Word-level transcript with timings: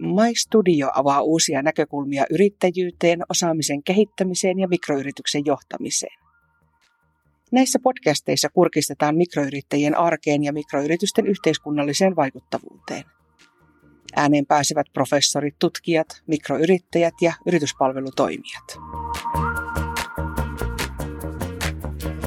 My 0.00 0.34
Studio 0.36 0.90
avaa 0.94 1.22
uusia 1.22 1.62
näkökulmia 1.62 2.24
yrittäjyyteen, 2.30 3.22
osaamisen 3.28 3.82
kehittämiseen 3.82 4.58
ja 4.58 4.68
mikroyrityksen 4.68 5.42
johtamiseen. 5.46 6.18
Näissä 7.52 7.78
podcasteissa 7.82 8.48
kurkistetaan 8.48 9.16
mikroyrittäjien 9.16 9.98
arkeen 9.98 10.44
ja 10.44 10.52
mikroyritysten 10.52 11.26
yhteiskunnalliseen 11.26 12.16
vaikuttavuuteen. 12.16 13.04
Ääneen 14.16 14.46
pääsevät 14.46 14.86
professorit, 14.92 15.54
tutkijat, 15.58 16.06
mikroyrittäjät 16.26 17.14
ja 17.20 17.32
yrityspalvelutoimijat. 17.46 18.78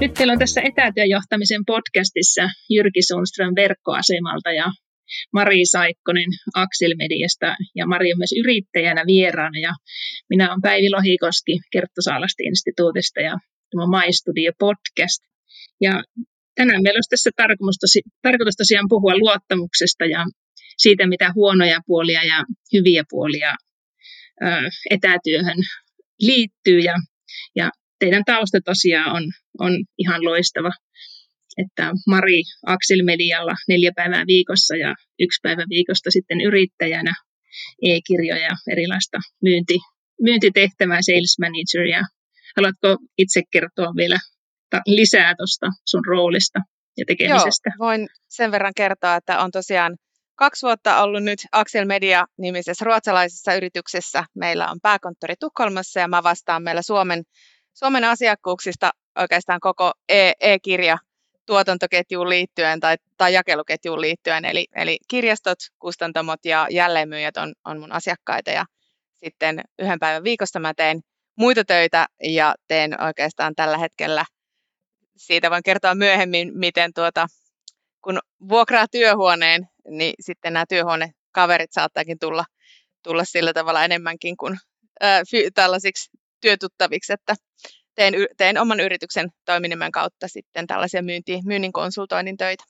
Nyt 0.02 0.14
teillä 0.14 0.34
on 0.34 0.40
tässä 0.40 0.62
etätyöjohtamisen 0.62 1.66
podcastissa 1.66 2.42
Jyrki 2.70 3.02
Sundström 3.02 3.54
verkkoasemalta 3.55 4.52
ja 4.52 4.66
Mari 5.34 5.66
Saikkonen 5.66 6.30
Axel 6.56 6.94
Mediasta 6.98 7.55
ja 7.76 7.88
Mari 7.88 8.14
on 8.14 8.18
myös 8.18 8.34
yrittäjänä 8.40 9.04
vieraana 9.08 9.60
ja 9.60 9.73
minä 10.30 10.50
olen 10.50 10.62
Päivi 10.62 10.90
Lohikoski 10.90 11.60
Kerttosaalasti 11.72 12.44
instituutista 12.44 13.20
ja 13.22 13.34
tämä 13.70 13.86
My 13.94 14.13
Studio 14.13 14.52
podcast. 14.60 15.22
Ja 15.82 16.04
tänään 16.55 16.84
meillä 16.84 16.98
olisi 16.98 17.10
tässä 17.10 17.30
tarkoitus, 17.36 17.98
tarkoitus 18.22 18.55
tosiaan 18.55 18.86
puhua 18.90 19.18
luottamuksesta 19.18 20.05
ja 20.05 20.26
siitä, 20.77 21.08
mitä 21.08 21.32
huonoja 21.35 21.80
puolia 21.85 22.24
ja 22.24 22.44
hyviä 22.74 23.04
puolia 23.10 23.55
etätyöhön 24.90 25.58
liittyy. 26.20 26.80
Ja, 26.80 26.96
ja 27.55 27.70
teidän 27.99 28.24
tausta 28.26 28.60
tosiaan 28.66 29.16
on, 29.16 29.24
on 29.60 29.72
ihan 29.98 30.26
loistava 30.26 30.72
että 31.57 31.91
Mari 32.07 32.41
Axel 32.66 33.03
Medialla 33.03 33.55
neljä 33.67 33.91
päivää 33.95 34.23
viikossa 34.27 34.75
ja 34.75 34.95
yksi 35.20 35.39
päivä 35.43 35.63
viikosta 35.70 36.12
sitten 36.12 36.41
yrittäjänä 36.41 37.13
e-kirjoja, 37.81 38.49
erilaista 38.71 39.18
myynti, 39.43 39.77
myyntitehtävää, 40.21 40.99
sales 41.01 41.35
manageria. 41.40 42.01
Haluatko 42.57 42.98
itse 43.18 43.41
kertoa 43.51 43.91
vielä 43.98 44.18
lisää 44.85 45.35
tuosta 45.37 45.68
sun 45.85 46.05
roolista 46.07 46.60
ja 46.98 47.05
tekemisestä? 47.07 47.70
Joo, 47.70 47.88
voin 47.88 48.07
sen 48.27 48.51
verran 48.51 48.73
kertoa, 48.76 49.15
että 49.15 49.40
on 49.40 49.51
tosiaan 49.51 49.98
kaksi 50.35 50.65
vuotta 50.65 51.01
ollut 51.04 51.23
nyt 51.23 51.40
Axel 51.51 51.85
Media-nimisessä 51.85 52.85
ruotsalaisessa 52.85 53.55
yrityksessä. 53.55 54.23
Meillä 54.35 54.71
on 54.71 54.79
pääkonttori 54.82 55.35
Tukholmassa 55.40 55.99
ja 55.99 56.07
mä 56.07 56.23
vastaan 56.23 56.63
meillä 56.63 56.82
Suomen, 56.82 57.23
Suomen 57.73 58.04
asiakkuuksista 58.04 58.91
oikeastaan 59.17 59.60
koko 59.60 59.91
e- 60.10 60.32
e-kirja 60.40 60.98
tuotantoketjuun 61.46 62.30
liittyen 62.30 62.80
tai, 62.80 62.96
tai 63.18 63.34
jakeluketjuun 63.34 64.02
liittyen. 64.02 64.46
Eli, 64.46 64.68
eli 64.75 64.97
kirjastot, 65.08 65.58
kustantamot 65.80 66.46
ja 66.46 66.68
jälleenmyyjät 66.69 67.38
on, 67.38 67.53
on 67.66 67.80
mun 67.80 67.91
asiakkaita 67.91 68.52
ja 68.52 68.66
sitten 69.13 69.62
yhden 69.80 70.00
päivän 70.00 70.24
viikosta 70.24 70.59
mä 70.59 70.74
teen 70.74 71.02
muita 71.35 71.66
töitä 71.66 72.08
ja 72.24 72.56
teen 72.68 73.02
oikeastaan 73.03 73.56
tällä 73.56 73.78
hetkellä, 73.78 74.25
siitä 75.18 75.52
voin 75.52 75.63
kertoa 75.63 75.96
myöhemmin, 75.96 76.52
miten 76.53 76.94
tuota, 76.94 77.28
kun 78.02 78.19
vuokraa 78.50 78.88
työhuoneen, 78.88 79.68
niin 79.90 80.13
sitten 80.19 80.53
nämä 80.53 80.66
työhuonekaverit 80.69 81.72
saattaakin 81.72 82.19
tulla, 82.19 82.46
tulla 83.03 83.25
sillä 83.25 83.53
tavalla 83.53 83.84
enemmänkin 83.84 84.38
kuin 84.38 84.57
ää, 85.02 85.22
fy, 85.31 85.52
tällaisiksi 85.52 86.09
työtuttaviksi, 86.41 87.13
että 87.13 87.35
teen, 87.96 88.13
teen 88.38 88.58
oman 88.58 88.80
yrityksen 88.80 89.30
toiminimen 89.46 89.91
kautta 89.91 90.28
sitten 90.28 90.68
tällaisia 90.68 91.03
myynti, 91.03 91.40
myynnin 91.46 91.74
konsultoinnin 91.74 92.38
töitä. 92.38 92.63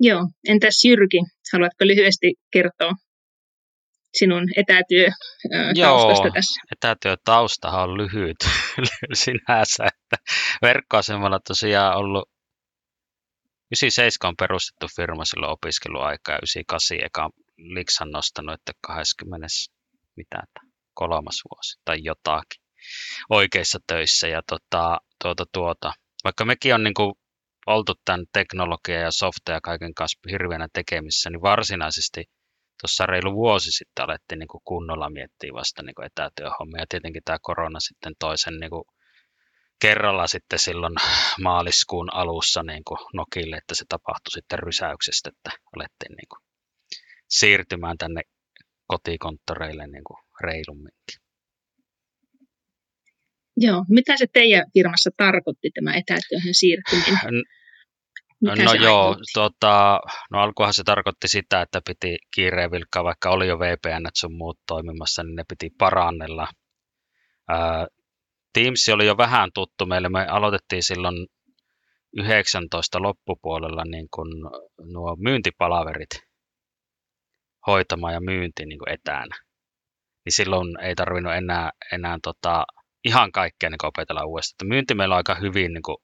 Joo, 0.00 0.28
entäs 0.48 0.84
Jyrki, 0.84 1.18
haluatko 1.52 1.86
lyhyesti 1.86 2.34
kertoa 2.52 2.92
sinun 4.14 4.44
etätyötaustasta 4.56 6.26
Joo, 6.26 6.34
tässä? 6.34 6.60
etätyötaustahan 6.72 7.82
on 7.82 7.98
lyhyt 7.98 8.36
sinänsä, 9.24 9.84
että 9.84 10.16
verkkoasemalla 10.62 11.40
tosiaan 11.48 11.96
ollut 11.96 12.28
97 13.70 14.28
on 14.28 14.34
perustettu 14.38 14.86
firma 14.96 15.24
silloin 15.24 15.52
opiskeluaikaa 15.52 16.34
ja 16.34 16.38
98 16.38 16.98
eka 17.04 17.30
Liksan 17.58 18.10
nostanut, 18.10 18.54
että 18.54 18.72
20 18.80 19.46
mitä 20.16 20.42
kolmas 20.98 21.42
vuosi 21.50 21.80
tai 21.84 21.96
jotakin 22.00 22.62
oikeissa 23.30 23.78
töissä. 23.86 24.28
Ja 24.28 24.42
tota, 24.48 24.98
tuota, 25.22 25.44
tuota, 25.52 25.92
vaikka 26.24 26.44
mekin 26.44 26.74
on 26.74 26.84
niin 26.84 26.94
kuin 26.94 27.14
oltu 27.66 27.94
tämän 28.04 28.24
teknologia 28.32 29.00
ja 29.00 29.10
softa 29.10 29.52
ja 29.52 29.60
kaiken 29.60 29.94
kanssa 29.94 30.18
hirveänä 30.30 30.68
tekemissä, 30.72 31.30
niin 31.30 31.42
varsinaisesti 31.42 32.24
tuossa 32.80 33.06
reilu 33.06 33.34
vuosi 33.34 33.70
sitten 33.72 34.04
alettiin 34.04 34.38
niin 34.38 34.48
kuin 34.48 34.62
kunnolla 34.64 35.10
miettiä 35.10 35.52
vasta 35.54 35.82
niin 35.82 35.94
kuin 35.94 36.06
etätyöhommia. 36.06 36.82
Ja 36.82 36.86
tietenkin 36.88 37.22
tämä 37.24 37.38
korona 37.42 37.80
sitten 37.80 38.12
toisen 38.18 38.54
niin 38.54 38.70
kuin 38.70 38.84
kerralla 39.80 40.26
sitten 40.26 40.58
silloin 40.58 40.94
maaliskuun 41.46 42.14
alussa 42.14 42.62
niin 42.62 42.84
kuin 42.84 42.98
Nokille, 43.14 43.56
että 43.56 43.74
se 43.74 43.84
tapahtui 43.88 44.30
sitten 44.30 44.58
rysäyksestä, 44.58 45.30
että 45.30 45.50
alettiin 45.76 46.16
niin 46.16 46.28
kuin 46.28 46.40
siirtymään 47.28 47.98
tänne 47.98 48.22
kotikonttoreille 48.86 49.86
niin 49.86 50.04
kuin 50.04 50.27
reilumminkin. 50.40 51.18
Joo, 53.56 53.84
mitä 53.88 54.16
se 54.16 54.26
teidän 54.32 54.64
firmassa 54.72 55.10
tarkoitti 55.16 55.70
tämä 55.70 55.94
etätyöhön 55.94 56.54
siirtyminen? 56.54 57.42
Mitä 58.40 58.64
no 58.64 58.74
joo, 58.74 59.16
tota, 59.34 60.00
no 60.30 60.38
alkuhan 60.40 60.74
se 60.74 60.84
tarkoitti 60.84 61.28
sitä, 61.28 61.62
että 61.62 61.80
piti 61.86 62.18
kiireen 62.34 62.70
vilkkaa, 62.70 63.04
vaikka 63.04 63.30
oli 63.30 63.48
jo 63.48 63.58
VPN 63.58 64.06
sun 64.14 64.36
muut 64.36 64.58
toimimassa, 64.66 65.22
niin 65.22 65.36
ne 65.36 65.44
piti 65.48 65.70
parannella. 65.78 66.48
Ää, 67.48 67.86
Teams 68.52 68.88
oli 68.88 69.06
jo 69.06 69.16
vähän 69.16 69.50
tuttu 69.54 69.86
meille. 69.86 70.08
Me 70.08 70.26
aloitettiin 70.26 70.82
silloin 70.82 71.26
19 72.12 73.02
loppupuolella 73.02 73.84
niin 73.84 74.08
kun 74.14 74.28
nuo 74.92 75.16
myyntipalaverit 75.16 76.28
hoitamaan 77.66 78.14
ja 78.14 78.20
myynti 78.20 78.66
niin 78.66 78.78
kuin 78.78 78.92
etänä. 78.92 79.36
Niin 80.28 80.44
silloin 80.44 80.80
ei 80.80 80.94
tarvinnut 80.94 81.34
enää, 81.34 81.70
enää 81.92 82.18
tota, 82.22 82.64
ihan 83.04 83.32
kaikkea 83.32 83.70
niin 83.70 83.86
opetella 83.86 84.24
uudestaan. 84.24 84.68
Myynti 84.68 84.94
meillä 84.94 85.14
on 85.14 85.16
aika 85.16 85.34
hyvin 85.34 85.72
niin 85.72 85.82
kuin, 85.82 85.96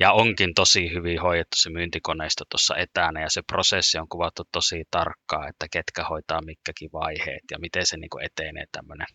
ja 0.00 0.12
onkin 0.12 0.54
tosi 0.54 0.90
hyvin 0.94 1.20
hoidettu 1.20 1.56
se 1.56 1.70
myyntikoneisto 1.70 2.44
tuossa 2.50 2.76
etänä 2.76 3.20
ja 3.20 3.30
se 3.30 3.42
prosessi 3.52 3.98
on 3.98 4.08
kuvattu 4.08 4.42
tosi 4.52 4.84
tarkkaan, 4.90 5.48
että 5.48 5.66
ketkä 5.72 6.04
hoitaa 6.04 6.42
mitkäkin 6.42 6.90
vaiheet 6.92 7.44
ja 7.50 7.58
miten 7.58 7.86
se 7.86 7.96
niin 7.96 8.10
kuin 8.10 8.24
etenee 8.24 8.64
tämmöinen 8.72 9.06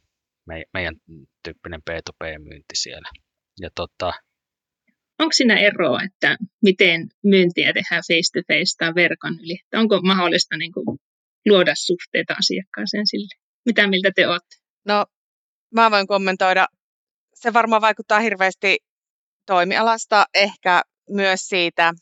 meidän 0.73 0.95
tyyppinen 1.43 1.81
P2P-myynti 1.89 2.75
siellä. 2.75 3.09
Ja 3.59 3.69
tota, 3.75 4.13
onko 5.19 5.31
siinä 5.31 5.59
eroa, 5.59 5.99
että 6.03 6.37
miten 6.61 7.09
myyntiä 7.23 7.73
tehdään 7.73 8.03
face-to-face 8.07 8.75
tai 8.77 8.95
verkon 8.95 9.33
yli? 9.43 9.57
Onko 9.73 10.01
mahdollista 10.01 10.57
niin 10.57 10.71
kuin, 10.71 10.99
luoda 11.49 11.73
suhteita 11.75 12.33
asiakkaaseen 12.39 13.07
sille? 13.07 13.40
Mitä 13.65 13.87
miltä 13.87 14.11
te 14.15 14.27
olette? 14.27 14.55
No, 14.85 15.05
mä 15.75 15.91
voin 15.91 16.07
kommentoida. 16.07 16.67
Se 17.33 17.53
varmaan 17.53 17.81
vaikuttaa 17.81 18.19
hirveästi 18.19 18.77
toimialasta, 19.45 20.25
ehkä 20.33 20.81
myös 21.09 21.41
siitä, 21.41 21.93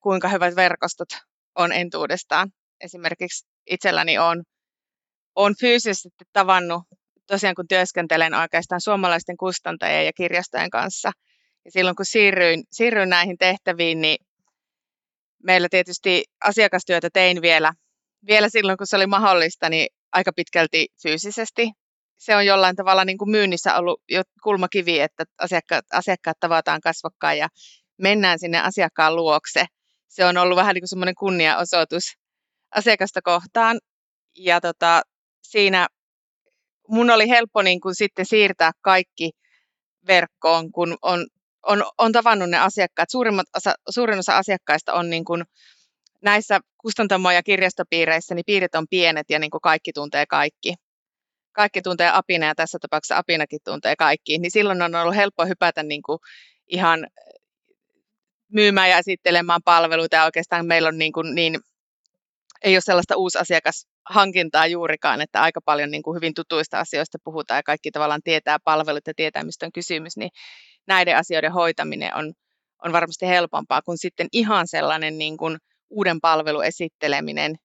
kuinka 0.00 0.28
hyvät 0.28 0.56
verkostot 0.56 1.08
on 1.54 1.72
entuudestaan. 1.72 2.50
Esimerkiksi 2.80 3.46
itselläni 3.66 4.18
on, 4.18 4.42
on 5.34 5.54
fyysisesti 5.60 6.24
tavannut 6.32 6.82
tosiaan 7.26 7.54
kun 7.54 7.68
työskentelen 7.68 8.34
oikeastaan 8.34 8.80
suomalaisten 8.80 9.36
kustantajien 9.36 10.06
ja 10.06 10.12
kirjastojen 10.12 10.70
kanssa. 10.70 11.12
Ja 11.64 11.70
silloin 11.70 11.96
kun 11.96 12.06
siirryin, 12.06 12.64
siirryin 12.72 13.08
näihin 13.08 13.38
tehtäviin, 13.38 14.00
niin 14.00 14.26
meillä 15.42 15.68
tietysti 15.70 16.24
asiakastyötä 16.44 17.08
tein 17.12 17.42
vielä, 17.42 17.72
vielä 18.26 18.48
silloin, 18.48 18.78
kun 18.78 18.86
se 18.86 18.96
oli 18.96 19.06
mahdollista, 19.06 19.68
niin 19.68 19.88
aika 20.12 20.32
pitkälti 20.36 20.86
fyysisesti. 21.02 21.70
Se 22.18 22.36
on 22.36 22.46
jollain 22.46 22.76
tavalla 22.76 23.04
niin 23.04 23.18
kuin 23.18 23.30
myynnissä 23.30 23.76
ollut 23.76 24.02
jo 24.08 24.22
kulmakivi, 24.42 25.00
että 25.00 25.24
asiakkaat, 25.38 25.84
asiakkaat 25.92 26.36
tavataan 26.40 26.80
kasvokkaan 26.80 27.38
ja 27.38 27.48
mennään 27.98 28.38
sinne 28.38 28.60
asiakkaan 28.60 29.16
luokse. 29.16 29.64
Se 30.08 30.24
on 30.24 30.36
ollut 30.36 30.56
vähän 30.56 30.74
niin 30.74 30.82
kuin 30.82 30.88
semmoinen 30.88 31.14
kunniaosoitus 31.14 32.04
asiakasta 32.74 33.22
kohtaan. 33.22 33.78
Ja 34.36 34.60
tota, 34.60 35.02
siinä 35.42 35.88
mun 36.88 37.10
oli 37.10 37.28
helppo 37.28 37.62
niin 37.62 37.80
kuin 37.80 37.94
sitten 37.94 38.26
siirtää 38.26 38.72
kaikki 38.80 39.30
verkkoon, 40.06 40.72
kun 40.72 40.96
on, 41.02 41.26
on, 41.62 41.84
on 41.98 42.12
tavannut 42.12 42.50
ne 42.50 42.58
asiakkaat. 42.58 43.10
Suurimmat 43.10 43.46
osa, 43.56 43.74
suurin 43.90 44.18
osa 44.18 44.38
asiakkaista 44.38 44.92
on 44.92 45.10
niin 45.10 45.24
kuin 45.24 45.44
näissä 46.22 46.60
kustantamo- 46.78 47.30
ja 47.30 47.42
kirjastopiireissä, 47.42 48.34
niin 48.34 48.44
piirit 48.46 48.74
on 48.74 48.86
pienet 48.90 49.26
ja 49.30 49.38
niin 49.38 49.50
kuin 49.50 49.60
kaikki 49.60 49.92
tuntee 49.92 50.26
kaikki. 50.26 50.74
Kaikki 51.52 51.82
tuntee 51.82 52.10
Apina 52.12 52.46
ja 52.46 52.54
tässä 52.54 52.78
tapauksessa 52.80 53.16
Apinakin 53.16 53.60
tuntee 53.64 53.96
kaikki. 53.96 54.38
Niin 54.38 54.50
silloin 54.50 54.82
on 54.82 54.94
ollut 54.94 55.16
helppo 55.16 55.46
hypätä 55.46 55.82
niin 55.82 56.02
kuin 56.02 56.18
ihan 56.68 57.06
myymään 58.52 58.90
ja 58.90 58.98
esittelemään 58.98 59.60
palveluita 59.64 60.16
ja 60.16 60.24
oikeastaan 60.24 60.66
meillä 60.66 60.88
on 60.88 60.98
niin, 60.98 61.12
kuin 61.12 61.34
niin 61.34 61.60
ei 62.64 62.74
ole 62.74 62.80
sellaista 62.80 63.16
uusasiakashankintaa 63.16 64.66
juurikaan, 64.66 65.20
että 65.20 65.42
aika 65.42 65.60
paljon 65.64 65.90
niin 65.90 66.02
kuin 66.02 66.16
hyvin 66.16 66.34
tutuista 66.34 66.80
asioista 66.80 67.18
puhutaan 67.24 67.58
ja 67.58 67.62
kaikki 67.62 67.90
tavallaan 67.90 68.22
tietää 68.24 68.58
palvelut 68.64 69.06
ja 69.06 69.12
tietää, 69.16 69.44
mistä 69.44 69.66
on 69.66 69.72
kysymys, 69.72 70.16
niin 70.16 70.30
näiden 70.86 71.16
asioiden 71.16 71.52
hoitaminen 71.52 72.14
on, 72.14 72.32
on 72.84 72.92
varmasti 72.92 73.26
helpompaa 73.26 73.82
kuin 73.82 73.98
sitten 73.98 74.28
ihan 74.32 74.68
sellainen 74.68 75.18
niin 75.18 75.36
kuin 75.36 75.58
uuden 75.90 76.20
palvelun 76.20 76.64
esitteleminen 76.64 77.56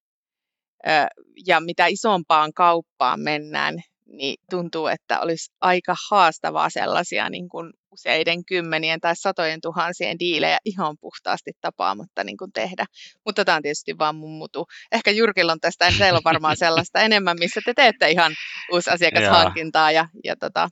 ja 1.48 1.60
mitä 1.60 1.86
isompaan 1.86 2.54
kauppaan 2.54 3.19
mennään, 3.19 3.75
niin 4.06 4.36
tuntuu, 4.50 4.88
että 4.88 5.19
olisi 5.19 5.51
aika 5.62 5.95
haastavaa 6.10 6.69
sellaisia 6.69 7.30
niin 7.30 7.50
kuin 7.50 7.74
useiden 7.92 8.45
kymmenien 8.45 9.00
tai 9.00 9.16
satojen 9.16 9.62
tuhansien 9.62 10.19
diilejä 10.19 10.57
ihan 10.66 10.98
puhtaasti 11.01 11.51
tapaamatta 11.62 12.24
niin 12.24 12.38
kuin 12.38 12.51
tehdä. 12.51 12.86
Mutta 13.25 13.45
tämä 13.45 13.56
on 13.56 13.62
tietysti 13.62 13.98
vaan 13.98 14.16
mun 14.16 14.38
mutu. 14.38 14.66
Ehkä 14.92 15.12
Jyrkillä 15.12 15.51
on 15.51 15.60
tästä, 15.60 15.94
teillä 15.98 16.18
on 16.18 16.24
varmaan 16.24 16.57
sellaista 16.57 17.00
enemmän, 17.00 17.38
missä 17.39 17.62
te 17.66 17.74
teette 17.74 18.10
ihan 18.10 18.31
uusi 18.72 18.89
asiakashankintaa 18.89 19.92
ja, 19.92 20.07
ja 20.24 20.36
tota, 20.36 20.69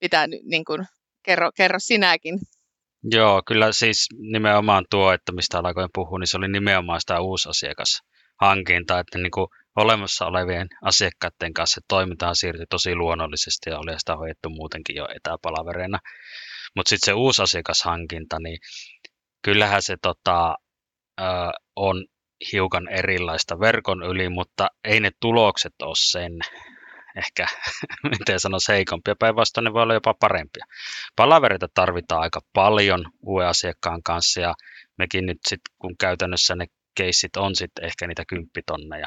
pitää 0.00 0.26
niin 0.26 0.64
kuin, 0.64 0.86
kerro, 1.22 1.50
kerro 1.56 1.78
sinäkin. 1.80 2.38
Joo, 3.02 3.42
kyllä 3.46 3.72
siis 3.72 4.06
nimenomaan 4.18 4.84
tuo, 4.90 5.12
että 5.12 5.32
mistä 5.32 5.58
alkoin 5.58 5.88
puhua, 5.94 6.18
niin 6.18 6.26
se 6.28 6.36
oli 6.36 6.48
nimenomaan 6.48 7.00
sitä 7.00 7.20
uusasiakashankintaa, 7.20 9.00
että 9.00 9.18
niin 9.18 9.30
kuin 9.30 9.46
olemassa 9.76 10.26
olevien 10.26 10.68
asiakkaiden 10.82 11.52
kanssa 11.54 11.80
toimintaan 11.88 12.36
siirtyi 12.36 12.66
tosi 12.70 12.94
luonnollisesti 12.94 13.70
ja 13.70 13.78
oli 13.78 13.98
sitä 13.98 14.16
hoidettu 14.16 14.50
muutenkin 14.50 14.96
jo 14.96 15.08
etäpalavereina. 15.16 15.98
Mutta 16.76 16.88
sitten 16.88 17.06
se 17.06 17.12
uusi 17.12 17.42
asiakashankinta, 17.42 18.38
niin 18.38 18.58
kyllähän 19.42 19.82
se 19.82 19.96
tota, 20.02 20.54
ö, 21.20 21.24
on 21.76 22.04
hiukan 22.52 22.88
erilaista 22.88 23.60
verkon 23.60 24.02
yli, 24.02 24.28
mutta 24.28 24.68
ei 24.84 25.00
ne 25.00 25.10
tulokset 25.20 25.74
ole 25.82 25.94
sen 25.96 26.32
ehkä, 27.16 27.46
miten 28.18 28.40
sanoisi, 28.40 28.72
heikompia. 28.72 29.14
Päinvastoin 29.18 29.64
ne 29.64 29.72
voi 29.72 29.82
olla 29.82 29.94
jopa 29.94 30.14
parempia. 30.14 30.64
Palaverita 31.16 31.68
tarvitaan 31.74 32.22
aika 32.22 32.40
paljon 32.52 33.04
uuden 33.22 33.48
asiakkaan 33.48 34.02
kanssa 34.02 34.40
ja 34.40 34.54
mekin 34.98 35.26
nyt 35.26 35.38
sitten, 35.48 35.74
kun 35.78 35.96
käytännössä 36.00 36.56
ne 36.56 36.66
keissit 36.94 37.36
on 37.36 37.56
sitten 37.56 37.84
ehkä 37.84 38.06
niitä 38.06 38.24
kymppitonneja, 38.28 39.06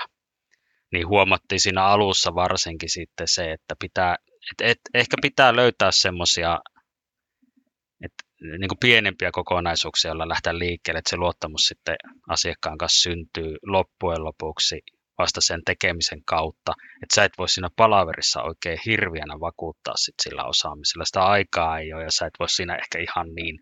niin 0.92 1.08
huomattiin 1.08 1.60
siinä 1.60 1.84
alussa 1.84 2.36
varsinkin 2.36 2.90
sitten 2.90 3.28
se, 3.28 3.52
että 3.52 3.76
pitää, 3.80 4.16
et, 4.52 4.72
et, 4.72 4.80
ehkä 4.94 5.18
pitää 5.22 5.56
löytää 5.56 5.92
semmoisia 5.92 6.60
niin 8.42 8.80
pienempiä 8.80 9.30
kokonaisuuksia, 9.32 10.10
joilla 10.10 10.28
lähteä 10.30 10.60
liikkeelle, 10.60 11.00
että 11.00 11.10
se 11.10 11.18
luottamus 11.18 11.62
sitten 11.62 11.96
asiakkaan 12.30 12.78
kanssa 12.78 13.02
syntyy 13.02 13.56
loppujen 13.66 14.24
lopuksi 14.24 14.82
vasta 15.20 15.42
sen 15.42 15.62
tekemisen 15.66 16.22
kautta, 16.26 16.74
että 17.04 17.16
sä 17.16 17.24
et 17.24 17.38
voi 17.38 17.50
siinä 17.50 17.70
palaverissa 17.76 18.44
oikein 18.44 18.80
hirviänä 18.86 19.40
vakuuttaa 19.40 19.94
sit 19.98 20.16
sillä 20.24 20.44
osaamisella. 20.44 21.06
Sitä 21.06 21.24
aikaa 21.24 21.80
ei 21.80 21.94
ole 21.94 22.04
ja 22.04 22.12
sä 22.12 22.26
et 22.26 22.34
voi 22.40 22.50
siinä 22.50 22.76
ehkä 22.76 23.00
ihan 23.00 23.28
niin 23.36 23.60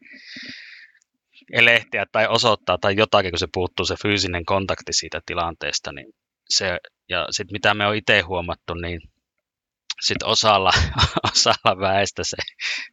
elehtiä 1.54 2.06
tai 2.12 2.28
osoittaa 2.28 2.78
tai 2.78 2.96
jotakin, 2.96 3.32
kun 3.32 3.40
se 3.40 3.48
puuttuu 3.54 3.86
se 3.86 3.96
fyysinen 4.02 4.46
kontakti 4.46 4.94
siitä 4.94 5.22
tilanteesta, 5.26 5.92
niin 5.92 6.08
se, 6.50 6.78
ja 7.10 7.28
sitten 7.32 7.54
mitä 7.54 7.74
me 7.74 7.88
on 7.88 7.96
itse 7.96 8.22
huomattu, 8.22 8.74
niin 8.74 9.02
sitten 10.02 10.28
osalla, 10.28 10.72
osalla 11.32 11.80
väestä 11.80 12.24
se 12.24 12.38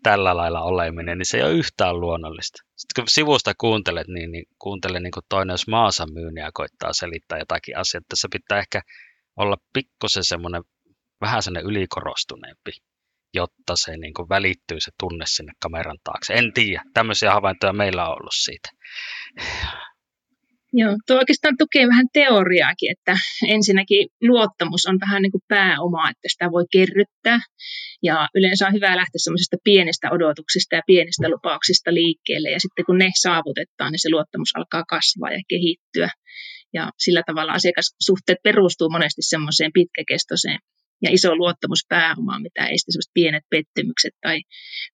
tällä 0.03 0.37
lailla 0.37 0.61
oleminen, 0.61 1.19
niin 1.19 1.27
se 1.27 1.37
ei 1.37 1.43
ole 1.43 1.53
yhtään 1.53 2.01
luonnollista. 2.01 2.63
Sitten 2.77 3.03
kun 3.05 3.11
sivusta 3.11 3.53
kuuntelet, 3.59 4.09
niin, 4.09 4.33
niin 4.33 4.45
kuuntele 4.59 5.01
niin 5.01 5.13
kuin 5.13 5.25
toinen, 5.29 5.55
jos 5.55 5.69
maansa 5.69 6.07
myynniä 6.07 6.51
koittaa 6.55 6.93
selittää 6.93 7.39
jotakin 7.39 7.79
asiaa. 7.79 8.01
Tässä 8.09 8.29
pitää 8.33 8.59
ehkä 8.59 8.81
olla 9.37 9.57
pikkusen 9.73 10.25
semmoinen 10.25 10.63
vähän 11.21 11.43
semmoinen 11.43 11.71
ylikorostuneempi, 11.71 12.73
jotta 13.35 13.77
se 13.77 13.97
niin 13.97 14.15
kuin 14.15 14.29
välittyy 14.29 14.81
se 14.81 14.91
tunne 15.01 15.25
sinne 15.27 15.53
kameran 15.63 15.99
taakse. 16.05 16.35
En 16.35 16.53
tiedä, 16.53 16.83
tämmöisiä 16.95 17.33
havaintoja 17.33 17.73
meillä 17.73 18.05
on 18.09 18.13
ollut 18.13 18.35
siitä. 18.35 18.69
Joo, 20.77 20.95
tuo 21.07 21.17
oikeastaan 21.17 21.57
tukee 21.59 21.89
vähän 21.89 22.07
teoriaakin, 22.13 22.91
että 22.93 23.15
ensinnäkin 23.49 24.09
luottamus 24.23 24.87
on 24.87 24.99
vähän 25.01 25.23
niin 25.23 25.33
kuin 25.33 25.49
pääoma, 25.49 26.11
että 26.11 26.29
sitä 26.33 26.47
voi 26.51 26.65
kerryttää. 26.73 27.41
Ja 28.03 28.29
yleensä 28.35 28.67
on 28.67 28.73
hyvä 28.73 28.97
lähteä 28.97 29.25
semmoisista 29.25 29.57
pienistä 29.65 30.11
odotuksista 30.11 30.77
ja 30.77 30.83
pienistä 30.87 31.29
lupauksista 31.29 31.95
liikkeelle. 31.95 32.51
Ja 32.51 32.61
sitten 32.61 32.85
kun 32.85 32.99
ne 32.99 33.11
saavutetaan, 33.21 33.93
niin 33.93 34.05
se 34.05 34.11
luottamus 34.11 34.57
alkaa 34.57 34.85
kasvaa 34.95 35.33
ja 35.33 35.43
kehittyä. 35.49 36.11
Ja 36.73 36.91
sillä 36.99 37.23
tavalla 37.27 37.53
asiakassuhteet 37.53 38.39
perustuu 38.43 38.91
monesti 38.91 39.23
semmoiseen 39.23 39.73
pitkäkestoiseen 39.73 40.59
ja 41.03 41.11
iso 41.13 41.37
luottamuspääomaan, 41.37 42.43
mitä 42.43 42.67
ei 42.67 42.79
sitten 42.79 42.93
semmoiset 42.93 43.15
pienet 43.15 43.45
pettymykset 43.51 44.15
tai, 44.21 44.39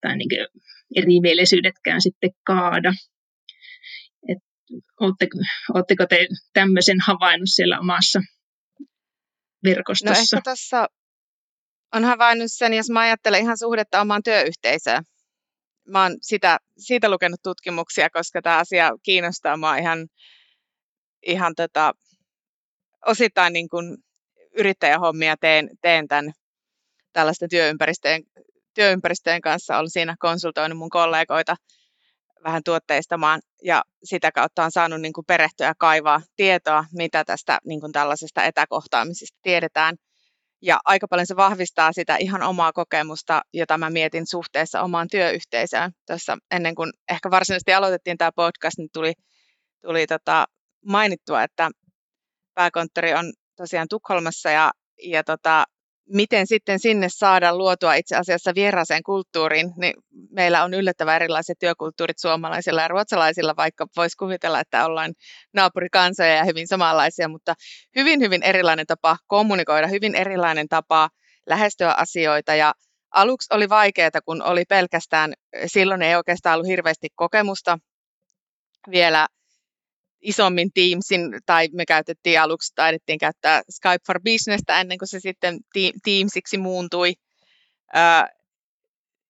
tai 0.01 0.17
niin 0.17 0.29
erimielisyydetkään 0.97 2.03
sitten 2.03 2.31
kaada. 2.47 2.93
Oletteko, 5.01 5.39
oletteko 5.75 6.07
te 6.07 6.27
tämmöisen 6.53 6.97
havainnut 7.07 7.49
siellä 7.55 7.81
omassa 7.81 8.21
verkostossa? 9.65 10.15
No 10.15 10.21
ehkä 10.21 10.41
tässä 10.45 10.89
on 11.95 12.05
havainnut 12.05 12.47
sen, 12.49 12.75
jos 12.75 12.91
mä 12.91 13.01
ajattelen 13.01 13.43
ihan 13.43 13.59
suhdetta 13.59 14.01
omaan 14.01 14.23
työyhteisöön. 14.23 15.05
Mä 15.89 16.03
oon 16.03 16.17
sitä, 16.23 16.59
siitä 16.79 17.11
lukenut 17.11 17.43
tutkimuksia, 17.43 18.11
koska 18.11 18.43
tämä 18.43 18.59
asia 18.59 18.91
kiinnostaa 19.03 19.57
mua 19.57 19.77
ihan, 19.77 20.09
ihan 21.27 21.55
tota, 21.57 21.93
osittain 23.07 23.53
niin 23.53 23.69
kuin 23.69 23.97
yrittäjähommia 24.59 25.37
teen, 25.37 25.71
teen 25.83 26.09
tämän 26.09 26.33
tällaisten 27.13 27.49
työympäristöjen, 27.49 28.23
työympäristöjen 28.75 29.41
kanssa. 29.41 29.79
Olen 29.79 29.91
siinä 29.91 30.17
konsultoinut 30.19 30.79
mun 30.79 30.91
kollegoita– 30.91 31.57
vähän 32.45 32.63
tuotteistamaan 32.65 33.41
ja 33.63 33.83
sitä 34.05 34.33
kautta 34.33 34.65
on 34.65 34.73
saanut 34.73 35.01
niin 35.01 35.13
kuin 35.13 35.25
perehtyä 35.27 35.67
ja 35.67 35.75
kaivaa 35.79 36.23
tietoa, 36.37 36.85
mitä 36.93 37.25
tästä 37.25 37.59
niin 37.65 37.81
kuin 37.81 37.93
tällaisesta 37.93 38.45
etäkohtaamisesta 38.45 39.39
tiedetään. 39.43 39.97
Ja 40.63 40.81
aika 40.85 41.09
paljon 41.09 41.27
se 41.27 41.37
vahvistaa 41.37 41.93
sitä 41.93 42.17
ihan 42.17 42.43
omaa 42.43 42.73
kokemusta, 42.73 43.43
jota 43.53 43.79
mä 43.79 43.91
mietin 43.91 44.27
suhteessa 44.27 44.83
omaan 44.83 45.09
työyhteisöön. 45.11 45.93
Tuossa 46.07 46.39
ennen 46.51 46.75
kuin 46.75 46.93
ehkä 47.11 47.31
varsinaisesti 47.31 47.75
aloitettiin 47.75 48.19
tämä 48.19 48.33
podcast, 48.37 48.79
niin 48.79 48.89
tuli, 48.93 49.13
tuli 49.83 50.07
tota 50.07 50.47
mainittua, 50.87 51.43
että 51.43 51.71
pääkonttori 52.55 53.15
on 53.15 53.33
tosiaan 53.57 53.89
Tukholmassa 53.91 54.51
ja, 54.51 54.73
ja 55.03 55.25
tota, 55.25 55.65
miten 56.13 56.47
sitten 56.47 56.79
sinne 56.79 57.07
saada 57.11 57.57
luotua 57.57 57.95
itse 57.95 58.17
asiassa 58.17 58.53
vieraaseen 58.55 59.03
kulttuuriin, 59.03 59.73
niin 59.77 59.95
meillä 60.31 60.65
on 60.65 60.75
yllättävän 60.75 61.17
erilaiset 61.17 61.59
työkulttuurit 61.59 62.19
suomalaisilla 62.19 62.83
ja 62.83 62.89
ruotsalaisilla, 62.89 63.57
vaikka 63.57 63.87
voisi 63.97 64.17
kuvitella, 64.17 64.61
että 64.61 64.87
ollaan 64.87 65.15
naapurikansoja 65.55 66.35
ja 66.35 66.45
hyvin 66.45 66.69
samanlaisia, 66.69 67.29
mutta 67.29 67.55
hyvin, 67.97 68.21
hyvin 68.21 68.43
erilainen 68.43 68.87
tapa 68.87 69.17
kommunikoida, 69.27 69.87
hyvin 69.87 70.15
erilainen 70.15 70.69
tapa 70.69 71.09
lähestyä 71.47 71.93
asioita. 71.93 72.55
Ja 72.55 72.75
aluksi 73.15 73.55
oli 73.55 73.69
vaikeaa, 73.69 74.11
kun 74.25 74.43
oli 74.43 74.65
pelkästään, 74.65 75.33
silloin 75.67 76.03
ei 76.03 76.17
oikeastaan 76.17 76.55
ollut 76.55 76.69
hirveästi 76.69 77.09
kokemusta 77.15 77.79
vielä 78.91 79.29
isommin 80.23 80.71
Teamsin, 80.75 81.23
tai 81.47 81.69
me 81.73 81.87
käytettiin 81.87 82.41
aluksi, 82.41 82.73
taidettiin 82.75 83.19
käyttää 83.19 83.63
Skype 83.71 84.05
for 84.07 84.21
Businessta 84.21 84.81
ennen 84.81 84.99
kuin 84.99 85.09
se 85.09 85.21
sitten 85.21 85.59
Teamsiksi 86.05 86.59
muuntui. 86.59 87.15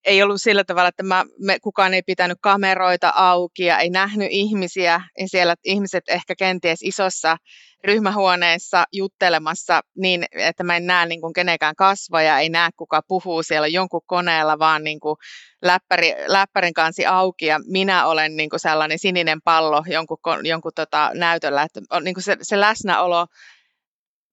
Ei 0.05 0.23
ollut 0.23 0.41
sillä 0.41 0.63
tavalla, 0.63 0.89
että 0.89 1.03
mä, 1.03 1.25
me, 1.39 1.59
kukaan 1.59 1.93
ei 1.93 2.01
pitänyt 2.01 2.37
kameroita 2.41 3.13
auki 3.15 3.65
ja 3.65 3.79
ei 3.79 3.89
nähnyt 3.89 4.27
ihmisiä. 4.31 5.01
Ja 5.19 5.27
siellä 5.27 5.55
ihmiset 5.63 6.03
ehkä 6.07 6.35
kenties 6.35 6.79
isossa 6.83 7.37
ryhmähuoneessa 7.83 8.83
juttelemassa 8.91 9.81
niin, 9.97 10.25
että 10.31 10.63
mä 10.63 10.77
en 10.77 10.87
näe 10.87 11.05
niin 11.05 11.21
kuin 11.21 11.33
kenenkään 11.33 11.75
kasvoja, 11.75 12.39
ei 12.39 12.49
näe 12.49 12.69
kuka 12.77 13.01
puhuu 13.07 13.43
siellä 13.43 13.67
jonkun 13.67 14.01
koneella, 14.05 14.59
vaan 14.59 14.83
niin 14.83 14.99
kuin 14.99 15.15
läppäri, 15.61 16.15
läppärin 16.27 16.73
kansi 16.73 17.05
auki 17.05 17.45
ja 17.45 17.59
minä 17.67 18.05
olen 18.05 18.35
niin 18.35 18.49
kuin 18.49 18.59
sellainen 18.59 18.99
sininen 18.99 19.41
pallo 19.41 19.83
jonkun, 19.87 20.17
jonkun 20.43 20.71
tota 20.75 21.11
näytöllä. 21.13 21.63
Että 21.63 21.81
on, 21.89 22.03
niin 22.03 22.13
kuin 22.13 22.23
se, 22.23 22.37
se 22.41 22.59
läsnäolo 22.59 23.27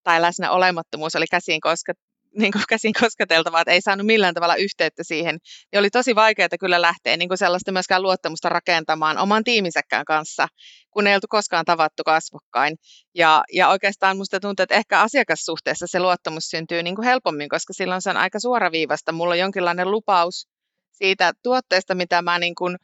tai 0.03 0.23
läsnä 0.23 0.51
olemattomuus 0.51 1.17
oli 1.17 1.27
käsiin 1.31 1.61
kosket, 1.61 1.99
niin 2.39 2.53
kuin 2.53 2.65
käsin 2.69 2.93
kosketeltavaa, 3.01 3.61
että 3.61 3.73
ei 3.73 3.81
saanut 3.81 4.07
millään 4.07 4.35
tavalla 4.35 4.57
yhteyttä 4.57 5.05
siihen, 5.05 5.39
niin 5.73 5.81
oli 5.81 5.91
tosi 5.91 6.15
vaikeaa 6.15 6.49
kyllä 6.61 6.83
lähteä 6.83 7.17
niin 7.17 7.29
kuin 7.29 7.39
sellaista 7.39 7.73
myöskään 7.73 8.03
luottamusta 8.03 8.49
rakentamaan 8.49 9.19
oman 9.19 9.45
tiiminsäkään 9.45 10.05
kanssa, 10.05 10.49
kun 10.91 11.07
ei 11.07 11.15
oltu 11.15 11.27
koskaan 11.31 11.65
tavattu 11.65 12.03
kasvokkain. 12.05 12.77
Ja, 13.15 13.45
ja 13.53 13.69
oikeastaan 13.69 14.17
minusta 14.17 14.41
tuntuu, 14.41 14.63
että 14.63 14.75
ehkä 14.75 15.01
asiakassuhteessa 15.01 15.87
se 15.89 16.01
luottamus 16.01 16.45
syntyy 16.45 16.83
niin 16.83 16.97
kuin 16.97 17.07
helpommin, 17.07 17.49
koska 17.49 17.73
silloin 17.73 18.03
se 18.03 18.11
on 18.11 18.17
aika 18.17 18.41
suoraviivasta. 18.41 19.13
Mulla 19.13 19.33
on 19.33 19.39
jonkinlainen 19.39 19.91
lupaus 19.91 20.49
siitä 20.93 21.33
tuotteesta, 21.43 21.95
mitä 21.95 22.23
mä 22.23 22.39
niin 22.39 22.55
kuin 22.55 22.77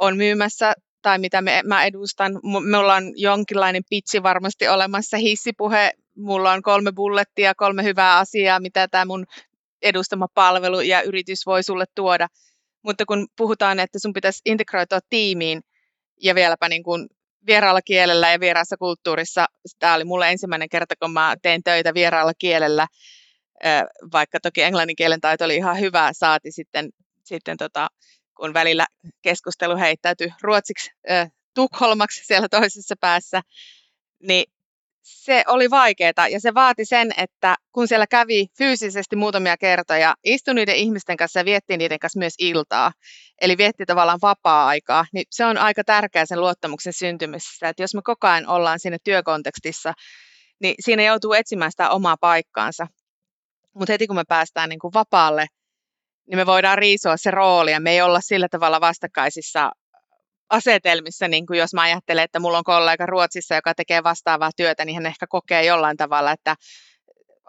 on 0.00 0.16
myymässä 0.16 0.72
tai 1.02 1.18
mitä 1.18 1.42
me, 1.42 1.62
mä 1.64 1.84
edustan. 1.84 2.32
Me 2.70 2.76
ollaan 2.76 3.04
jonkinlainen 3.16 3.82
pitsi 3.90 4.22
varmasti 4.22 4.68
olemassa, 4.68 5.16
hissipuhe, 5.16 5.92
mulla 6.16 6.52
on 6.52 6.62
kolme 6.62 6.92
bullettia, 6.92 7.54
kolme 7.54 7.84
hyvää 7.84 8.18
asiaa, 8.18 8.60
mitä 8.60 8.88
tämä 8.88 9.04
mun 9.04 9.26
edustama 9.82 10.26
palvelu 10.34 10.80
ja 10.80 11.02
yritys 11.02 11.46
voi 11.46 11.62
sulle 11.62 11.84
tuoda. 11.94 12.28
Mutta 12.82 13.04
kun 13.06 13.28
puhutaan, 13.36 13.80
että 13.80 13.98
sun 13.98 14.12
pitäisi 14.12 14.42
integroitua 14.44 14.98
tiimiin 15.10 15.60
ja 16.20 16.34
vieläpä 16.34 16.68
niin 16.68 16.82
kuin 16.82 17.08
vieraalla 17.46 17.82
kielellä 17.82 18.32
ja 18.32 18.40
vieraassa 18.40 18.76
kulttuurissa, 18.76 19.46
tämä 19.78 19.94
oli 19.94 20.04
mulle 20.04 20.30
ensimmäinen 20.30 20.68
kerta, 20.68 20.94
kun 20.96 21.12
mä 21.12 21.36
tein 21.42 21.62
töitä 21.62 21.94
vieraalla 21.94 22.32
kielellä, 22.38 22.86
vaikka 24.12 24.40
toki 24.40 24.62
englannin 24.62 24.96
kielen 24.96 25.20
taito 25.20 25.44
oli 25.44 25.56
ihan 25.56 25.80
hyvä, 25.80 26.10
saati 26.12 26.52
sitten, 26.52 26.90
sitten 27.24 27.56
tota, 27.56 27.88
kun 28.36 28.54
välillä 28.54 28.86
keskustelu 29.22 29.76
heittäytyi 29.76 30.32
ruotsiksi 30.42 30.90
äh, 31.10 31.30
Tukholmaksi 31.54 32.24
siellä 32.24 32.48
toisessa 32.48 32.94
päässä, 33.00 33.42
niin 34.22 34.44
se 35.02 35.44
oli 35.46 35.70
vaikeaa 35.70 36.28
ja 36.30 36.40
se 36.40 36.54
vaati 36.54 36.84
sen, 36.84 37.10
että 37.16 37.56
kun 37.72 37.88
siellä 37.88 38.06
kävi 38.06 38.46
fyysisesti 38.58 39.16
muutamia 39.16 39.56
kertoja, 39.56 40.14
istui 40.24 40.54
niiden 40.54 40.76
ihmisten 40.76 41.16
kanssa 41.16 41.40
ja 41.40 41.44
vietti 41.44 41.76
niiden 41.76 41.98
kanssa 41.98 42.18
myös 42.18 42.34
iltaa, 42.38 42.92
eli 43.40 43.58
vietti 43.58 43.86
tavallaan 43.86 44.18
vapaa-aikaa, 44.22 45.04
niin 45.12 45.24
se 45.30 45.44
on 45.44 45.58
aika 45.58 45.84
tärkeää 45.84 46.26
sen 46.26 46.40
luottamuksen 46.40 46.92
syntymisessä, 46.92 47.68
että 47.68 47.82
jos 47.82 47.94
me 47.94 48.00
koko 48.04 48.26
ajan 48.26 48.48
ollaan 48.48 48.80
siinä 48.80 48.98
työkontekstissa, 49.04 49.92
niin 50.60 50.74
siinä 50.80 51.02
joutuu 51.02 51.32
etsimään 51.32 51.70
sitä 51.70 51.90
omaa 51.90 52.16
paikkaansa. 52.20 52.86
Mutta 53.74 53.92
heti 53.92 54.06
kun 54.06 54.16
me 54.16 54.24
päästään 54.28 54.68
niin 54.68 54.78
kuin 54.78 54.94
vapaalle, 54.94 55.46
niin 56.26 56.38
me 56.38 56.46
voidaan 56.46 56.78
riisua 56.78 57.16
se 57.16 57.30
rooli 57.30 57.72
ja 57.72 57.80
me 57.80 57.90
ei 57.90 58.02
olla 58.02 58.20
sillä 58.20 58.48
tavalla 58.50 58.80
vastakkaisissa 58.80 59.70
asetelmissa, 60.50 61.28
niin 61.28 61.46
kuin 61.46 61.58
jos 61.58 61.74
mä 61.74 61.82
ajattelen, 61.82 62.24
että 62.24 62.40
mulla 62.40 62.58
on 62.58 62.64
kollega 62.64 63.06
Ruotsissa, 63.06 63.54
joka 63.54 63.74
tekee 63.74 64.02
vastaavaa 64.02 64.50
työtä, 64.56 64.84
niin 64.84 64.94
hän 64.94 65.06
ehkä 65.06 65.26
kokee 65.26 65.64
jollain 65.64 65.96
tavalla, 65.96 66.32
että 66.32 66.56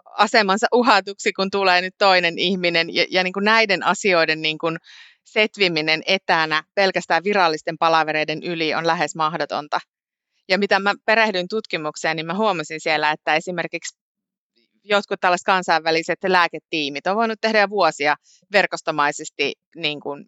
asemansa 0.04 0.66
uhatuksi, 0.72 1.32
kun 1.32 1.50
tulee 1.50 1.80
nyt 1.80 1.94
toinen 1.98 2.38
ihminen. 2.38 2.94
Ja, 2.94 3.06
ja 3.10 3.22
niin 3.22 3.32
kuin 3.32 3.44
näiden 3.44 3.82
asioiden 3.82 4.42
niin 4.42 4.58
kuin 4.58 4.76
setviminen 5.24 6.02
etänä 6.06 6.62
pelkästään 6.74 7.24
virallisten 7.24 7.78
palavereiden 7.78 8.42
yli 8.42 8.74
on 8.74 8.86
lähes 8.86 9.14
mahdotonta. 9.14 9.78
Ja 10.48 10.58
mitä 10.58 10.78
mä 10.78 10.94
perehdyin 11.06 11.48
tutkimukseen, 11.48 12.16
niin 12.16 12.26
mä 12.26 12.34
huomasin 12.34 12.80
siellä, 12.80 13.10
että 13.10 13.34
esimerkiksi 13.34 13.98
jotkut 14.84 15.20
tällaiset 15.20 15.44
kansainväliset 15.44 16.18
lääketiimit 16.26 17.06
on 17.06 17.16
voinut 17.16 17.40
tehdä 17.40 17.68
vuosia 17.70 18.16
verkostomaisesti 18.52 19.54
niin 19.76 20.00
kuin 20.00 20.26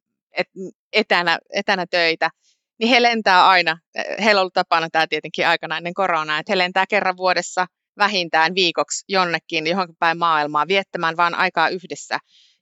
etänä, 0.93 1.39
etänä 1.55 1.87
töitä, 1.91 2.31
niin 2.79 2.89
he 2.89 3.03
lentää 3.03 3.49
aina, 3.49 3.79
heillä 4.25 4.39
on 4.39 4.43
ollut 4.43 4.53
tapana 4.53 4.89
tämä 4.93 5.07
tietenkin 5.07 5.47
aikana 5.47 5.77
ennen 5.77 5.95
koronaa, 5.95 6.39
että 6.39 6.53
he 6.53 6.59
lentää 6.59 6.85
kerran 6.89 7.17
vuodessa 7.17 7.67
vähintään 7.99 8.55
viikoksi 8.55 9.05
jonnekin 9.09 9.67
johonkin 9.67 9.97
päin 9.99 10.19
maailmaa 10.19 10.69
viettämään 10.69 11.17
vaan 11.17 11.35
aikaa 11.35 11.69
yhdessä, 11.69 12.19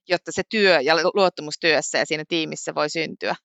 jotta 0.09 0.31
se 0.31 0.41
työ 0.49 0.81
ja 0.81 0.95
luottamustyössä 1.13 1.97
ja 1.97 2.05
siinä 2.05 2.23
tiimissä 2.27 2.75
voi 2.75 2.89
syntyä. 2.89 3.35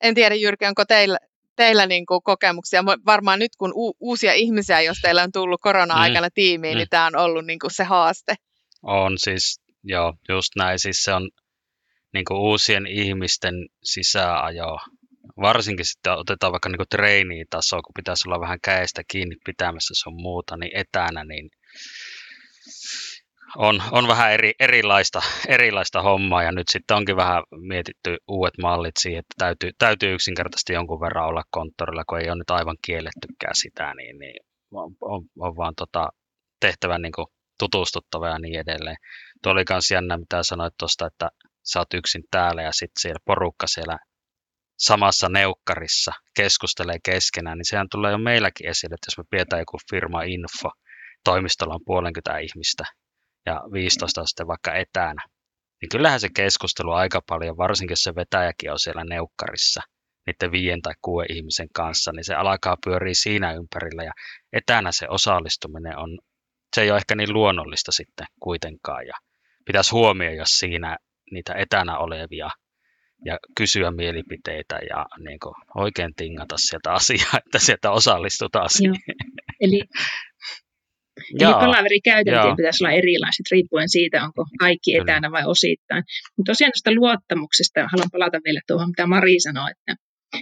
En 0.00 0.14
tiedä 0.14 0.34
Jyrki, 0.34 0.66
onko 0.66 0.84
teillä, 0.84 1.18
teillä 1.56 1.86
niin 1.86 2.06
kuin 2.06 2.22
kokemuksia? 2.22 2.84
Varmaan 2.84 3.38
nyt 3.38 3.56
kun 3.58 3.72
u- 3.74 3.96
uusia 4.00 4.32
ihmisiä, 4.32 4.80
jos 4.80 4.98
teillä 5.02 5.22
on 5.22 5.32
tullut 5.32 5.60
korona-aikana 5.60 6.26
mm. 6.26 6.32
tiimiin, 6.34 6.74
mm. 6.74 6.78
niin 6.78 6.88
tämä 6.90 7.06
on 7.06 7.16
ollut 7.16 7.46
niin 7.46 7.58
kuin 7.58 7.70
se 7.70 7.84
haaste. 7.84 8.34
On 8.82 9.18
siis, 9.18 9.60
joo, 9.84 10.14
just 10.28 10.48
näin. 10.56 10.78
Siis 10.78 11.02
se 11.02 11.14
on 11.14 11.30
niin 12.12 12.24
kuin 12.24 12.40
uusien 12.40 12.86
ihmisten 12.86 13.54
sisääajo 13.84 14.78
varsinkin 15.40 15.86
sitten 15.86 16.12
otetaan 16.12 16.52
vaikka 16.52 16.68
niin 16.68 16.88
treenitasoa, 16.90 17.82
kun 17.82 17.92
pitäisi 17.96 18.28
olla 18.28 18.40
vähän 18.40 18.58
käestä 18.64 19.02
kiinni 19.08 19.36
pitämässä 19.44 19.94
sun 19.94 20.22
muuta, 20.22 20.56
niin 20.56 20.76
etänä, 20.76 21.24
niin 21.24 21.50
on, 23.56 23.82
on 23.90 24.08
vähän 24.08 24.32
eri, 24.32 24.52
erilaista, 24.60 25.22
erilaista 25.48 26.02
hommaa 26.02 26.42
ja 26.42 26.52
nyt 26.52 26.68
sitten 26.68 26.96
onkin 26.96 27.16
vähän 27.16 27.42
mietitty 27.56 28.16
uudet 28.28 28.58
mallit 28.62 28.96
siihen, 28.98 29.18
että 29.18 29.34
täytyy, 29.38 29.70
täytyy 29.78 30.14
yksinkertaisesti 30.14 30.72
jonkun 30.72 31.00
verran 31.00 31.26
olla 31.26 31.42
konttorilla, 31.50 32.04
kun 32.08 32.20
ei 32.20 32.28
ole 32.28 32.38
nyt 32.38 32.50
aivan 32.50 32.76
kiellettykään 32.86 33.54
sitä, 33.54 33.94
niin, 33.94 34.18
niin 34.18 34.46
on, 34.72 34.96
on, 35.00 35.24
on 35.38 35.56
vaan 35.56 35.74
tota, 35.76 36.08
tehtävä 36.60 36.98
niin 36.98 37.12
tutustuttava 37.58 38.28
ja 38.28 38.38
niin 38.38 38.60
edelleen. 38.60 38.96
Tuo 39.42 39.52
oli 39.52 39.64
myös 39.70 39.90
jännä, 39.90 40.16
mitä 40.16 40.42
sanoit 40.42 40.74
tuosta, 40.78 41.06
että 41.06 41.30
sä 41.62 41.78
oot 41.78 41.94
yksin 41.94 42.22
täällä 42.30 42.62
ja 42.62 42.72
sitten 42.72 43.00
siellä 43.00 43.20
porukka 43.24 43.66
siellä 43.66 43.98
samassa 44.82 45.28
neukkarissa 45.28 46.12
keskustelee 46.36 46.98
keskenään, 47.04 47.58
niin 47.58 47.68
sehän 47.68 47.86
tulee 47.90 48.12
jo 48.12 48.18
meilläkin 48.18 48.68
esille, 48.68 48.94
että 48.94 49.06
jos 49.06 49.18
me 49.18 49.24
pidetään 49.30 49.60
joku 49.60 49.78
firma 49.90 50.22
info, 50.22 50.70
toimistolla 51.24 51.74
on 51.74 51.80
puolenkymmentä 51.86 52.38
ihmistä 52.38 52.84
ja 53.46 53.60
15 53.72 54.20
on 54.20 54.28
sitten 54.28 54.46
vaikka 54.46 54.74
etänä, 54.74 55.22
niin 55.80 55.88
kyllähän 55.88 56.20
se 56.20 56.28
keskustelu 56.36 56.92
aika 56.92 57.20
paljon, 57.28 57.56
varsinkin 57.56 57.92
jos 57.92 58.02
se 58.02 58.14
vetäjäkin 58.14 58.72
on 58.72 58.78
siellä 58.78 59.04
neukkarissa, 59.04 59.80
niiden 60.26 60.52
viien 60.52 60.82
tai 60.82 60.92
kuuden 61.02 61.36
ihmisen 61.36 61.68
kanssa, 61.74 62.12
niin 62.12 62.24
se 62.24 62.34
alkaa 62.34 62.76
pyöriä 62.84 63.14
siinä 63.14 63.52
ympärillä 63.52 64.02
ja 64.04 64.12
etänä 64.52 64.92
se 64.92 65.06
osallistuminen 65.08 65.98
on, 65.98 66.18
se 66.74 66.82
ei 66.82 66.90
ole 66.90 66.98
ehkä 66.98 67.14
niin 67.14 67.32
luonnollista 67.32 67.92
sitten 67.92 68.26
kuitenkaan 68.40 69.06
ja 69.06 69.14
pitäisi 69.66 69.90
huomioida, 69.90 70.44
siinä 70.46 70.96
niitä 71.30 71.54
etänä 71.54 71.98
olevia 71.98 72.48
ja 73.24 73.38
kysyä 73.56 73.90
mielipiteitä 73.90 74.78
ja 74.90 75.06
niin 75.18 75.38
kuin, 75.42 75.54
oikein 75.76 76.14
tingata 76.16 76.56
sieltä 76.58 76.92
asiaa, 76.92 77.38
että 77.46 77.58
sieltä 77.58 77.90
osallistutaan 77.90 78.70
siihen. 78.70 78.96
Eli, 79.60 79.80
eli 81.40 81.52
palaverikäytäntöjen 81.52 82.56
pitäisi 82.56 82.84
olla 82.84 82.92
erilaiset 82.92 83.46
riippuen 83.50 83.88
siitä, 83.88 84.24
onko 84.24 84.44
kaikki 84.58 84.96
etänä 84.96 85.30
vai 85.30 85.42
osittain. 85.46 86.04
Mutta 86.36 86.50
tosiaan 86.50 86.72
tuosta 86.74 86.94
luottamuksesta 86.94 87.80
haluan 87.92 88.12
palata 88.12 88.38
vielä 88.44 88.60
tuohon, 88.66 88.88
mitä 88.88 89.06
Mari 89.06 89.40
sanoi, 89.40 89.70
että 89.70 89.94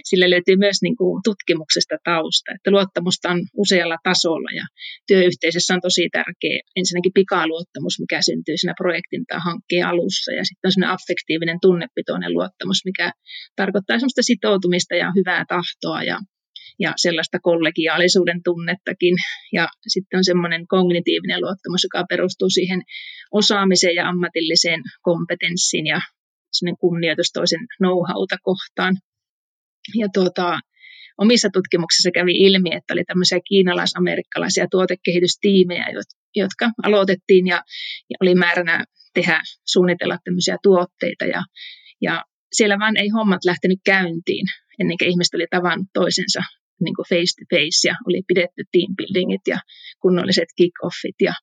sillä 0.09 0.29
löytyy 0.29 0.57
myös 0.65 0.77
niin 0.81 0.97
kuin 0.99 1.21
tutkimuksesta 1.27 1.95
tausta, 2.03 2.51
että 2.55 2.71
luottamusta 2.71 3.29
on 3.29 3.39
usealla 3.63 3.97
tasolla 4.03 4.51
ja 4.59 4.65
työyhteisössä 5.07 5.73
on 5.73 5.81
tosi 5.81 6.09
tärkeä 6.17 6.57
ensinnäkin 6.75 7.17
pikaluottamus, 7.17 7.99
mikä 7.99 8.19
syntyy 8.21 8.57
siinä 8.57 8.73
projektin 8.81 9.23
tai 9.25 9.39
hankkeen 9.47 9.87
alussa 9.87 10.31
ja 10.37 10.43
sitten 10.45 10.67
on 10.67 10.71
sellainen 10.71 10.95
affektiivinen 10.95 11.59
tunnepitoinen 11.61 12.33
luottamus, 12.33 12.79
mikä 12.85 13.11
tarkoittaa 13.55 13.99
sellaista 13.99 14.23
sitoutumista 14.29 14.95
ja 14.95 15.07
hyvää 15.17 15.43
tahtoa 15.53 16.03
ja 16.03 16.17
ja 16.79 16.93
sellaista 16.95 17.37
kollegiaalisuuden 17.39 18.39
tunnettakin. 18.43 19.15
Ja 19.53 19.67
sitten 19.87 20.17
on 20.17 20.23
semmoinen 20.23 20.67
kognitiivinen 20.67 21.41
luottamus, 21.41 21.83
joka 21.83 22.05
perustuu 22.09 22.49
siihen 22.49 22.81
osaamiseen 23.31 23.95
ja 23.95 24.09
ammatilliseen 24.09 24.81
kompetenssiin 25.01 25.85
ja 25.85 26.01
kunnioitus 26.79 27.31
toisen 27.33 27.67
know-howta 27.79 28.37
kohtaan. 28.43 28.97
Ja 29.95 30.07
tuota, 30.13 30.59
omissa 31.17 31.49
tutkimuksissa 31.53 32.11
kävi 32.11 32.31
ilmi, 32.31 32.69
että 32.75 32.93
oli 32.93 33.03
tämmöisiä 33.03 33.39
kiinalais-amerikkalaisia 33.49 34.67
tuotekehitystiimejä, 34.71 35.85
jotka 36.35 36.71
aloitettiin 36.83 37.47
ja, 37.47 37.63
ja 38.09 38.17
oli 38.21 38.35
määränä 38.35 38.85
tehdä, 39.13 39.41
suunnitella 39.67 40.17
tämmöisiä 40.23 40.57
tuotteita. 40.63 41.25
Ja, 41.25 41.43
ja 42.01 42.23
siellä 42.51 42.79
vaan 42.79 42.97
ei 42.97 43.09
hommat 43.09 43.45
lähtenyt 43.45 43.79
käyntiin 43.85 44.45
ennen 44.79 44.97
kuin 44.97 45.09
ihmiset 45.09 45.33
oli 45.33 45.47
tavannut 45.49 45.87
toisensa 45.93 46.41
niin 46.83 46.95
kuin 46.95 47.09
face 47.09 47.33
to 47.37 47.45
face 47.55 47.87
ja 47.89 47.95
oli 48.07 48.21
pidetty 48.27 48.63
team 48.71 48.91
buildingit 48.97 49.45
ja 49.47 49.59
kunnolliset 50.01 50.49
kick-offit 50.61 51.19
ja 51.21 51.33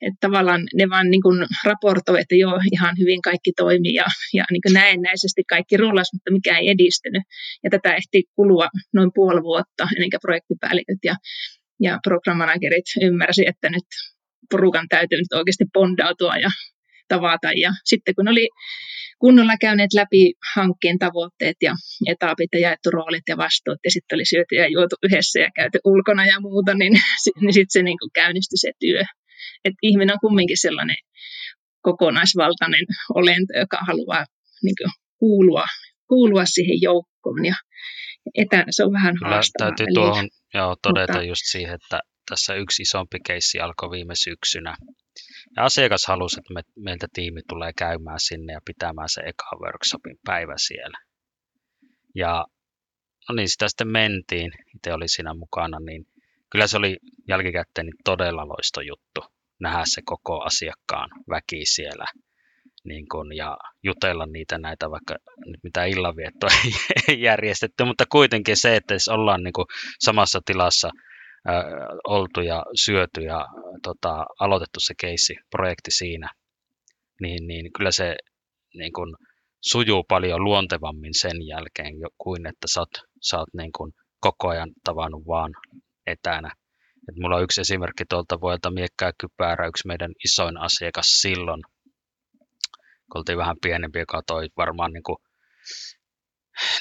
että 0.00 0.18
tavallaan 0.20 0.62
ne 0.74 0.90
vaan 0.90 1.10
niin 1.10 1.22
kuin 1.22 1.46
raportoi, 1.64 2.20
että 2.20 2.34
joo, 2.34 2.60
ihan 2.72 2.94
hyvin 2.98 3.22
kaikki 3.22 3.52
toimii 3.56 3.94
ja, 3.94 4.06
ja 4.34 4.44
niin 4.50 4.62
kuin 4.62 4.72
näennäisesti 4.72 5.42
kaikki 5.48 5.76
rullasi, 5.76 6.16
mutta 6.16 6.32
mikä 6.32 6.58
ei 6.58 6.68
edistynyt. 6.68 7.22
Ja 7.64 7.70
tätä 7.70 7.94
ehti 7.94 8.24
kulua 8.36 8.68
noin 8.94 9.10
puoli 9.14 9.42
vuotta 9.42 9.88
ennen 9.96 10.10
kuin 10.10 10.20
projektipäälliköt 10.26 10.98
ja, 11.04 11.14
ja 11.80 11.98
programmanagerit 12.02 12.88
ymmärsi, 13.02 13.42
että 13.46 13.70
nyt 13.70 13.88
porukan 14.50 14.86
täytyy 14.88 15.18
nyt 15.18 15.38
oikeasti 15.38 15.64
bondautua 15.72 16.36
ja 16.36 16.50
tavata. 17.08 17.52
Ja 17.56 17.70
sitten 17.84 18.14
kun 18.14 18.28
oli 18.28 18.48
kunnolla 19.18 19.56
käyneet 19.60 19.92
läpi 19.94 20.34
hankkeen 20.54 20.98
tavoitteet 20.98 21.56
ja 21.62 21.74
etapit 22.06 22.48
ja 22.52 22.58
jaettu 22.58 22.90
roolit 22.90 23.22
ja 23.28 23.36
vastuut 23.36 23.78
ja 23.84 23.90
sitten 23.90 24.16
oli 24.16 24.24
syöty 24.24 24.54
ja 24.54 24.68
juotu 24.68 24.96
yhdessä 25.02 25.40
ja 25.40 25.50
käyty 25.54 25.78
ulkona 25.84 26.26
ja 26.26 26.40
muuta, 26.40 26.74
niin, 26.74 26.92
niin 27.40 27.52
sitten 27.52 27.72
se 27.72 27.82
niin 27.82 27.98
kuin 27.98 28.10
käynnistyi 28.14 28.58
se 28.58 28.70
työ 28.80 29.02
että 29.64 29.78
ihminen 29.82 30.14
on 30.14 30.20
kumminkin 30.20 30.60
sellainen 30.60 30.96
kokonaisvaltainen 31.82 32.86
olento, 33.14 33.52
joka 33.58 33.78
haluaa 33.86 34.24
niin 34.62 34.74
kuin, 34.78 34.92
kuulua, 35.18 35.64
kuulua 36.08 36.44
siihen 36.44 36.82
joukkoon 36.82 37.44
ja 37.44 37.54
etänä 38.34 38.66
se 38.70 38.84
on 38.84 38.92
vähän 38.92 39.14
haastavaa. 39.22 39.70
Täytyy 39.70 39.86
tuohon 39.94 40.28
joo, 40.54 40.76
todeta 40.82 41.12
mutta, 41.12 41.28
just 41.28 41.42
siihen, 41.44 41.74
että 41.74 42.00
tässä 42.30 42.54
yksi 42.54 42.82
isompi 42.82 43.18
keissi 43.26 43.60
alkoi 43.60 43.90
viime 43.90 44.14
syksynä. 44.14 44.76
Ja 45.56 45.64
asiakas 45.64 46.06
halusi, 46.06 46.40
että 46.40 46.54
me, 46.54 46.62
meiltä 46.76 47.06
tiimi 47.12 47.40
tulee 47.48 47.72
käymään 47.78 48.20
sinne 48.20 48.52
ja 48.52 48.60
pitämään 48.64 49.08
se 49.08 49.20
eka 49.20 49.56
workshopin 49.60 50.16
päivä 50.24 50.54
siellä. 50.56 50.98
Ja 52.14 52.46
no 53.28 53.34
niin, 53.34 53.48
sitä 53.48 53.68
sitten 53.68 53.88
mentiin, 53.88 54.52
itse 54.76 54.92
oli 54.92 55.08
siinä 55.08 55.34
mukana, 55.34 55.78
niin 55.80 56.06
kyllä 56.50 56.66
se 56.66 56.76
oli 56.76 56.96
jälkikäteen 57.28 57.86
niin 57.86 58.04
todella 58.04 58.48
loisto 58.48 58.80
juttu 58.80 59.20
nähdä 59.60 59.82
se 59.84 60.02
koko 60.04 60.40
asiakkaan 60.40 61.10
väki 61.30 61.66
siellä 61.66 62.04
niin 62.84 63.08
kun, 63.08 63.36
ja 63.36 63.56
jutella 63.82 64.26
niitä 64.26 64.58
näitä, 64.58 64.90
vaikka 64.90 65.16
nyt 65.46 65.60
mitä 65.62 65.84
illanviettoa 65.84 66.50
ei 67.08 67.22
järjestetty, 67.22 67.84
mutta 67.84 68.04
kuitenkin 68.12 68.56
se, 68.56 68.76
että 68.76 68.94
jos 68.94 69.08
ollaan 69.08 69.42
niin 69.42 69.52
samassa 70.00 70.40
tilassa 70.44 70.90
ää, 71.44 71.64
oltu 72.06 72.40
ja 72.40 72.64
syöty 72.84 73.20
ja 73.20 73.46
tota, 73.82 74.26
aloitettu 74.40 74.80
se 74.80 74.94
keissi, 75.00 75.36
projekti 75.50 75.90
siinä, 75.90 76.30
niin, 77.20 77.46
niin 77.46 77.72
kyllä 77.72 77.90
se 77.90 78.16
niin 78.74 78.92
kun, 78.92 79.16
sujuu 79.60 80.04
paljon 80.04 80.44
luontevammin 80.44 81.14
sen 81.14 81.46
jälkeen 81.46 81.94
kuin 82.18 82.46
että 82.46 82.66
sä 82.74 82.80
oot, 82.80 82.90
sä 83.22 83.38
oot 83.38 83.48
niin 83.56 83.72
kun, 83.72 83.92
koko 84.20 84.48
ajan 84.48 84.70
tavannut 84.84 85.26
vaan 85.26 85.52
etänä. 86.10 86.52
Et 87.08 87.16
mulla 87.16 87.36
on 87.36 87.42
yksi 87.42 87.60
esimerkki 87.60 88.04
tuolta 88.08 88.40
vuodelta 88.40 88.70
Miekkää 88.70 89.12
Kypärä, 89.20 89.66
yksi 89.66 89.86
meidän 89.86 90.12
isoin 90.24 90.58
asiakas 90.58 91.06
silloin, 91.06 91.62
kun 93.12 93.18
oltiin 93.18 93.38
vähän 93.38 93.56
pienempi, 93.62 93.98
joka 93.98 94.22
toi 94.26 94.48
varmaan 94.56 94.92
niin 94.92 95.02
kuin 95.02 95.16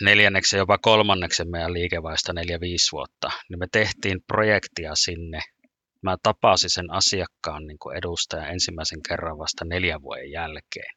neljänneksi 0.01 0.57
jopa 0.57 0.77
kolmanneksi 0.77 1.45
meidän 1.45 1.73
liikevaista 1.73 2.33
neljä 2.33 2.59
viisi 2.59 2.91
vuotta, 2.91 3.31
niin 3.49 3.59
me 3.59 3.67
tehtiin 3.71 4.19
projektia 4.27 4.95
sinne. 4.95 5.39
Mä 6.01 6.17
tapasin 6.23 6.69
sen 6.69 6.91
asiakkaan 6.91 7.67
niin 7.67 7.79
kuin 7.79 7.97
edustajan 7.97 8.49
ensimmäisen 8.49 8.99
kerran 9.09 9.37
vasta 9.37 9.65
neljän 9.65 10.01
vuoden 10.01 10.31
jälkeen. 10.31 10.95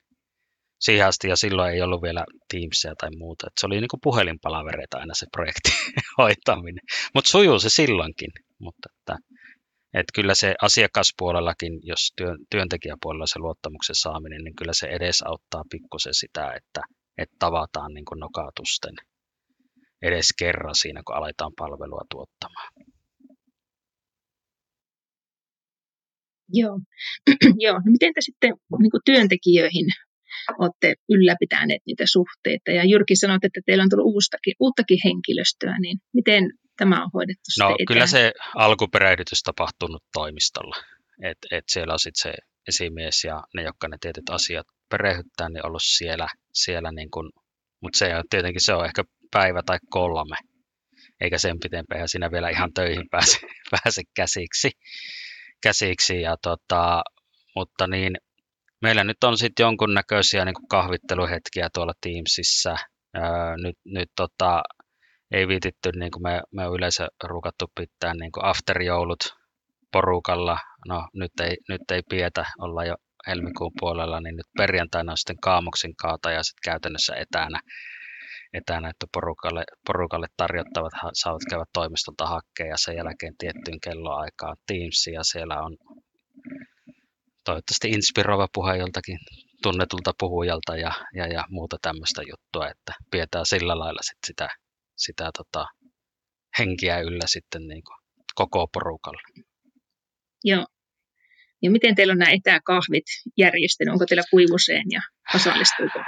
Siihen 0.80 1.06
asti 1.06 1.28
ja 1.28 1.36
silloin 1.36 1.74
ei 1.74 1.82
ollut 1.82 2.02
vielä 2.02 2.24
Teamsia 2.52 2.94
tai 3.00 3.10
muuta. 3.18 3.46
Et 3.46 3.52
se 3.60 3.66
oli 3.66 3.80
niin 3.80 4.02
puhelinpalavereita 4.02 4.98
aina 4.98 5.14
se 5.14 5.26
projekti 5.32 5.70
hoitaminen. 6.18 6.84
Mutta 7.14 7.30
sujuu 7.30 7.58
se 7.58 7.68
silloinkin. 7.68 8.30
Mutta 8.60 8.88
että, 8.98 9.16
että 9.94 10.12
kyllä 10.14 10.34
se 10.34 10.54
asiakaspuolellakin, 10.62 11.72
jos 11.82 12.12
työn, 12.16 12.38
työntekijäpuolella 12.50 13.26
se 13.26 13.38
luottamuksen 13.38 13.96
saaminen, 13.96 14.44
niin 14.44 14.56
kyllä 14.56 14.72
se 14.72 14.86
edesauttaa 14.86 15.64
pikkusen 15.70 16.14
sitä, 16.14 16.52
että, 16.52 16.80
että 17.18 17.36
tavataan 17.38 17.94
niin 17.94 18.04
nokatusten 18.20 18.94
edes 20.02 20.28
kerran 20.38 20.74
siinä, 20.74 21.02
kun 21.06 21.16
aletaan 21.16 21.52
palvelua 21.56 22.04
tuottamaan. 22.10 22.72
Joo. 26.52 26.80
Joo. 27.64 27.74
No 27.74 27.92
miten 27.92 28.14
te 28.14 28.20
sitten 28.20 28.54
niin 28.80 28.90
kuin 28.90 29.00
työntekijöihin 29.04 29.86
olette 30.58 30.94
ylläpitäneet 31.08 31.82
niitä 31.86 32.04
suhteita? 32.06 32.70
Ja 32.70 32.84
Jyrki 32.84 33.16
sanoi, 33.16 33.38
että 33.42 33.60
teillä 33.66 33.82
on 33.82 33.90
tullut 33.90 34.14
uustakin, 34.14 34.54
uuttakin 34.60 34.98
henkilöstöä, 35.04 35.74
niin 35.80 35.98
miten 36.14 36.44
tämä 36.76 37.04
on 37.04 37.10
hoidettu 37.14 37.48
No 37.58 37.76
kyllä 37.88 38.06
se 38.06 38.32
alkuperäyritys 38.56 39.42
tapahtunut 39.42 40.02
toimistolla. 40.12 40.76
Et, 41.22 41.38
et 41.50 41.64
siellä 41.68 41.92
on 41.92 41.98
sitten 41.98 42.22
se 42.22 42.32
esimies 42.68 43.24
ja 43.24 43.42
ne, 43.54 43.62
jotka 43.62 43.88
ne 43.88 43.96
tietyt 44.00 44.30
asiat 44.30 44.66
perehdyttää, 44.90 45.48
niin 45.48 45.66
ollut 45.66 45.82
siellä, 45.84 46.26
siellä 46.54 46.92
niin 46.92 47.10
kun, 47.10 47.30
mutta 47.80 47.98
se 47.98 48.16
on, 48.16 48.24
tietenkin 48.30 48.60
se 48.60 48.74
on 48.74 48.86
ehkä 48.86 49.04
päivä 49.30 49.62
tai 49.66 49.78
kolme, 49.90 50.36
eikä 51.20 51.38
sen 51.38 51.60
pitempään 51.60 52.08
siinä 52.08 52.30
vielä 52.30 52.48
ihan 52.48 52.72
töihin 52.72 53.08
pääse, 53.10 53.38
pääse 53.84 54.02
käsiksi. 54.14 54.70
käsiksi 55.62 56.20
ja 56.20 56.36
tota, 56.42 57.02
mutta 57.56 57.86
niin, 57.86 58.16
meillä 58.82 59.04
nyt 59.04 59.24
on 59.24 59.38
sitten 59.38 59.64
jonkunnäköisiä 59.64 60.44
niin 60.44 60.68
kahvitteluhetkiä 60.68 61.68
tuolla 61.74 61.92
Teamsissa. 62.00 62.76
Öö, 63.16 63.56
nyt, 63.62 63.76
nyt 63.84 64.08
tota, 64.16 64.62
ei 65.30 65.48
viititty, 65.48 65.90
niin 65.92 66.10
kuin 66.10 66.22
me, 66.22 66.42
me 66.52 66.66
on 66.66 66.74
yleensä 66.74 67.08
rukattu 67.24 67.66
pitää 67.74 68.14
niin 68.14 68.30
afterjoulut 68.42 69.36
porukalla. 69.92 70.58
No 70.88 71.08
nyt 71.14 71.32
ei, 71.40 71.56
nyt 71.68 71.90
ei 71.90 72.02
pietä, 72.10 72.44
olla 72.58 72.84
jo 72.84 72.94
helmikuun 73.26 73.72
puolella, 73.80 74.20
niin 74.20 74.36
nyt 74.36 74.46
perjantaina 74.58 75.12
on 75.12 75.18
sitten 75.18 75.40
kaamuksen 75.42 75.90
sitten 76.42 76.62
käytännössä 76.64 77.14
etänä, 77.14 77.60
etänä 78.52 78.90
että 78.90 79.06
porukalle, 79.12 79.64
porukalle 79.86 80.26
tarjottavat 80.36 80.92
saavat 81.12 81.42
käydä 81.50 81.64
toimistolta 81.72 82.26
hakkeen 82.26 82.68
ja 82.68 82.76
sen 82.78 82.96
jälkeen 82.96 83.34
tiettyyn 83.38 83.80
kelloaikaan 83.80 84.56
Teamsia 84.66 85.14
ja 85.14 85.24
siellä 85.24 85.62
on 85.62 85.76
toivottavasti 87.50 87.90
inspiroiva 87.90 88.48
puhe 88.54 88.76
joltakin 88.76 89.18
tunnetulta 89.62 90.12
puhujalta 90.18 90.76
ja, 90.76 90.92
ja, 91.14 91.26
ja 91.26 91.44
muuta 91.48 91.76
tämmöistä 91.82 92.22
juttua, 92.30 92.68
että 92.68 92.92
pidetään 93.10 93.46
sillä 93.46 93.78
lailla 93.78 94.02
sit 94.02 94.18
sitä 94.26 94.48
sitä 94.96 95.30
tota, 95.38 95.66
henkiä 96.58 96.98
yllä 96.98 97.26
sitten 97.26 97.62
niin 97.68 97.82
kuin 97.84 97.96
koko 98.34 98.68
porukalle. 98.72 99.22
Joo. 100.44 100.66
Ja 101.62 101.70
miten 101.70 101.94
teillä 101.94 102.12
on 102.12 102.18
nämä 102.18 102.32
etäkahvit 102.32 103.04
järjestänyt? 103.36 103.92
Onko 103.92 104.06
teillä 104.06 104.22
kuivuseen 104.30 104.84
ja 104.90 105.00
osallistuuko 105.34 105.98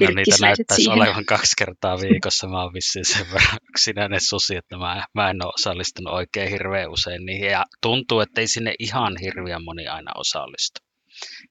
No 0.00 0.10
niitä 0.14 0.36
näyttäisi 0.40 0.82
siihen? 0.82 1.02
olevan 1.02 1.24
kaksi 1.24 1.52
kertaa 1.58 2.00
viikossa. 2.00 2.48
Mä 2.48 2.62
oon 2.62 2.72
vissiin 2.74 3.04
sen 3.04 3.26
verran 3.32 3.58
yksinäinen 3.70 4.20
susi, 4.20 4.56
että 4.56 4.76
mä, 4.76 5.04
mä 5.14 5.30
en 5.30 5.44
ole 5.44 5.52
osallistunut 5.58 6.14
oikein 6.14 6.50
hirveän 6.50 6.90
usein 6.90 7.26
niihin. 7.26 7.50
Ja 7.50 7.64
tuntuu, 7.82 8.20
että 8.20 8.40
ei 8.40 8.48
sinne 8.48 8.74
ihan 8.78 9.16
hirveän 9.20 9.64
moni 9.64 9.86
aina 9.86 10.12
osallistu. 10.14 10.80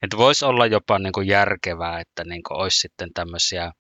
Että 0.02 0.18
voisi 0.18 0.46
olla 0.46 0.66
jopa 0.66 1.00
niin 1.00 1.14
kuin 1.14 1.28
järkevää, 1.28 2.00
että 2.00 2.24
niin 2.24 2.44
kuin 2.44 2.62
olisi 2.62 2.80
sitten 2.80 3.10
tämmöisiä 3.14 3.72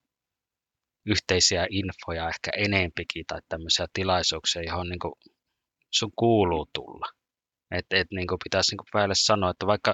yhteisiä 1.05 1.67
infoja 1.69 2.29
ehkä 2.29 2.51
enempikin 2.57 3.25
tai 3.27 3.39
tämmöisiä 3.49 3.85
tilaisuuksia, 3.93 4.61
johon 4.61 4.89
niin 4.89 4.99
kuin 4.99 5.13
sun 5.93 6.11
kuuluu 6.15 6.67
tulla. 6.73 7.05
Et, 7.71 7.85
et 7.91 8.07
niin 8.11 8.27
kuin 8.27 8.39
pitäisi 8.43 8.71
niin 8.71 8.77
kuin 8.77 8.87
päälle 8.93 9.15
sanoa, 9.17 9.49
että 9.49 9.67
vaikka 9.67 9.93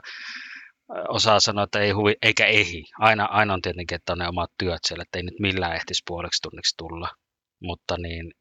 osaa 1.07 1.39
sanoa, 1.39 1.63
että 1.63 1.79
ei 1.79 1.91
huvi, 1.91 2.15
eikä 2.21 2.45
ehi. 2.45 2.83
Aina, 2.99 3.25
aina 3.25 3.53
on 3.53 3.61
tietenkin, 3.61 3.95
että 3.95 4.13
on 4.13 4.19
ne 4.19 4.27
omat 4.27 4.51
työt 4.57 4.79
siellä, 4.87 5.01
että 5.01 5.19
ei 5.19 5.23
nyt 5.23 5.39
millään 5.39 5.75
ehtisi 5.75 6.03
puoleksi 6.07 6.41
tunniksi 6.41 6.77
tulla. 6.77 7.09
Mutta 7.61 7.97
niin 7.97 8.33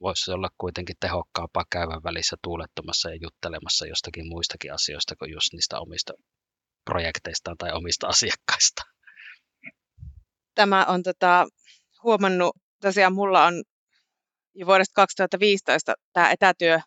voisi 0.00 0.30
olla 0.30 0.48
kuitenkin 0.58 0.96
tehokkaampaa 1.00 1.64
käydä 1.70 2.00
välissä 2.04 2.36
tuulettomassa 2.42 3.10
ja 3.10 3.18
juttelemassa 3.22 3.86
jostakin 3.86 4.28
muistakin 4.28 4.72
asioista 4.72 5.16
kuin 5.16 5.32
just 5.32 5.52
niistä 5.52 5.80
omista 5.80 6.12
projekteistaan 6.84 7.56
tai 7.56 7.72
omista 7.72 8.06
asiakkaista. 8.14 8.82
Tämä 10.54 10.84
on 10.84 11.02
tota, 11.02 11.46
huomannut, 12.02 12.56
tosiaan 12.82 13.14
mulla 13.14 13.44
on 13.44 13.62
jo 14.54 14.66
vuodesta 14.66 14.92
2015 14.94 15.94
tämä 16.12 16.30
etätyö, 16.30 16.80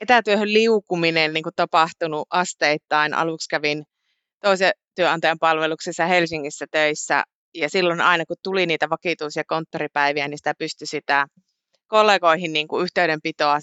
etätyöhön 0.00 0.52
liukuminen 0.52 1.32
niin 1.32 1.42
kuin 1.42 1.54
tapahtunut 1.56 2.26
asteittain. 2.30 3.14
Aluksi 3.14 3.48
kävin 3.48 3.84
toisen 4.44 4.72
työnantajan 4.94 5.38
palveluksessa 5.38 6.06
Helsingissä 6.06 6.66
töissä 6.70 7.24
ja 7.54 7.68
silloin 7.68 8.00
aina 8.00 8.24
kun 8.26 8.36
tuli 8.42 8.66
niitä 8.66 8.90
vakituisia 8.90 9.42
konttoripäiviä, 9.46 10.28
niin 10.28 10.38
sitä 10.38 10.54
pystyi 10.58 10.86
sitä 10.86 11.26
kollegoihin 11.86 12.52
niin 12.52 12.68
kuin 12.68 12.84
yhteydenpitoa 12.84 13.58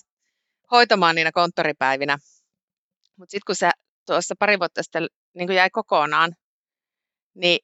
hoitamaan 0.72 1.16
niinä 1.16 1.32
konttoripäivinä. 1.32 2.18
Mutta 3.18 3.32
sitten 3.32 3.46
kun 3.48 3.56
se 3.56 3.70
tuossa 4.06 4.36
pari 4.40 4.60
vuotta 4.60 4.84
sitten 4.84 5.08
niin 5.34 5.48
kuin 5.48 5.56
jäi 5.58 5.70
kokonaan, 5.70 6.32
niin 7.36 7.60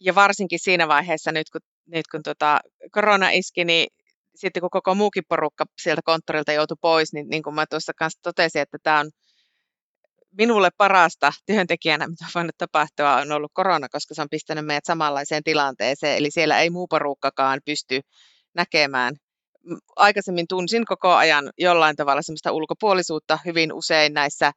ja 0.00 0.14
varsinkin 0.14 0.58
siinä 0.58 0.88
vaiheessa 0.88 1.32
nyt, 1.32 1.50
kun 1.50 1.60
nyt 1.86 2.06
kun 2.10 2.22
tota 2.22 2.60
korona 2.90 3.30
iski, 3.30 3.64
niin 3.64 3.86
sitten 4.34 4.60
kun 4.60 4.70
koko 4.70 4.94
muukin 4.94 5.24
porukka 5.28 5.64
sieltä 5.82 6.02
konttorilta 6.04 6.52
joutui 6.52 6.76
pois, 6.80 7.12
niin, 7.12 7.28
niin 7.28 7.42
kuin 7.42 7.54
mä 7.54 7.66
tuossa 7.70 7.92
kanssa 7.98 8.20
totesin, 8.22 8.62
että 8.62 8.78
tämä 8.82 9.00
on 9.00 9.10
minulle 10.38 10.70
parasta 10.76 11.32
työntekijänä, 11.46 12.08
mitä 12.08 12.24
on 12.24 12.30
voinut 12.34 12.58
tapahtua, 12.58 13.16
on 13.16 13.32
ollut 13.32 13.50
korona, 13.54 13.88
koska 13.88 14.14
se 14.14 14.22
on 14.22 14.28
pistänyt 14.30 14.66
meidät 14.66 14.84
samanlaiseen 14.84 15.44
tilanteeseen. 15.44 16.16
Eli 16.16 16.30
siellä 16.30 16.60
ei 16.60 16.70
muu 16.70 16.86
porukkakaan 16.86 17.60
pysty 17.64 18.00
näkemään. 18.54 19.14
Aikaisemmin 19.96 20.46
tunsin 20.48 20.84
koko 20.84 21.08
ajan 21.08 21.50
jollain 21.58 21.96
tavalla 21.96 22.22
semmoista 22.22 22.52
ulkopuolisuutta 22.52 23.38
hyvin 23.44 23.72
usein 23.72 24.14
näissä 24.14 24.52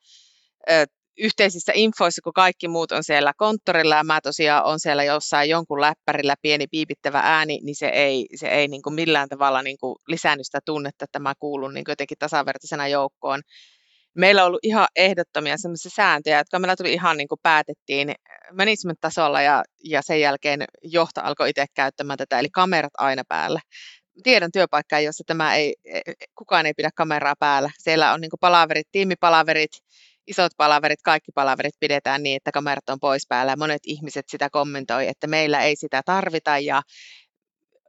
yhteisissä 1.17 1.71
infoissa, 1.75 2.21
kun 2.21 2.33
kaikki 2.33 2.67
muut 2.67 2.91
on 2.91 3.03
siellä 3.03 3.33
konttorilla 3.37 3.95
ja 3.95 4.03
mä 4.03 4.21
tosiaan 4.21 4.65
on 4.65 4.79
siellä 4.79 5.03
jossain 5.03 5.49
jonkun 5.49 5.81
läppärillä 5.81 6.35
pieni 6.41 6.67
piipittävä 6.67 7.21
ääni, 7.23 7.59
niin 7.63 7.75
se 7.75 7.87
ei, 7.87 8.25
se 8.35 8.47
ei 8.47 8.67
niin 8.67 8.81
kuin 8.81 8.93
millään 8.93 9.29
tavalla 9.29 9.61
niin 9.61 9.77
kuin 9.79 9.95
lisännyt 10.07 10.45
sitä 10.45 10.59
tunnetta, 10.65 11.05
että 11.05 11.19
mä 11.19 11.33
kuulun 11.39 11.73
niin 11.73 11.83
kuin 11.83 11.91
jotenkin 11.91 12.17
tasavertaisena 12.19 12.87
joukkoon. 12.87 13.41
Meillä 14.15 14.41
on 14.41 14.47
ollut 14.47 14.59
ihan 14.63 14.87
ehdottomia 14.95 15.57
sellaisia 15.57 15.91
sääntöjä, 15.95 16.37
jotka 16.37 16.59
meillä 16.59 16.75
tuli 16.75 16.93
ihan 16.93 17.17
niin 17.17 17.27
kuin 17.27 17.39
päätettiin 17.43 18.13
management-tasolla 18.51 19.41
ja, 19.41 19.63
ja 19.83 20.01
sen 20.01 20.21
jälkeen 20.21 20.63
johto 20.83 21.21
alkoi 21.21 21.49
itse 21.49 21.65
käyttämään 21.73 22.17
tätä, 22.17 22.39
eli 22.39 22.49
kamerat 22.49 22.93
aina 22.97 23.23
päällä 23.27 23.59
tiedän 24.23 24.51
työpaikkaa, 24.51 24.99
jossa 24.99 25.23
tämä 25.27 25.55
ei, 25.55 25.75
e, 25.85 25.97
e, 25.97 26.13
kukaan 26.35 26.65
ei 26.65 26.73
pidä 26.73 26.89
kameraa 26.95 27.35
päällä. 27.39 27.69
Siellä 27.77 28.13
on 28.13 28.21
niin 28.21 28.31
palaverit, 28.39 28.87
tiimipalaverit, 28.91 29.71
isot 30.27 30.51
palaverit, 30.57 31.01
kaikki 31.01 31.31
palaverit 31.31 31.73
pidetään 31.79 32.23
niin, 32.23 32.35
että 32.37 32.51
kamerat 32.51 32.89
on 32.89 32.99
pois 32.99 33.27
päällä. 33.29 33.55
Monet 33.55 33.81
ihmiset 33.85 34.25
sitä 34.29 34.49
kommentoi, 34.49 35.07
että 35.07 35.27
meillä 35.27 35.61
ei 35.61 35.75
sitä 35.75 36.01
tarvita 36.05 36.59
ja 36.59 36.81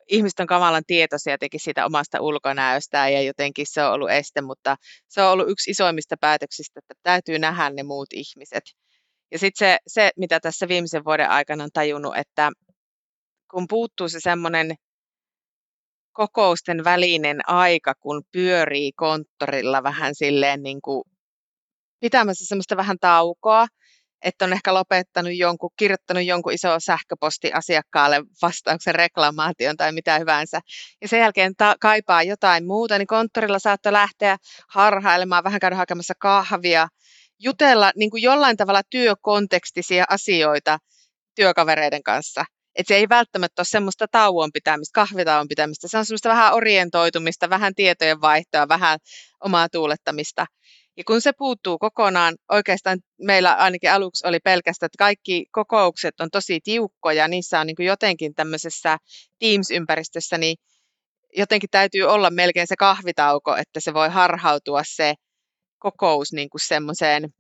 ihmiset 0.09 0.41
on 0.41 0.47
kamalan 0.47 0.83
tietoisia 0.87 1.33
jotenkin 1.33 1.61
siitä 1.61 1.87
omasta 1.87 2.21
ulkonäöstään 2.21 3.13
ja 3.13 3.23
jotenkin 3.23 3.67
se 3.69 3.83
on 3.83 3.93
ollut 3.93 4.11
este, 4.11 4.41
mutta 4.41 4.77
se 5.09 5.23
on 5.23 5.33
ollut 5.33 5.51
yksi 5.51 5.71
isoimmista 5.71 6.17
päätöksistä, 6.21 6.81
että 6.81 6.95
täytyy 7.03 7.39
nähdä 7.39 7.71
ne 7.71 7.83
muut 7.83 8.13
ihmiset. 8.13 8.65
Ja 9.33 9.39
sitten 9.39 9.69
se, 9.69 9.79
se, 9.87 10.11
mitä 10.17 10.41
tässä 10.41 10.69
viimeisen 10.69 11.05
vuoden 11.05 11.31
aikana 11.31 11.65
on 11.65 11.71
tajunnut, 11.73 12.17
että 12.17 12.51
kun 13.51 13.67
puuttuu 13.69 14.09
se 14.09 14.21
semmoinen 14.21 14.75
kokousten 16.13 16.85
välinen 16.85 17.49
aika, 17.49 17.95
kun 18.01 18.23
pyörii 18.33 18.93
konttorilla 18.93 19.83
vähän 19.83 20.15
silleen 20.15 20.63
niin 20.63 20.83
kuin 20.83 21.05
pitämässä 22.01 22.47
semmoista 22.47 22.77
vähän 22.77 22.97
taukoa, 23.01 23.67
että 24.25 24.45
on 24.45 24.53
ehkä 24.53 24.75
lopettanut 24.75 25.33
jonkun, 25.37 25.71
kirjoittanut 25.77 26.25
jonkun 26.25 26.53
iso 26.53 26.69
sähköposti 26.79 27.53
asiakkaalle 27.53 28.23
vastauksen 28.43 28.95
reklamaation 28.95 29.77
tai 29.77 29.93
mitä 29.93 30.19
hyvänsä. 30.19 30.61
Ja 31.03 31.09
sen 31.09 31.21
jälkeen 31.21 31.57
ta- 31.57 31.77
kaipaa 31.81 32.23
jotain 32.23 32.67
muuta, 32.67 32.99
niin 32.99 33.07
konttorilla 33.07 33.59
saattoi 33.59 33.93
lähteä 33.93 34.37
harhailemaan, 34.69 35.45
vähän 35.45 35.61
käydä 35.61 35.77
hakemassa 35.77 36.15
kahvia, 36.19 36.89
jutella 37.39 37.93
niin 37.97 38.11
kuin 38.11 38.23
jollain 38.23 38.57
tavalla 38.57 38.83
työkontekstisia 38.91 40.05
asioita 40.09 40.79
työkavereiden 41.35 42.03
kanssa. 42.03 42.45
Et 42.77 42.87
se 42.87 42.97
ei 42.97 43.09
välttämättä 43.09 43.61
ole 43.61 43.67
semmoista 43.67 44.07
tauon 44.11 44.51
pitämistä, 44.53 44.95
kahvitauon 44.95 45.49
pitämistä. 45.49 45.89
Se 45.89 45.99
on 45.99 46.07
semmoista 46.07 46.29
vähän 46.29 46.55
orientoitumista, 46.55 47.51
vähän 47.51 47.75
tietojen 47.75 48.21
vaihtoa, 48.21 48.69
vähän 48.69 48.99
omaa 49.41 49.69
tuulettamista. 49.69 50.47
Ja 50.97 51.05
kun 51.07 51.21
se 51.21 51.33
puuttuu 51.39 51.79
kokonaan, 51.79 52.35
oikeastaan 52.51 52.99
meillä 53.23 53.53
ainakin 53.53 53.93
aluksi 53.93 54.27
oli 54.27 54.39
pelkästään, 54.41 54.87
että 54.87 54.99
kaikki 54.99 55.47
kokoukset 55.53 56.21
on 56.21 56.29
tosi 56.33 56.61
tiukkoja, 56.65 57.29
niissä 57.29 57.61
on 57.61 57.67
niin 57.67 57.77
kuin 57.77 57.87
jotenkin 57.87 58.35
tämmöisessä 58.35 58.99
Teams-ympäristössä, 59.39 60.39
niin 60.39 60.57
jotenkin 61.37 61.71
täytyy 61.71 62.03
olla 62.03 62.31
melkein 62.31 62.67
se 62.67 62.77
kahvitauko, 62.77 63.57
että 63.57 63.81
se 63.81 63.95
voi 63.95 64.09
harhautua 64.09 64.83
se 64.87 65.15
kokous 65.79 66.33
niin 66.33 66.51
kuin 66.51 66.61
semmoiseen 66.67 67.31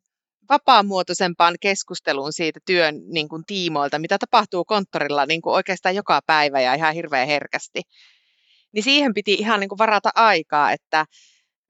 vapaamuotoisempaan 0.48 1.54
keskusteluun 1.60 2.32
siitä 2.32 2.60
työn 2.66 2.94
niin 3.12 3.28
kuin 3.28 3.42
tiimoilta, 3.46 3.98
mitä 3.98 4.18
tapahtuu 4.18 4.64
konttorilla 4.64 5.26
niin 5.26 5.42
kuin 5.42 5.54
oikeastaan 5.54 5.94
joka 5.94 6.20
päivä 6.26 6.60
ja 6.60 6.74
ihan 6.74 6.94
hirveän 6.94 7.26
herkästi. 7.26 7.82
Niin 8.72 8.82
siihen 8.82 9.14
piti 9.14 9.34
ihan 9.34 9.60
niin 9.60 9.68
kuin 9.68 9.78
varata 9.78 10.10
aikaa, 10.14 10.72
että 10.72 11.06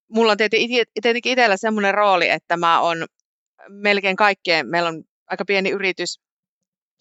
mulla 0.08 0.32
on 0.32 0.38
tietenkin 0.38 1.32
itsellä 1.32 1.56
semmoinen 1.56 1.94
rooli, 1.94 2.28
että 2.28 2.56
mä 2.56 2.80
on 2.80 3.06
melkein 3.68 4.16
kaikkien, 4.16 4.66
meillä 4.66 4.88
on 4.88 5.04
aika 5.26 5.44
pieni 5.44 5.70
yritys, 5.70 6.20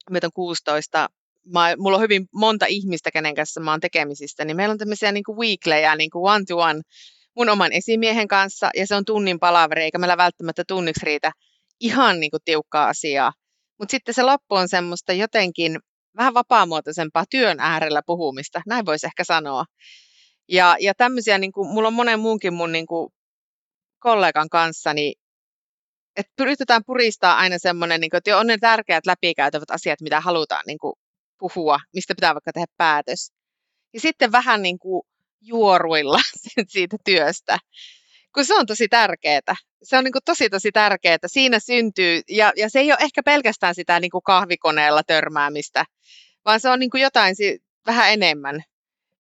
meitä 0.10 0.28
on 0.28 0.34
16, 0.34 1.10
mä, 1.54 1.76
mulla 1.78 1.98
on 1.98 2.04
hyvin 2.04 2.28
monta 2.34 2.66
ihmistä, 2.66 3.12
kenen 3.12 3.36
kanssa 3.36 3.62
mä 3.62 3.72
oon 3.72 3.80
tekemisissä, 3.80 4.46
niin 4.46 4.58
meillä 4.58 4.72
on 4.72 4.78
tämmöisiä 4.78 5.12
niin 5.12 5.24
kuin 5.24 5.38
weeklejä, 5.38 5.96
niin 5.96 6.10
kuin 6.10 6.32
one 6.32 6.46
to 6.48 6.58
one 6.58 6.82
mun 7.36 7.50
oman 7.50 7.72
esimiehen 7.72 8.28
kanssa, 8.28 8.70
ja 8.76 8.88
se 8.88 8.96
on 8.96 9.06
tunnin 9.06 9.40
palaveri, 9.40 9.84
eikä 9.84 9.98
meillä 9.98 10.18
välttämättä 10.18 10.64
tunniksi 10.68 11.06
riitä 11.06 11.32
ihan 11.80 12.20
niin 12.20 12.32
kuin 12.32 12.42
tiukkaa 12.46 12.88
asiaa. 12.88 13.34
Mutta 13.80 13.92
sitten 13.92 14.14
se 14.14 14.24
loppu 14.24 14.56
on 14.56 14.70
semmoista 14.70 15.14
jotenkin 15.14 15.80
vähän 16.18 16.34
vapaamuotoisempaa 16.34 17.26
työn 17.30 17.60
äärellä 17.60 18.02
puhumista, 18.06 18.62
näin 18.68 18.86
voisi 18.86 19.06
ehkä 19.06 19.24
sanoa. 19.24 19.66
Ja, 20.54 20.76
ja 20.80 20.94
tämmöisiä, 20.94 21.38
niin 21.38 21.52
kuin, 21.52 21.70
mulla 21.70 21.88
on 21.88 21.94
monen 21.94 22.20
muunkin 22.20 22.54
mun 22.54 22.72
niin 22.72 22.88
kuin, 22.88 23.14
kollegan 24.00 24.50
kanssa, 24.50 24.94
niin 24.94 25.14
että 26.16 26.44
yritetään 26.44 26.84
puristaa 26.86 27.38
aina 27.38 27.58
semmoinen, 27.58 28.02
niin 28.02 28.10
kuin, 28.10 28.18
että 28.18 28.38
on 28.38 28.48
ne 28.48 28.58
tärkeät 28.58 29.06
läpikäytävät 29.06 29.72
asiat, 29.72 30.02
mitä 30.02 30.22
halutaan 30.22 30.64
niin 30.68 30.78
kuin, 30.78 30.94
puhua, 31.40 31.80
mistä 31.94 32.16
pitää 32.16 32.36
vaikka 32.36 32.52
tehdä 32.54 32.68
päätös. 32.78 33.32
Ja 33.94 34.00
sitten 34.00 34.32
vähän 34.32 34.62
niin 34.62 34.80
kuin, 34.80 35.04
juoruilla 35.42 36.20
siitä 36.68 36.98
työstä, 37.06 37.58
kun 38.34 38.46
se 38.46 38.56
on 38.56 38.66
tosi 38.66 38.88
tärkeää. 38.88 39.56
Se 39.84 39.98
on 39.98 40.04
niin 40.04 40.12
kuin 40.12 40.24
tosi 40.26 40.50
tosi 40.50 40.72
tärkeää. 40.72 41.18
Siinä 41.28 41.60
syntyy, 41.60 42.22
ja, 42.30 42.54
ja 42.58 42.70
se 42.70 42.80
ei 42.80 42.92
ole 42.92 43.00
ehkä 43.02 43.24
pelkästään 43.24 43.76
sitä 43.76 44.00
niin 44.00 44.12
kuin 44.12 44.24
kahvikoneella 44.24 45.04
törmäämistä, 45.04 45.86
vaan 46.46 46.60
se 46.60 46.70
on 46.70 46.80
niin 46.80 46.90
kuin 46.90 47.02
jotain 47.02 47.36
vähän 47.86 48.14
enemmän 48.14 48.64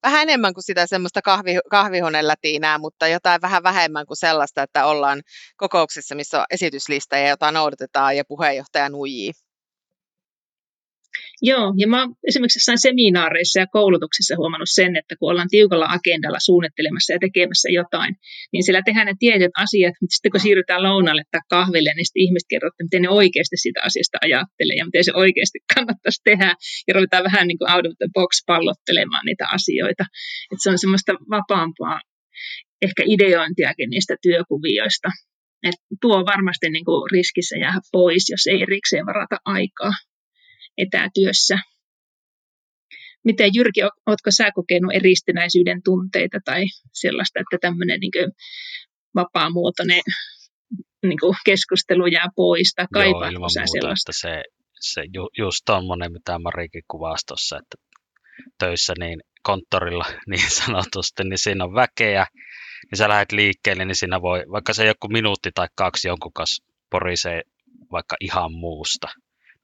vähän 0.03 0.21
enemmän 0.21 0.53
kuin 0.53 0.63
sitä 0.63 0.87
semmoista 0.87 1.21
kahvi, 1.21 1.59
kahvihuonelätiinää, 1.69 2.77
mutta 2.77 3.07
jotain 3.07 3.41
vähän 3.41 3.63
vähemmän 3.63 4.05
kuin 4.05 4.17
sellaista, 4.17 4.63
että 4.63 4.85
ollaan 4.85 5.21
kokouksessa, 5.57 6.15
missä 6.15 6.39
on 6.39 6.45
esityslista 6.51 7.17
ja 7.17 7.27
jota 7.29 7.51
noudatetaan 7.51 8.17
ja 8.17 8.23
puheenjohtaja 8.27 8.89
nuijii. 8.89 9.31
Joo, 11.41 11.73
ja 11.82 11.88
mä 11.88 12.08
esimerkiksi 12.28 12.58
jossain 12.58 12.82
seminaareissa 12.88 13.60
ja 13.60 13.67
koulutuksissa 13.67 14.36
huomannut 14.38 14.71
sen, 14.80 14.95
että 14.95 15.15
kun 15.19 15.32
ollaan 15.32 15.54
tiukalla 15.56 15.88
agendalla 15.97 16.39
suunnittelemassa 16.39 17.13
ja 17.13 17.19
tekemässä 17.19 17.69
jotain, 17.69 18.15
niin 18.54 18.63
siellä 18.63 18.82
tehdään 18.86 19.08
ne 19.08 19.15
tietyt 19.19 19.52
asiat, 19.65 19.95
mutta 20.02 20.13
sitten 20.13 20.32
kun 20.32 20.39
siirrytään 20.45 20.84
lounalle 20.84 21.23
tai 21.32 21.41
kahville, 21.49 21.91
niin 21.95 22.06
sitten 22.06 22.26
ihmiset 22.26 22.47
kertovat, 22.49 22.84
miten 22.84 23.02
ne 23.02 23.10
oikeasti 23.10 23.58
sitä 23.58 23.80
asiasta 23.88 24.17
ajattelee 24.21 24.76
ja 24.78 24.86
miten 24.86 25.04
se 25.04 25.13
oikeasti 25.23 25.60
kannattaisi 25.76 26.21
tehdä. 26.30 26.49
Ja 26.88 26.93
ruvetaan 26.93 27.23
vähän 27.23 27.47
niin 27.47 27.58
kuin 27.60 27.71
out 27.73 27.86
of 27.86 27.93
the 28.02 28.10
box 28.13 28.32
pallottelemaan 28.49 29.26
niitä 29.26 29.45
asioita. 29.58 30.04
Että 30.52 30.63
se 30.63 30.69
on 30.69 30.80
semmoista 30.84 31.12
vapaampaa 31.36 31.99
ehkä 32.82 33.04
ideointiakin 33.06 33.89
niistä 33.89 34.15
työkuvioista. 34.21 35.10
Et 35.67 35.76
tuo 36.02 36.26
varmasti 36.26 36.69
niin 36.69 36.86
kuin 36.86 37.12
riskissä 37.12 37.56
jää 37.58 37.80
pois, 37.91 38.23
jos 38.30 38.47
ei 38.47 38.62
erikseen 38.62 39.06
varata 39.06 39.38
aikaa 39.45 39.93
etätyössä. 40.77 41.57
Miten 43.23 43.49
Jyrki, 43.55 43.81
oletko 43.83 44.31
sä 44.31 44.51
kokenut 44.55 44.91
eristyneisyyden 44.93 45.83
tunteita 45.83 46.39
tai 46.45 46.65
sellaista, 46.93 47.39
että 47.39 47.67
tämmöinen 47.67 47.99
niin 47.99 48.31
vapaamuotoinen 49.15 50.01
niin 51.03 51.19
keskustelu 51.45 52.07
jää 52.07 52.27
pois 52.36 52.73
tai 52.75 52.88
kaipaatko 52.93 53.39
Joo, 53.39 53.49
sä 53.49 53.59
muuta, 53.59 53.71
sellaista? 53.71 54.12
Että 54.12 54.19
se, 54.21 54.43
se 54.79 55.01
ju, 55.13 55.29
just 55.38 55.59
tuommoinen, 55.65 56.12
mitä 56.12 56.39
Marikin 56.39 56.83
kuvasi 56.88 57.25
tuossa, 57.27 57.57
että 57.57 57.75
töissä 58.59 58.93
niin 58.99 59.19
konttorilla 59.43 60.05
niin 60.29 60.51
sanotusti, 60.51 61.23
niin 61.23 61.38
siinä 61.38 61.63
on 61.63 61.75
väkeä, 61.75 62.27
niin 62.91 62.97
sä 62.97 63.09
lähdet 63.09 63.31
liikkeelle, 63.31 63.86
niin 63.86 63.95
siinä 63.95 64.21
voi, 64.21 64.43
vaikka 64.51 64.73
se 64.73 64.86
joku 64.86 65.07
minuutti 65.07 65.49
tai 65.55 65.67
kaksi 65.75 66.07
jonkun 66.07 66.33
kanssa 66.33 66.63
porisee 66.89 67.41
vaikka 67.91 68.15
ihan 68.19 68.53
muusta, 68.53 69.07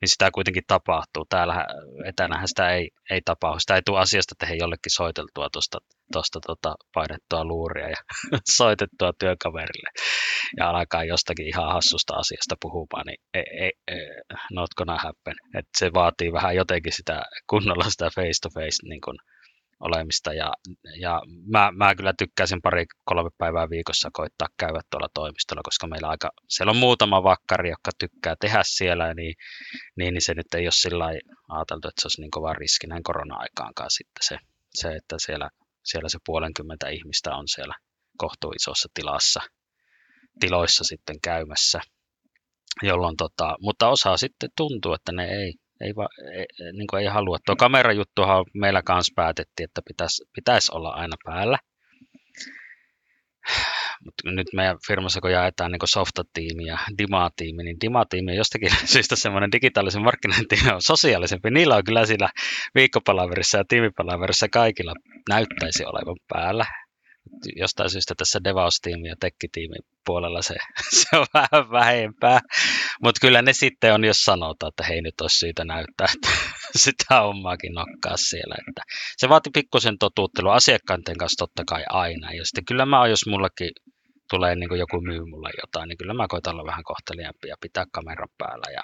niin 0.01 0.09
sitä 0.09 0.31
kuitenkin 0.31 0.63
tapahtuu. 0.67 1.25
Täällä 1.29 1.65
etänähän 2.05 2.47
sitä 2.47 2.69
ei, 2.69 2.89
ei 3.09 3.21
tapahdu. 3.25 3.59
Sitä 3.59 3.75
ei 3.75 3.81
tule 3.85 3.99
asiasta 3.99 4.35
tehdä 4.39 4.55
jollekin 4.55 4.91
soiteltua 4.91 5.47
tuosta 5.53 5.77
tosta, 6.13 6.39
tota, 6.45 6.75
painettua 6.93 7.45
luuria 7.45 7.89
ja 7.89 7.95
soitettua 8.57 9.11
työkaverille 9.19 9.89
ja 10.57 10.69
alkaa 10.69 11.03
jostakin 11.03 11.47
ihan 11.47 11.73
hassusta 11.73 12.13
asiasta 12.15 12.55
puhumaan, 12.61 13.05
niin 13.05 13.21
ei, 13.33 13.45
ei, 13.63 13.71
ei, 13.87 14.07
not 14.51 14.69
gonna 14.77 14.97
happen. 14.97 15.35
Et 15.57 15.65
se 15.77 15.93
vaatii 15.93 16.33
vähän 16.33 16.55
jotenkin 16.55 16.93
sitä 16.93 17.21
kunnolla 17.49 17.89
sitä 17.89 18.09
face 18.15 18.39
to 18.41 18.49
face 18.49 18.87
niin 18.89 19.01
kun, 19.01 19.17
olemista. 19.79 20.33
Ja, 20.33 20.53
ja 20.99 21.21
mä, 21.51 21.71
mä 21.71 21.95
kyllä 21.95 22.13
tykkäisin 22.17 22.61
pari 22.61 22.85
kolme 23.05 23.29
päivää 23.37 23.69
viikossa 23.69 24.09
koittaa 24.13 24.47
käydä 24.57 24.81
tuolla 24.89 25.07
toimistolla, 25.13 25.61
koska 25.63 25.87
meillä 25.87 26.07
aika, 26.07 26.31
siellä 26.49 26.71
on 26.71 26.77
muutama 26.77 27.23
vakkari, 27.23 27.69
joka 27.69 27.91
tykkää 27.99 28.35
tehdä 28.41 28.61
siellä, 28.65 29.13
niin, 29.13 29.35
niin, 29.95 30.13
niin 30.13 30.21
se 30.21 30.33
nyt 30.33 30.53
ei 30.53 30.65
ole 30.65 30.71
sillä 30.71 31.05
ajateltu, 31.49 31.87
että 31.87 32.01
se 32.01 32.05
olisi 32.05 32.21
niin 32.21 32.31
kova 32.31 32.53
riski 32.53 32.87
näin 32.87 33.03
korona-aikaankaan 33.03 33.91
sitten 33.91 34.23
se, 34.27 34.37
se 34.73 34.95
että 34.95 35.15
siellä, 35.19 35.49
siellä 35.83 36.09
se 36.09 36.19
puolenkymmentä 36.25 36.89
ihmistä 36.89 37.35
on 37.35 37.47
siellä 37.47 37.75
kohtuu 38.17 38.51
isossa 38.51 38.89
tilassa, 38.93 39.39
tiloissa 40.39 40.83
sitten 40.83 41.21
käymässä, 41.23 41.81
jolloin 42.83 43.17
tota, 43.17 43.55
mutta 43.61 43.89
osa 43.89 44.17
sitten 44.17 44.49
tuntuu, 44.57 44.93
että 44.93 45.11
ne 45.11 45.25
ei, 45.25 45.53
ei, 45.81 45.95
va, 45.95 46.07
ei, 46.33 46.45
niin 46.73 46.87
kuin 46.87 47.01
ei 47.01 47.07
halua. 47.07 47.37
Tuo 47.45 47.55
kamerajuttuhan 47.55 48.45
meillä 48.53 48.81
kanssa 48.81 49.13
päätettiin, 49.15 49.65
että 49.65 49.81
pitäisi, 49.87 50.23
pitäisi 50.35 50.71
olla 50.75 50.89
aina 50.89 51.15
päällä. 51.25 51.57
Mutta 54.05 54.31
nyt 54.31 54.47
meidän 54.55 54.77
firmassa, 54.87 55.21
kun 55.21 55.31
jaetaan 55.31 55.71
niin 55.71 55.79
softa-tiimi 55.85 56.65
ja 56.65 56.77
Dima-tiimi, 56.97 57.63
niin 57.63 57.77
Dima-tiimi 57.81 58.31
on 58.31 58.37
jostakin 58.37 58.71
syystä 58.93 59.15
semmoinen 59.15 59.51
digitaalisen 59.51 60.03
markkinointi 60.03 60.55
on 60.73 60.81
sosiaalisempi. 60.81 61.51
Niillä 61.51 61.75
on 61.75 61.83
kyllä 61.83 62.05
siinä 62.05 62.29
viikkopalaverissa 62.75 63.57
ja 63.57 63.63
tiimipalaverissa 63.67 64.47
kaikilla 64.49 64.93
näyttäisi 65.29 65.85
olevan 65.85 66.17
päällä 66.27 66.65
jostain 67.55 67.89
syystä 67.89 68.13
tässä 68.17 68.39
devaus-tiimi 68.43 69.07
ja 69.07 69.15
tekkitiimin 69.19 69.81
puolella 70.05 70.41
se, 70.41 70.55
se 70.99 71.17
on 71.17 71.25
vähän 71.33 71.71
vähempää. 71.71 72.39
Mutta 73.03 73.19
kyllä 73.21 73.41
ne 73.41 73.53
sitten 73.53 73.93
on, 73.93 74.05
jos 74.05 74.23
sanotaan, 74.23 74.69
että 74.69 74.83
hei 74.83 75.01
nyt 75.01 75.21
olisi 75.21 75.37
syytä 75.37 75.65
näyttää, 75.65 76.07
että 76.13 76.29
sitä 76.85 77.21
hommaakin 77.21 77.73
nokkaa 77.73 78.17
siellä. 78.17 78.55
Että 78.67 78.81
se 79.17 79.29
vaati 79.29 79.49
pikkusen 79.53 79.97
totuuttelua 79.97 80.55
asiakkaiden 80.55 81.17
kanssa 81.17 81.45
totta 81.45 81.63
kai 81.67 81.83
aina. 81.89 82.31
Ja 82.31 82.45
sitten 82.45 82.65
kyllä 82.65 82.85
mä 82.85 82.99
oon, 82.99 83.09
jos 83.09 83.25
mullakin 83.27 83.71
tulee 84.29 84.55
niin 84.55 84.69
kuin 84.69 84.79
joku 84.79 85.01
myy 85.01 85.25
mulle 85.25 85.49
jotain, 85.61 85.87
niin 85.87 85.97
kyllä 85.97 86.13
mä 86.13 86.27
koitan 86.27 86.53
olla 86.53 86.71
vähän 86.71 86.83
kohteliaampi 86.83 87.47
ja 87.47 87.55
pitää 87.61 87.85
kameran 87.91 88.29
päällä 88.37 88.73
ja 88.73 88.81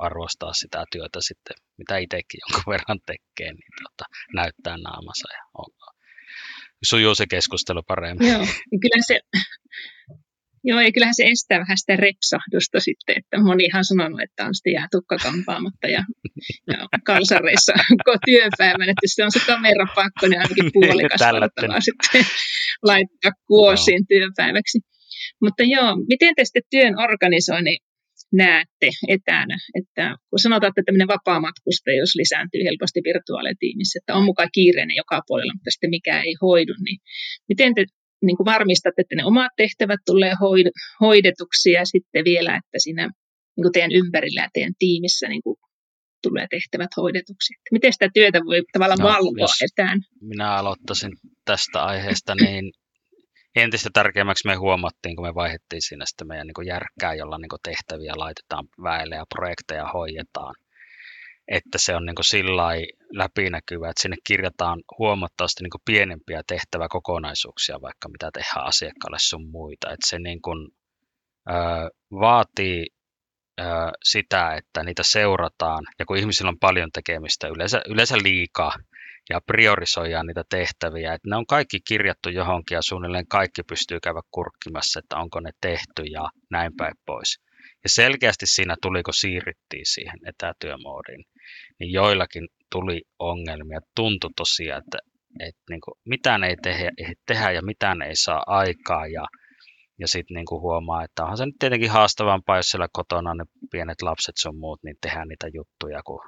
arvostaa 0.00 0.52
sitä 0.52 0.84
työtä 0.92 1.18
sitten, 1.20 1.56
mitä 1.78 1.96
itsekin 1.98 2.40
jonkun 2.42 2.70
verran 2.74 3.00
tekee, 3.06 3.52
niin 3.52 3.74
tota, 3.82 4.04
näyttää 4.34 4.76
naamansa 4.76 5.28
ja 5.32 5.42
on, 5.54 5.70
sujuu 6.84 7.14
se 7.14 7.26
keskustelu 7.26 7.82
paremmin. 7.82 8.28
Joo, 8.28 8.46
niin 8.70 8.80
kyllä 8.80 9.02
se, 9.06 9.20
joo, 10.64 10.80
ja 10.80 10.92
kyllähän 10.92 11.14
se 11.14 11.24
estää 11.24 11.58
vähän 11.58 11.78
sitä 11.78 11.96
repsahdusta 11.96 12.80
sitten, 12.80 13.14
että 13.18 13.40
monihan 13.48 13.80
on 13.80 13.84
sanonut, 13.84 14.20
että 14.20 14.46
on 14.46 14.54
sitten 14.54 14.72
jää 14.72 14.88
tukka 14.90 15.16
kampaamatta 15.16 15.86
ja, 15.86 16.04
ja 16.72 16.76
kalsareissa 17.04 17.72
koko 18.04 18.18
työpäivän, 18.26 18.88
että 18.88 19.06
se 19.06 19.24
on 19.24 19.32
se 19.32 19.40
kamerapakko, 19.46 20.26
niin 20.28 20.40
ainakin 20.40 20.70
puolikas 20.72 21.20
sitten 21.80 22.26
laittaa 22.82 23.32
kuosiin 23.46 24.06
työpäiväksi. 24.06 24.78
Mutta 25.42 25.62
joo, 25.62 25.96
miten 26.08 26.34
te 26.34 26.44
sitten 26.44 26.62
työn 26.70 26.94
organisoinnin 26.98 27.78
näette 28.42 28.88
etänä? 29.16 29.56
Että 29.80 30.04
kun 30.30 30.38
sanotaan, 30.46 30.68
että 30.70 30.82
tämmöinen 30.86 31.12
vapaa-matkustajuus 31.14 32.14
lisääntyy 32.22 32.62
helposti 32.68 33.00
virtuaalitiimissä, 33.08 33.98
että 33.98 34.14
on 34.18 34.24
mukaan 34.24 34.54
kiireinen 34.56 34.96
joka 34.96 35.22
puolella, 35.26 35.54
mutta 35.54 35.70
sitten 35.70 35.90
mikä 35.96 36.14
ei 36.22 36.34
hoidu, 36.42 36.74
niin 36.84 36.98
miten 37.48 37.74
te 37.74 37.84
niin 38.26 38.36
kuin 38.36 38.44
varmistatte, 38.44 39.02
että 39.02 39.16
ne 39.16 39.24
omat 39.24 39.52
tehtävät 39.56 40.00
tulee 40.06 40.32
hoidetuksi 41.00 41.70
ja 41.78 41.84
sitten 41.84 42.24
vielä, 42.24 42.56
että 42.56 42.78
siinä 42.78 43.04
niin 43.56 43.64
kuin 43.64 43.72
teidän 43.72 43.92
ympärillä 43.92 44.40
ja 44.42 44.48
teidän 44.52 44.74
tiimissä 44.78 45.28
niin 45.28 45.42
kuin 45.42 45.56
tulee 46.22 46.46
tehtävät 46.50 46.90
hoidetuksi. 46.96 47.54
Että 47.54 47.72
miten 47.72 47.92
sitä 47.92 48.08
työtä 48.14 48.40
voi 48.46 48.62
tavallaan 48.72 48.98
no, 48.98 49.08
valvoa 49.08 49.54
etään? 49.68 49.98
Minä 50.20 50.56
aloittaisin 50.56 51.12
tästä 51.44 51.82
aiheesta, 51.82 52.34
niin 52.34 52.72
entistä 53.56 53.90
tärkeämmäksi 53.92 54.46
me 54.48 54.54
huomattiin, 54.54 55.16
kun 55.16 55.26
me 55.26 55.34
vaihdettiin 55.34 55.82
siinä 55.82 56.06
sitten 56.06 56.28
meidän 56.28 56.46
niin 56.46 56.66
järkkää, 56.66 57.14
jolla 57.14 57.38
niin 57.38 57.50
tehtäviä 57.62 58.12
laitetaan 58.16 58.68
väelle 58.82 59.14
ja 59.14 59.24
projekteja 59.34 59.88
hoidetaan. 59.94 60.54
Että 61.48 61.78
se 61.78 61.96
on 61.96 62.06
niin 62.06 62.14
sillä 62.20 62.62
läpinäkyvä, 63.12 63.90
että 63.90 64.02
sinne 64.02 64.16
kirjataan 64.26 64.82
huomattavasti 64.98 65.62
niin 65.62 65.82
pienempiä 65.84 66.42
tehtäväkokonaisuuksia, 66.46 67.80
vaikka 67.82 68.08
mitä 68.08 68.30
tehdään 68.32 68.66
asiakkaalle 68.66 69.18
sun 69.20 69.50
muita. 69.50 69.86
Että 69.92 70.08
se 70.08 70.18
niin 70.18 70.42
kuin, 70.42 70.68
ö, 71.50 71.54
vaatii 72.20 72.86
ö, 73.60 73.64
sitä, 74.04 74.54
että 74.54 74.82
niitä 74.82 75.02
seurataan, 75.02 75.84
ja 75.98 76.06
kun 76.06 76.16
ihmisillä 76.16 76.48
on 76.48 76.58
paljon 76.58 76.90
tekemistä, 76.92 77.48
yleensä, 77.48 77.82
yleensä 77.88 78.16
liikaa, 78.22 78.72
ja 79.30 79.40
priorisoidaan 79.46 80.26
niitä 80.26 80.44
tehtäviä. 80.50 81.14
Että 81.14 81.30
ne 81.30 81.36
on 81.36 81.46
kaikki 81.46 81.80
kirjattu 81.88 82.28
johonkin 82.28 82.76
ja 82.76 82.82
suunnilleen 82.82 83.28
kaikki 83.28 83.62
pystyy 83.62 84.00
käydä 84.00 84.20
kurkkimassa, 84.30 84.98
että 84.98 85.16
onko 85.16 85.40
ne 85.40 85.50
tehty 85.60 86.02
ja 86.02 86.28
näin 86.50 86.72
päin 86.76 86.94
pois. 87.06 87.40
Ja 87.84 87.90
selkeästi 87.90 88.46
siinä 88.46 88.76
tuli, 88.82 89.02
kun 89.02 89.14
siirryttiin 89.14 89.86
siihen 89.86 90.18
etätyömoodiin, 90.26 91.24
niin 91.80 91.92
joillakin 91.92 92.48
tuli 92.70 93.02
ongelmia. 93.18 93.80
Tuntui 93.96 94.30
tosiaan, 94.36 94.82
että, 94.84 94.98
että 95.40 95.62
niin 95.70 95.80
kuin 95.80 95.94
mitään 96.04 96.44
ei 96.44 96.56
tehdä, 97.26 97.50
ja 97.50 97.62
mitään 97.62 98.02
ei 98.02 98.16
saa 98.16 98.42
aikaa 98.46 99.06
ja 99.06 99.26
ja 99.98 100.08
sitten 100.08 100.34
niin 100.34 100.46
huomaa, 100.50 101.04
että 101.04 101.22
onhan 101.22 101.36
se 101.36 101.46
nyt 101.46 101.54
tietenkin 101.58 101.90
haastavampaa, 101.90 102.56
jos 102.56 102.66
siellä 102.66 102.88
kotona 102.92 103.34
ne 103.34 103.44
pienet 103.70 104.02
lapset 104.02 104.34
sun 104.38 104.56
muut, 104.56 104.82
niin 104.82 104.96
tehdään 105.00 105.28
niitä 105.28 105.48
juttuja, 105.54 106.02
kun 106.02 106.20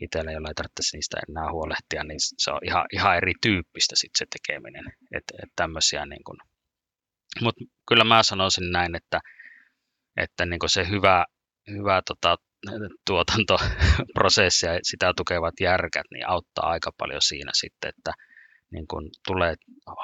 itsellä, 0.00 0.32
jolla 0.32 0.48
ei 0.48 0.54
tarvitse 0.54 0.96
niistä 0.96 1.16
enää 1.28 1.52
huolehtia, 1.52 2.04
niin 2.04 2.20
se 2.20 2.50
on 2.50 2.60
ihan, 2.64 2.86
ihan 2.92 3.16
erityyppistä 3.16 3.96
sit 3.96 4.10
se 4.18 4.26
tekeminen. 4.34 4.84
Että 5.16 5.34
et 5.42 6.08
niin 6.08 6.24
kuin. 6.24 6.38
Mutta 7.40 7.64
kyllä 7.88 8.04
mä 8.04 8.22
sanoisin 8.22 8.72
näin, 8.72 8.96
että, 8.96 9.20
että 10.16 10.46
niin 10.46 10.60
se 10.66 10.88
hyvä, 10.88 11.24
hyvä 11.70 12.02
tota, 12.06 12.36
tuotantoprosessi 13.06 14.66
ja 14.68 14.78
sitä 14.82 15.12
tukevat 15.16 15.54
järkät 15.60 16.06
niin 16.12 16.28
auttaa 16.28 16.70
aika 16.70 16.90
paljon 16.98 17.22
siinä 17.22 17.50
sitten, 17.54 17.92
että 17.98 18.12
niin 18.72 18.86
kun 18.86 19.10
tulee 19.26 19.54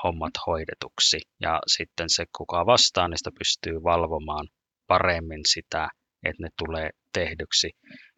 hommat 0.03 0.33
hoidetuksi 0.47 1.21
ja 1.41 1.61
sitten 1.67 2.07
se 2.11 2.25
kuka 2.37 2.67
vastaa, 2.67 3.09
niistä 3.09 3.31
pystyy 3.39 3.75
valvomaan 3.83 4.49
paremmin 4.87 5.41
sitä, 5.47 5.89
että 6.25 6.43
ne 6.43 6.49
tulee 6.59 6.91
tehdyksi. 7.13 7.71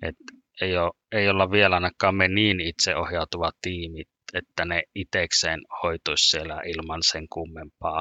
Et 0.02 0.16
ei, 0.60 0.76
ole, 0.76 0.90
ei 1.12 1.28
olla 1.28 1.50
vielä 1.50 1.74
ainakaan 1.74 2.14
me 2.14 2.28
niin 2.28 2.60
itseohjautuva 2.60 3.50
tiimi, 3.62 4.02
että 4.34 4.64
ne 4.64 4.82
itekseen 4.94 5.60
hoituisi 5.82 6.28
siellä 6.30 6.60
ilman 6.66 7.00
sen 7.02 7.26
kummempaa. 7.32 8.00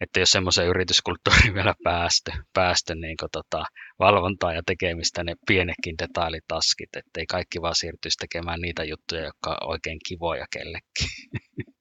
Että 0.00 0.20
jos 0.20 0.30
semmoisen 0.30 0.66
yrityskulttuuriin 0.66 1.54
vielä 1.58 1.74
päästy, 1.84 2.30
päästy 2.54 2.94
niin 2.94 3.16
tota, 3.32 3.64
valvontaa 3.98 4.52
ja 4.52 4.62
tekemistä 4.66 5.24
ne 5.24 5.34
pienekin 5.46 5.98
detailitaskit, 5.98 6.96
ettei 6.96 7.26
kaikki 7.26 7.62
vaan 7.62 7.74
siirtyisi 7.74 8.16
tekemään 8.18 8.60
niitä 8.60 8.84
juttuja, 8.84 9.24
jotka 9.24 9.50
on 9.50 9.70
oikein 9.70 9.98
kivoja 10.08 10.46
kellekin. 10.52 11.08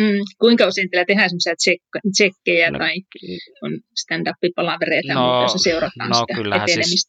Mm, 0.00 0.20
kuinka 0.40 0.66
usein 0.66 0.90
teillä 0.90 1.04
tehdään 1.04 1.30
semmoisia 1.30 1.52
tsek- 1.52 2.10
tsekkejä 2.12 2.70
no, 2.70 2.78
tai 2.78 2.94
on 3.62 3.72
stand-up-palavereita, 3.96 5.14
no, 5.14 5.40
joissa 5.40 5.58
seurataan 5.58 6.10
no, 6.10 6.16
sitä 6.16 6.34
siis 6.34 6.46
etenemistä? 6.46 6.84
Siis, 6.84 7.06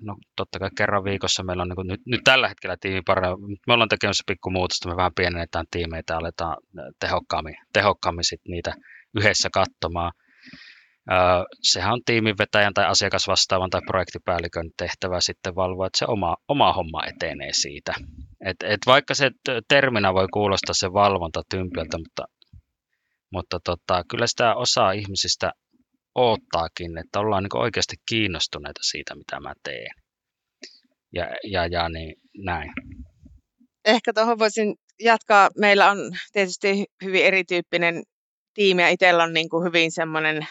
no 0.00 0.16
totta 0.36 0.58
kai 0.58 0.70
kerran 0.76 1.04
viikossa 1.04 1.42
meillä 1.42 1.62
on 1.62 1.68
niin 1.68 1.76
kuin, 1.76 1.88
nyt, 1.88 2.00
nyt 2.06 2.20
tällä 2.24 2.48
hetkellä 2.48 2.76
tiimi 2.80 3.02
paremmin. 3.06 3.56
Me 3.66 3.72
ollaan 3.72 3.88
tekemässä 3.88 4.24
pikku 4.26 4.50
muutosta, 4.50 4.88
me 4.88 4.96
vähän 4.96 5.14
pienennetään 5.16 5.66
tiimeitä 5.70 6.14
ja 6.14 6.18
aletaan 6.18 6.56
tehokkaammin, 7.00 7.54
tehokkaammin 7.72 8.24
sit 8.24 8.40
niitä 8.48 8.74
yhdessä 9.18 9.48
katsomaan. 9.52 10.12
Sehän 11.62 11.92
on 11.92 12.00
tiiminvetäjän 12.06 12.74
tai 12.74 12.86
asiakasvastaavan 12.86 13.70
tai 13.70 13.80
projektipäällikön 13.86 14.70
tehtävä 14.78 15.20
sitten 15.20 15.54
valvoa, 15.54 15.86
että 15.86 15.98
se 15.98 16.04
oma, 16.08 16.36
oma 16.48 16.72
homma 16.72 17.04
etenee 17.04 17.52
siitä. 17.52 17.94
Et, 18.44 18.56
et 18.62 18.80
vaikka 18.86 19.14
se 19.14 19.30
terminä 19.68 20.14
voi 20.14 20.26
kuulostaa 20.32 20.74
se 20.74 20.92
valvonta 20.92 21.42
tympiltä, 21.50 21.98
mutta, 21.98 22.24
mutta 23.32 23.58
tota, 23.64 24.04
kyllä 24.10 24.26
sitä 24.26 24.54
osaa 24.54 24.92
ihmisistä 24.92 25.52
oottaakin, 26.14 26.98
että 26.98 27.20
ollaan 27.20 27.42
niin 27.42 27.62
oikeasti 27.62 27.96
kiinnostuneita 28.08 28.80
siitä, 28.82 29.14
mitä 29.14 29.40
mä 29.40 29.52
teen. 29.62 29.94
Ja, 31.12 31.26
ja, 31.50 31.66
ja 31.66 31.88
niin 31.88 32.14
näin. 32.44 32.72
Ehkä 33.84 34.12
tuohon 34.12 34.38
voisin 34.38 34.74
jatkaa. 35.00 35.48
Meillä 35.58 35.90
on 35.90 35.98
tietysti 36.32 36.84
hyvin 37.04 37.24
erityyppinen 37.24 38.02
tiimi 38.54 38.82
ja 38.82 38.88
itsellä 38.88 39.22
on 39.22 39.32
niin 39.32 39.48
kuin 39.48 39.64
hyvin 39.66 39.92
semmoinen 39.92 40.46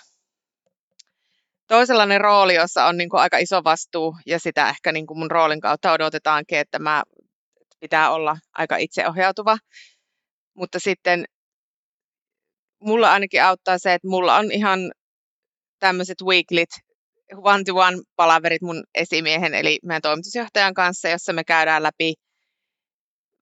toisenlainen 1.68 2.22
rooli, 2.22 2.56
jossa 2.56 2.86
on 2.86 2.98
niin 2.98 3.10
kuin 3.10 3.22
aika 3.22 3.38
iso 3.38 3.64
vastuu 3.64 4.16
ja 4.26 4.40
sitä 4.40 4.70
ehkä 4.70 4.92
niin 4.92 5.08
kuin 5.08 5.20
mun 5.20 5.32
roolin 5.32 5.62
kautta 5.62 5.92
odotetaankin, 5.92 6.58
että 6.58 6.80
mä 6.80 7.04
pitää 7.84 8.12
olla 8.12 8.38
aika 8.54 8.78
itseohjautuva. 8.78 9.58
Mutta 10.54 10.80
sitten 10.80 11.26
mulla 12.80 13.12
ainakin 13.12 13.44
auttaa 13.44 13.78
se, 13.78 13.94
että 13.94 14.08
mulla 14.08 14.36
on 14.36 14.52
ihan 14.52 14.80
tämmöiset 15.80 16.22
weeklit, 16.22 16.70
one-to-one 17.36 17.98
palaverit 18.16 18.62
mun 18.62 18.84
esimiehen, 18.96 19.54
eli 19.54 19.80
meidän 19.84 20.02
toimitusjohtajan 20.02 20.74
kanssa, 20.74 21.10
jossa 21.10 21.34
me 21.34 21.44
käydään 21.44 21.84
läpi 21.84 22.14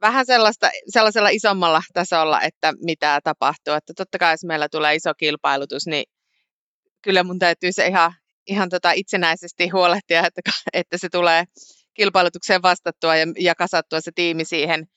vähän 0.01 0.25
sellaista, 0.25 0.69
sellaisella 0.87 1.29
isommalla 1.29 1.81
tasolla, 1.93 2.41
että 2.41 2.73
mitä 2.85 3.19
tapahtuu. 3.23 3.73
Että 3.73 3.93
totta 3.97 4.17
kai 4.17 4.33
jos 4.33 4.43
meillä 4.43 4.69
tulee 4.69 4.95
iso 4.95 5.13
kilpailutus, 5.13 5.87
niin 5.87 6.05
kyllä 7.01 7.23
mun 7.23 7.39
täytyy 7.39 7.71
se 7.71 7.87
ihan, 7.87 8.13
ihan 8.47 8.69
tota 8.69 8.91
itsenäisesti 8.91 9.69
huolehtia, 9.69 10.27
että, 10.27 10.41
että 10.73 10.97
se 10.97 11.09
tulee 11.11 11.43
kilpailutukseen 11.93 12.61
vastattua 12.61 13.15
ja, 13.15 13.25
ja 13.39 13.55
kasattua 13.55 14.01
se 14.01 14.11
tiimi 14.15 14.45
siihen, 14.45 14.87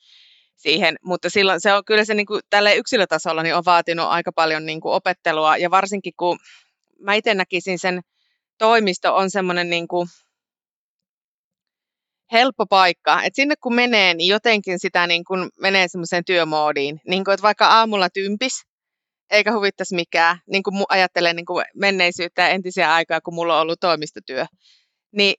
siihen. 0.55 0.95
mutta 1.03 1.29
silloin 1.29 1.61
se 1.61 1.73
on 1.73 1.85
kyllä 1.85 2.05
se 2.05 2.13
niin 2.13 2.25
kuin, 2.25 2.41
tälle 2.49 2.75
yksilötasolla 2.75 3.43
niin 3.43 3.55
on 3.55 3.65
vaatinut 3.65 4.05
aika 4.05 4.31
paljon 4.31 4.65
niin 4.65 4.81
kuin 4.81 4.93
opettelua 4.93 5.57
ja 5.57 5.71
varsinkin 5.71 6.13
kun 6.17 6.39
mä 6.99 7.13
itse 7.13 7.33
näkisin 7.33 7.79
sen 7.79 8.01
toimisto 8.57 9.15
on 9.15 9.31
semmoinen 9.31 9.69
niin 9.69 9.87
kuin 9.87 10.07
helppo 12.31 12.65
paikka. 12.65 13.23
Et 13.23 13.35
sinne 13.35 13.55
kun 13.63 13.75
menee, 13.75 14.13
niin 14.13 14.29
jotenkin 14.29 14.79
sitä 14.79 15.07
niin 15.07 15.23
kuin 15.23 15.49
menee 15.59 15.87
semmoiseen 15.87 16.25
työmoodiin. 16.25 17.01
Niin 17.07 17.23
kuin, 17.25 17.33
että 17.33 17.41
vaikka 17.41 17.67
aamulla 17.67 18.09
tympis, 18.09 18.63
eikä 19.31 19.53
huvittaisi 19.53 19.95
mikään, 19.95 20.39
niin 20.51 20.63
kuin 20.63 20.83
ajattelen 20.89 21.35
niin 21.35 21.45
kuin 21.45 21.65
menneisyyttä 21.75 22.41
ja 22.41 22.49
entisiä 22.49 22.93
aikaa, 22.93 23.21
kun 23.21 23.35
mulla 23.35 23.55
on 23.55 23.61
ollut 23.61 23.79
toimistotyö, 23.79 24.45
niin 25.11 25.35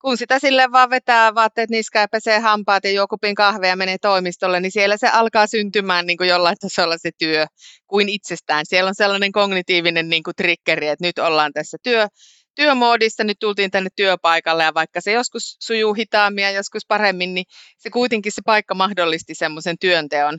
kun 0.00 0.16
sitä 0.16 0.38
sille 0.38 0.72
vaan 0.72 0.90
vetää 0.90 1.34
vaatteet 1.34 1.70
niskaan 1.70 2.02
ja 2.02 2.08
pesee 2.08 2.38
hampaat 2.38 2.84
ja 2.84 2.90
juo 2.90 3.08
kupin 3.08 3.34
kahvea 3.34 3.70
ja 3.70 3.76
menee 3.76 3.98
toimistolle, 3.98 4.60
niin 4.60 4.72
siellä 4.72 4.96
se 4.96 5.08
alkaa 5.08 5.46
syntymään 5.46 6.06
niin 6.06 6.16
kuin 6.16 6.28
jollain 6.28 6.56
tasolla 6.60 6.98
se 6.98 7.10
työ 7.18 7.46
kuin 7.86 8.08
itsestään. 8.08 8.66
Siellä 8.66 8.88
on 8.88 8.94
sellainen 8.94 9.32
kognitiivinen 9.32 10.08
niin 10.08 10.22
kuin 10.22 10.34
triggeri, 10.36 10.88
että 10.88 11.06
nyt 11.06 11.18
ollaan 11.18 11.52
tässä 11.52 11.76
työ, 11.82 12.08
työmoodissa, 12.54 13.24
nyt 13.24 13.38
tultiin 13.40 13.70
tänne 13.70 13.90
työpaikalle 13.96 14.64
ja 14.64 14.74
vaikka 14.74 15.00
se 15.00 15.12
joskus 15.12 15.56
sujuu 15.62 15.94
hitaammin 15.94 16.44
ja 16.44 16.50
joskus 16.50 16.86
paremmin, 16.88 17.34
niin 17.34 17.44
se 17.78 17.90
kuitenkin 17.90 18.32
se 18.32 18.42
paikka 18.44 18.74
mahdollisti 18.74 19.34
semmoisen 19.34 19.76
työnteon. 19.80 20.38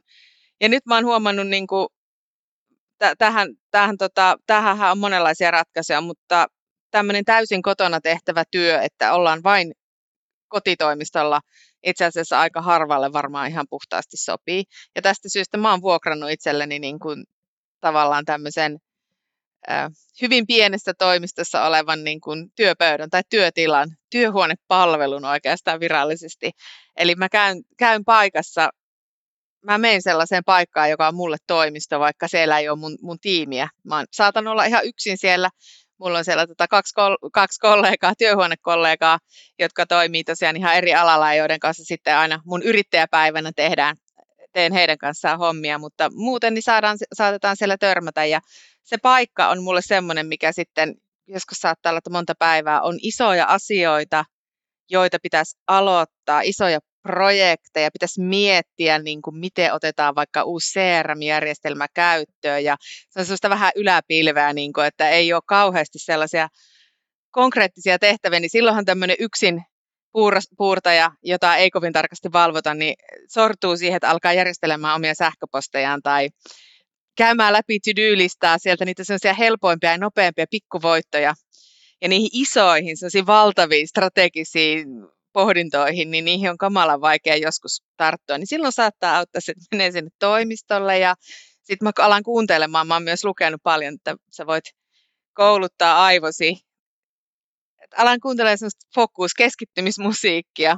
Ja 0.61 0.69
nyt 0.69 0.85
mä 0.85 0.95
oon 0.95 1.05
huomannut, 1.05 1.47
niin 1.47 1.67
kuin, 1.67 1.87
tähän, 3.17 3.47
tähän, 3.71 3.97
tota, 3.97 4.37
tähän 4.47 4.91
on 4.91 4.97
monenlaisia 4.97 5.51
ratkaisuja, 5.51 6.01
mutta 6.01 6.47
tämmöinen 6.91 7.25
täysin 7.25 7.61
kotona 7.61 8.01
tehtävä 8.01 8.43
työ, 8.51 8.81
että 8.81 9.13
ollaan 9.13 9.43
vain 9.43 9.71
kotitoimistolla, 10.47 11.41
itse 11.83 12.05
asiassa 12.05 12.39
aika 12.39 12.61
harvalle 12.61 13.13
varmaan 13.13 13.49
ihan 13.49 13.65
puhtaasti 13.69 14.17
sopii. 14.17 14.63
Ja 14.95 15.01
tästä 15.01 15.29
syystä 15.29 15.57
mä 15.57 15.71
oon 15.71 15.81
vuokrannut 15.81 16.29
itselleni 16.29 16.79
niin 16.79 16.99
kuin 16.99 17.23
tavallaan 17.81 18.25
tämmöisen 18.25 18.77
hyvin 20.21 20.47
pienessä 20.47 20.93
toimistossa 20.93 21.65
olevan 21.65 22.03
niin 22.03 22.21
kuin 22.21 22.51
työpöydän 22.55 23.09
tai 23.09 23.21
työtilan, 23.29 23.89
työhuonepalvelun 24.09 25.25
oikeastaan 25.25 25.79
virallisesti. 25.79 26.51
Eli 26.97 27.15
mä 27.15 27.29
käyn, 27.29 27.63
käyn 27.77 28.05
paikassa, 28.05 28.69
mä 29.65 29.77
menen 29.77 30.01
sellaiseen 30.01 30.43
paikkaan, 30.45 30.89
joka 30.89 31.07
on 31.07 31.15
mulle 31.15 31.37
toimisto, 31.47 31.99
vaikka 31.99 32.27
siellä 32.27 32.59
ei 32.59 32.69
ole 32.69 32.79
mun, 32.79 32.97
mun 33.01 33.19
tiimiä. 33.19 33.69
Mä 33.83 34.05
saatan 34.11 34.47
olla 34.47 34.65
ihan 34.65 34.85
yksin 34.85 35.17
siellä. 35.17 35.49
Mulla 36.01 36.17
on 36.17 36.25
siellä 36.25 36.47
tota 36.47 36.67
kaksi, 36.67 36.93
kol, 36.93 37.15
kaksi 37.33 37.59
kollegaa, 37.59 38.13
työhuonekollegaa, 38.17 39.19
jotka 39.59 39.85
toimii 39.85 40.23
tosiaan 40.23 40.57
ihan 40.57 40.75
eri 40.75 40.93
alalla, 40.93 41.33
joiden 41.33 41.59
kanssa 41.59 41.83
sitten 41.83 42.17
aina 42.17 42.41
mun 42.45 42.63
yrittäjäpäivänä 42.63 43.51
tehdään, 43.55 43.95
teen 44.53 44.73
heidän 44.73 44.97
kanssaan 44.97 45.39
hommia, 45.39 45.77
mutta 45.77 46.09
muuten 46.13 46.53
niin 46.53 46.63
saadaan, 46.63 46.97
saatetaan 47.13 47.57
siellä 47.57 47.77
törmätä. 47.77 48.25
Ja 48.25 48.41
se 48.83 48.97
paikka 48.97 49.49
on 49.49 49.63
mulle 49.63 49.81
semmoinen, 49.81 50.27
mikä 50.27 50.51
sitten 50.51 50.95
joskus 51.27 51.57
saattaa 51.57 51.89
olla, 51.89 51.97
että 51.97 52.09
monta 52.09 52.33
päivää 52.39 52.81
on 52.81 52.97
isoja 53.01 53.45
asioita, 53.45 54.25
joita 54.89 55.17
pitäisi 55.23 55.57
aloittaa, 55.67 56.41
isoja 56.41 56.79
projekteja, 57.03 57.91
pitäisi 57.91 58.21
miettiä, 58.21 58.99
niin 58.99 59.21
kuin 59.21 59.35
miten 59.35 59.73
otetaan 59.73 60.15
vaikka 60.15 60.43
uusi 60.43 60.79
CRM-järjestelmä 60.79 61.87
käyttöön. 61.93 62.63
Ja 62.63 62.75
se 63.09 63.19
on 63.19 63.25
sellaista 63.25 63.49
vähän 63.49 63.71
yläpilveä, 63.75 64.53
niin 64.53 64.73
kuin, 64.73 64.87
että 64.87 65.09
ei 65.09 65.33
ole 65.33 65.41
kauheasti 65.45 65.99
sellaisia 65.99 66.47
konkreettisia 67.31 67.99
tehtäviä, 67.99 68.39
niin 68.39 68.49
silloinhan 68.49 68.85
tämmöinen 68.85 69.15
yksin 69.19 69.63
puurtaja, 70.57 71.11
jota 71.23 71.55
ei 71.55 71.71
kovin 71.71 71.93
tarkasti 71.93 72.31
valvota, 72.33 72.73
niin 72.73 72.95
sortuu 73.27 73.77
siihen, 73.77 73.95
että 73.95 74.09
alkaa 74.09 74.33
järjestelemään 74.33 74.95
omia 74.95 75.15
sähköpostejaan 75.15 76.01
tai 76.01 76.29
käymään 77.17 77.53
läpi 77.53 77.79
to-do-listaa 77.79 78.57
sieltä 78.57 78.85
niitä 78.85 79.03
sellaisia 79.03 79.33
helpoimpia 79.33 79.91
ja 79.91 79.97
nopeampia 79.97 80.45
pikkuvoittoja 80.51 81.33
ja 82.01 82.09
niihin 82.09 82.29
isoihin, 82.33 82.97
sellaisiin 82.97 83.27
valtaviin 83.27 83.87
strategisiin 83.87 84.87
pohdintoihin, 85.33 86.11
niin 86.11 86.25
niihin 86.25 86.49
on 86.49 86.57
kamalan 86.57 87.01
vaikea 87.01 87.35
joskus 87.35 87.83
tarttua. 87.97 88.37
Niin 88.37 88.47
silloin 88.47 88.73
saattaa 88.73 89.17
auttaa, 89.17 89.39
että 89.47 89.61
menee 89.71 89.91
sinne 89.91 90.11
toimistolle 90.19 90.99
ja 90.99 91.15
sitten 91.63 91.85
mä 91.85 91.91
alan 91.99 92.23
kuuntelemaan, 92.23 92.87
mä 92.87 92.93
oon 92.95 93.03
myös 93.03 93.25
lukenut 93.25 93.63
paljon, 93.63 93.93
että 93.93 94.15
sä 94.31 94.47
voit 94.47 94.63
kouluttaa 95.33 96.05
aivosi. 96.05 96.57
Et 97.83 97.91
alan 97.97 98.19
kuuntelemaan 98.19 98.57
semmoista 98.57 98.87
fokus, 98.95 99.33
keskittymismusiikkia, 99.33 100.77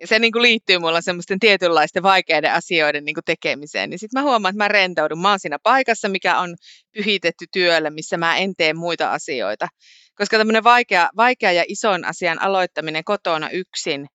ja 0.00 0.06
se 0.06 0.18
niin 0.18 0.32
kuin 0.32 0.42
liittyy 0.42 0.78
mulla 0.78 1.00
semmoisten 1.00 1.38
tietynlaisten 1.38 2.02
vaikeiden 2.02 2.52
asioiden 2.52 3.04
niin 3.04 3.16
tekemiseen, 3.26 3.90
niin 3.90 3.98
sitten 3.98 4.22
mä 4.22 4.28
huomaan, 4.28 4.52
että 4.52 4.64
mä 4.64 4.68
rentoudun. 4.68 5.20
Mä 5.20 5.30
oon 5.30 5.40
siinä 5.40 5.58
paikassa, 5.62 6.08
mikä 6.08 6.38
on 6.38 6.56
pyhitetty 6.92 7.44
työlle, 7.52 7.90
missä 7.90 8.16
mä 8.16 8.36
en 8.36 8.54
tee 8.56 8.74
muita 8.74 9.12
asioita. 9.12 9.68
Koska 10.16 10.38
tämmöinen 10.38 10.64
vaikea, 10.64 11.10
vaikea 11.16 11.52
ja 11.52 11.64
ison 11.68 12.04
asian 12.04 12.42
aloittaminen 12.42 13.04
kotona 13.04 13.50
yksin, 13.50 14.06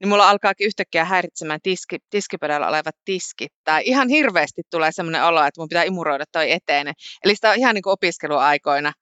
niin 0.00 0.08
mulla 0.08 0.30
alkaakin 0.30 0.66
yhtäkkiä 0.66 1.04
häiritsemään 1.04 1.60
tiski, 1.62 1.96
tiskipöydällä 2.10 2.68
olevat 2.68 2.94
tiskit. 3.04 3.52
Tai 3.64 3.82
ihan 3.84 4.08
hirveästi 4.08 4.62
tulee 4.70 4.92
semmoinen 4.92 5.24
olo, 5.24 5.44
että 5.44 5.60
mun 5.60 5.68
pitää 5.68 5.82
imuroida 5.82 6.24
toi 6.32 6.52
eteen. 6.52 6.92
Eli 7.24 7.34
sitä 7.34 7.50
on 7.50 7.58
ihan 7.58 7.74
niin 7.74 7.82
kuin 7.82 7.92
opiskeluaikoina 7.92 8.92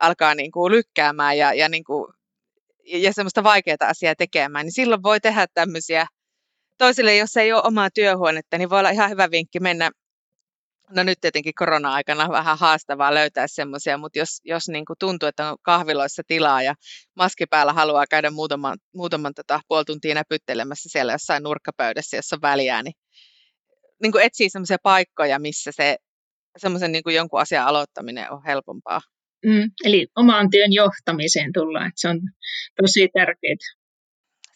alkaa 0.00 0.34
niin 0.34 0.50
kuin 0.50 0.72
lykkäämään 0.72 1.38
ja, 1.38 1.54
ja 1.54 1.68
niin 1.68 1.84
kuin 1.84 2.12
ja 2.84 3.12
semmoista 3.12 3.42
vaikeaa 3.44 3.76
asiaa 3.80 4.14
tekemään, 4.14 4.66
niin 4.66 4.72
silloin 4.72 5.02
voi 5.02 5.20
tehdä 5.20 5.46
tämmöisiä, 5.54 6.06
toisille 6.78 7.16
jos 7.16 7.36
ei 7.36 7.52
ole 7.52 7.62
omaa 7.64 7.90
työhuonetta, 7.90 8.58
niin 8.58 8.70
voi 8.70 8.78
olla 8.78 8.90
ihan 8.90 9.10
hyvä 9.10 9.30
vinkki 9.30 9.60
mennä, 9.60 9.90
no 10.90 11.02
nyt 11.02 11.18
tietenkin 11.20 11.54
korona-aikana 11.58 12.28
vähän 12.28 12.58
haastavaa 12.58 13.14
löytää 13.14 13.46
semmoisia, 13.48 13.98
mutta 13.98 14.18
jos, 14.18 14.40
jos 14.44 14.68
niin 14.68 14.84
kuin 14.84 14.96
tuntuu, 15.00 15.28
että 15.28 15.50
on 15.50 15.56
kahviloissa 15.62 16.22
tilaa 16.26 16.62
ja 16.62 16.74
maski 17.16 17.46
päällä 17.46 17.72
haluaa 17.72 18.06
käydä 18.06 18.30
muutaman, 18.30 18.78
muutaman 18.94 19.34
tota, 19.34 19.60
puoli 19.68 19.84
tuntia 19.84 20.14
näpyttelemässä 20.14 20.88
siellä 20.92 21.12
jossain 21.12 21.42
nurkkapöydässä, 21.42 22.16
jossa 22.16 22.36
on 22.36 22.42
väliä, 22.42 22.82
niin, 22.82 22.94
niin 24.02 24.12
kuin 24.12 24.24
etsii 24.24 24.50
semmoisia 24.50 24.78
paikkoja, 24.82 25.38
missä 25.38 25.70
se 25.74 25.96
semmoisen 26.56 26.92
niin 26.92 27.02
kuin 27.02 27.16
jonkun 27.16 27.40
asian 27.40 27.66
aloittaminen 27.66 28.32
on 28.32 28.42
helpompaa. 28.46 29.00
Mm, 29.46 29.70
eli 29.84 30.06
omaan 30.16 30.50
työn 30.50 30.72
johtamiseen 30.72 31.52
tullaan, 31.52 31.86
että 31.86 32.00
se 32.00 32.08
on 32.08 32.20
tosi 32.82 33.08
tärkeää. 33.14 33.56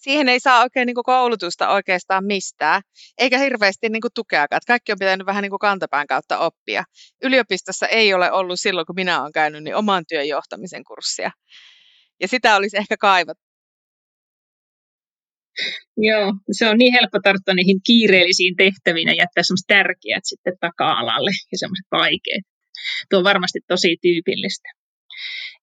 Siihen 0.03 0.29
ei 0.29 0.41
saa 0.41 0.63
oikein 0.63 0.87
niin 0.87 0.95
kuin 0.95 1.05
koulutusta 1.05 1.69
oikeastaan 1.69 2.25
mistään, 2.25 2.83
eikä 3.19 3.39
hirveästi 3.39 3.89
niin 3.89 4.01
kuin 4.01 4.13
tukeakaan. 4.15 4.61
Kaikki 4.67 4.93
on 4.93 4.99
pitänyt 4.99 5.27
vähän 5.27 5.43
niin 5.43 5.51
kuin 5.51 5.59
kantapään 5.59 6.07
kautta 6.07 6.39
oppia. 6.39 6.85
Yliopistossa 7.23 7.87
ei 7.87 8.15
ole 8.15 8.33
ollut 8.33 8.61
silloin, 8.61 8.87
kun 8.87 8.95
minä 8.95 9.21
olen 9.21 9.33
käynyt, 9.33 9.63
niin 9.65 9.77
oman 9.77 10.05
työn 10.09 10.29
johtamisen 10.29 10.85
kurssia. 10.85 11.31
Ja 12.21 12.29
sitä 12.29 12.57
olisi 12.57 12.77
ehkä 12.77 12.97
kaivattu. 12.97 13.45
Joo, 15.97 16.33
se 16.53 16.69
on 16.69 16.79
niin 16.79 16.93
helppo 16.93 17.19
tarttua 17.25 17.55
niihin 17.55 17.81
kiireellisiin 17.87 18.57
tehtäviin 18.57 19.09
ja 19.09 19.15
jättää 19.15 19.43
semmoiset 19.43 19.67
tärkeät 19.67 20.25
sitten 20.25 20.55
taka-alalle 20.61 21.31
ja 21.53 21.59
semmoiset 21.59 21.87
vaikeat. 21.91 22.45
Tuo 23.11 23.19
on 23.19 23.25
varmasti 23.25 23.59
tosi 23.69 23.97
tyypillistä. 24.03 24.69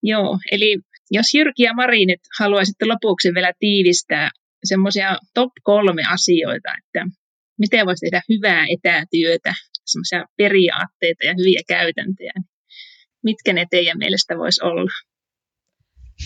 Joo, 0.03 0.37
eli 0.51 0.77
jos 1.11 1.33
Jyrki 1.33 1.63
ja 1.63 1.73
Mari 1.73 2.05
nyt 2.05 2.19
haluaisitte 2.39 2.85
lopuksi 2.85 3.33
vielä 3.33 3.53
tiivistää 3.59 4.29
semmoisia 4.63 5.17
top 5.33 5.51
kolme 5.63 6.01
asioita, 6.13 6.69
että 6.77 7.05
miten 7.59 7.85
voisi 7.85 8.05
tehdä 8.05 8.21
hyvää 8.29 8.65
etätyötä, 8.75 9.53
semmoisia 9.85 10.25
periaatteita 10.37 11.25
ja 11.25 11.33
hyviä 11.39 11.61
käytäntöjä, 11.67 12.31
niin 12.35 12.49
mitkä 13.23 13.53
ne 13.53 13.65
teidän 13.69 13.97
mielestä 13.97 14.37
voisi 14.37 14.63
olla? 14.63 14.91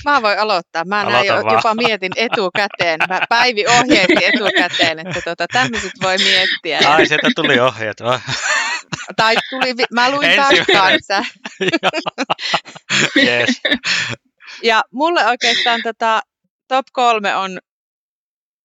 Mä 0.06 0.22
voin 0.22 0.40
aloittaa. 0.40 0.86
Mä 0.86 1.04
näin 1.04 1.28
jo, 1.28 1.36
jopa 1.36 1.76
mietin 1.76 2.12
etukäteen. 2.16 3.00
Mä 3.10 3.22
Päivi 3.30 3.66
ohjeetti 3.68 4.26
etukäteen, 4.26 5.00
että 5.00 5.22
tota, 5.26 5.46
tämmöiset 5.54 5.92
voi 6.04 6.18
miettiä. 6.18 6.90
Ai, 6.90 7.08
sieltä 7.08 7.30
tuli 7.36 7.60
ohjeet. 7.60 7.98
tai 9.16 9.36
tuli, 9.50 9.74
mä 9.94 10.12
luin 10.12 10.30
tarkkaan 10.36 10.94
yes. 13.18 13.62
Ja 14.64 14.84
mulle 14.92 15.26
oikeastaan 15.26 15.82
tota, 15.84 16.22
top 16.68 16.86
kolme 16.92 17.36
on, 17.36 17.60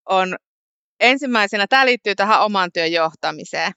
on 0.08 0.36
ensimmäisenä, 1.00 1.66
tämä 1.66 1.86
liittyy 1.86 2.14
tähän 2.14 2.42
oman 2.42 2.70
työn 2.72 2.92
johtamiseen. 2.92 3.72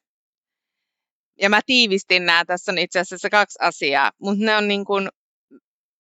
Ja 1.42 1.50
mä 1.50 1.60
tiivistin 1.66 2.26
nämä, 2.26 2.46
tässä 2.46 2.72
on 2.72 2.78
itse 2.78 3.00
asiassa 3.00 3.30
kaksi 3.30 3.58
asiaa, 3.62 4.12
mutta 4.20 4.46
ne 4.46 4.56
on 4.56 4.68
niin 4.68 4.86
kuin, 4.86 5.10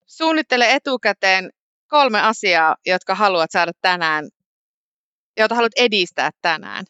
suunnittele 0.05 0.73
etukäteen 0.73 1.49
kolme 1.87 2.21
asiaa, 2.21 2.75
jotka 2.85 3.15
haluat 3.15 3.51
saada 3.51 3.71
tänään, 3.81 4.29
joita 5.37 5.55
haluat 5.55 5.71
edistää 5.75 6.29
tänään. 6.41 6.85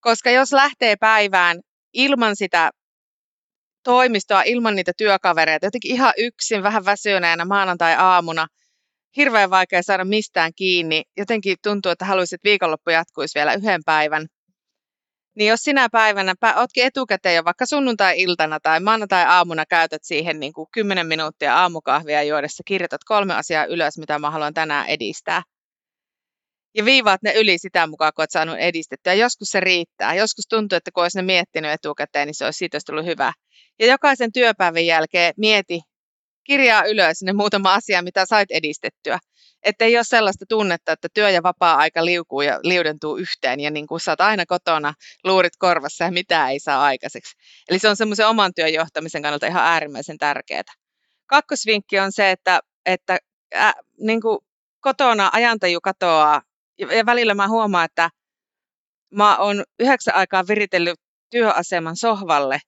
Koska 0.00 0.30
jos 0.30 0.52
lähtee 0.52 0.96
päivään 0.96 1.60
ilman 1.92 2.36
sitä 2.36 2.70
toimistoa 3.84 4.42
ilman 4.42 4.76
niitä 4.76 4.92
työkavereita, 4.96 5.66
jotenkin 5.66 5.90
ihan 5.90 6.12
yksin, 6.16 6.62
vähän 6.62 6.84
väsyneenä 6.84 7.44
maanantai-aamuna, 7.44 8.46
hirveän 9.16 9.50
vaikea 9.50 9.82
saada 9.82 10.04
mistään 10.04 10.52
kiinni. 10.56 11.02
Jotenkin 11.16 11.56
tuntuu, 11.62 11.92
että 11.92 12.04
haluaisit, 12.04 12.34
että 12.34 12.48
viikonloppu 12.48 12.90
jatkuisi 12.90 13.38
vielä 13.38 13.54
yhden 13.54 13.80
päivän. 13.86 14.26
Niin 15.36 15.48
jos 15.48 15.60
sinä 15.60 15.88
päivänä 15.92 16.34
ootkin 16.56 16.84
etukäteen 16.84 17.36
jo 17.36 17.44
vaikka 17.44 17.66
sunnuntai-iltana 17.66 18.60
tai 18.60 18.80
maanantai-aamuna 18.80 19.66
käytät 19.66 20.04
siihen 20.04 20.40
niin 20.40 20.52
kuin 20.52 20.68
10 20.72 21.06
minuuttia 21.06 21.56
aamukahvia 21.56 22.22
juodessa, 22.22 22.62
kirjoitat 22.66 23.04
kolme 23.04 23.34
asiaa 23.34 23.64
ylös, 23.64 23.98
mitä 23.98 24.18
mä 24.18 24.30
haluan 24.30 24.54
tänään 24.54 24.86
edistää– 24.86 25.42
ja 26.74 26.84
viivaat 26.84 27.22
ne 27.22 27.32
yli 27.32 27.58
sitä 27.58 27.86
mukaan, 27.86 28.12
kun 28.16 28.22
olet 28.22 28.30
saanut 28.30 28.58
edistettyä. 28.58 29.14
Joskus 29.14 29.48
se 29.48 29.60
riittää. 29.60 30.14
Joskus 30.14 30.46
tuntuu, 30.48 30.76
että 30.76 30.90
kun 30.90 31.02
olisi 31.02 31.18
ne 31.18 31.22
miettinyt 31.22 31.70
etukäteen, 31.70 32.26
niin 32.26 32.34
se 32.34 32.44
olisi 32.44 32.58
siitä 32.58 32.74
olisi 32.74 32.86
tullut 32.86 33.04
hyvä. 33.04 33.32
Ja 33.78 33.86
jokaisen 33.86 34.32
työpäivän 34.32 34.86
jälkeen 34.86 35.34
mieti, 35.36 35.80
kirjaa 36.44 36.84
ylös 36.84 37.22
ne 37.22 37.32
muutama 37.32 37.74
asia, 37.74 38.02
mitä 38.02 38.26
sait 38.26 38.50
edistettyä. 38.50 39.18
Että 39.62 39.84
ei 39.84 39.96
ole 39.96 40.04
sellaista 40.04 40.44
tunnetta, 40.48 40.92
että 40.92 41.08
työ 41.14 41.30
ja 41.30 41.42
vapaa-aika 41.42 42.04
liukuu 42.04 42.40
ja 42.40 42.60
liudentuu 42.62 43.16
yhteen 43.16 43.60
ja 43.60 43.70
niin 43.70 43.86
kuin 43.86 44.00
sä 44.00 44.12
oot 44.12 44.20
aina 44.20 44.46
kotona 44.46 44.94
luurit 45.24 45.52
korvassa 45.58 46.04
ja 46.04 46.12
mitään 46.12 46.50
ei 46.50 46.60
saa 46.60 46.84
aikaiseksi. 46.84 47.36
Eli 47.68 47.78
se 47.78 47.88
on 47.88 47.96
semmoisen 47.96 48.28
oman 48.28 48.52
työn 48.54 48.72
johtamisen 48.72 49.22
kannalta 49.22 49.46
ihan 49.46 49.64
äärimmäisen 49.64 50.18
tärkeää. 50.18 50.62
Kakkosvinkki 51.26 51.98
on 51.98 52.12
se, 52.12 52.30
että, 52.30 52.60
että 52.86 53.18
äh, 53.56 53.74
niin 54.00 54.20
kuin 54.20 54.38
kotona 54.80 55.30
ajantaju 55.32 55.80
katoaa 55.80 56.42
ja 56.78 57.06
välillä 57.06 57.34
mä 57.34 57.48
huomaan, 57.48 57.84
että 57.84 58.10
mä 59.14 59.36
oon 59.36 59.64
yhdeksän 59.78 60.14
aikaa 60.14 60.46
viritellyt 60.48 61.00
työaseman 61.30 61.96
sohvalle 61.96 62.58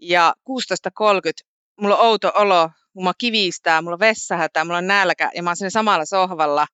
ja 0.00 0.34
16.30 0.50 1.48
mulla 1.80 1.96
on 1.96 2.06
outo 2.06 2.32
olo, 2.34 2.70
mulla 2.94 3.12
kivistää, 3.18 3.82
mulla 3.82 3.94
on 3.94 4.00
vessahätä, 4.00 4.64
mulla 4.64 4.78
on 4.78 4.86
nälkä 4.86 5.30
ja 5.34 5.42
mä 5.42 5.50
oon 5.50 5.56
siinä 5.56 5.70
samalla 5.70 6.04
sohvalla 6.04 6.66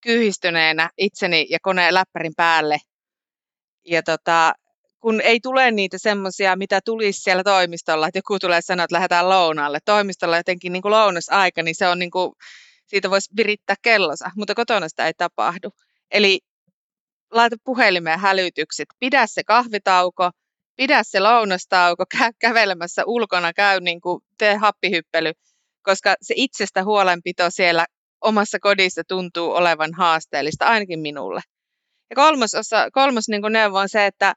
kyhistyneenä 0.00 0.90
itseni 0.98 1.46
ja 1.50 1.58
koneen 1.62 1.94
läppärin 1.94 2.32
päälle. 2.36 2.78
Ja 3.86 4.02
tota, 4.02 4.52
kun 5.00 5.20
ei 5.20 5.40
tule 5.40 5.70
niitä 5.70 5.98
semmoisia, 5.98 6.56
mitä 6.56 6.80
tulisi 6.84 7.20
siellä 7.20 7.44
toimistolla, 7.44 8.08
että 8.08 8.18
joku 8.18 8.38
tulee 8.38 8.60
sanoa, 8.62 8.84
että 8.84 8.94
lähdetään 8.94 9.28
lounaalle. 9.28 9.78
Toimistolla 9.84 10.36
jotenkin 10.36 10.72
niin 10.72 10.82
kuin 10.82 10.92
lounasaika, 10.92 11.62
niin 11.62 11.74
se 11.74 11.88
on 11.88 11.98
niin 11.98 12.10
kuin, 12.10 12.32
siitä 12.92 13.10
voisi 13.10 13.30
virittää 13.36 13.76
kellonsa, 13.82 14.30
mutta 14.36 14.54
kotona 14.54 14.88
sitä 14.88 15.06
ei 15.06 15.14
tapahdu. 15.14 15.70
Eli 16.10 16.40
laita 17.30 17.56
puhelimeen 17.64 18.18
hälytykset, 18.20 18.88
pidä 18.98 19.26
se 19.26 19.44
kahvitauko, 19.44 20.30
pidä 20.76 21.02
se 21.02 21.20
lounastauko, 21.20 22.04
käy 22.18 22.32
kävelemässä 22.38 23.02
ulkona, 23.06 23.52
käy 23.52 23.80
niin 23.80 24.00
kuin, 24.00 24.20
tee 24.38 24.56
happihyppely, 24.56 25.32
koska 25.82 26.14
se 26.22 26.34
itsestä 26.36 26.84
huolenpito 26.84 27.50
siellä 27.50 27.86
omassa 28.20 28.58
kodissa 28.60 29.02
tuntuu 29.08 29.52
olevan 29.52 29.94
haasteellista, 29.94 30.66
ainakin 30.66 31.00
minulle. 31.00 31.40
Ja 32.10 32.16
kolmas, 32.16 32.54
osa, 32.54 32.90
kolmas 32.90 33.28
niin 33.28 33.42
kuin 33.42 33.52
neuvo 33.52 33.78
on 33.78 33.88
se, 33.88 34.06
että 34.06 34.34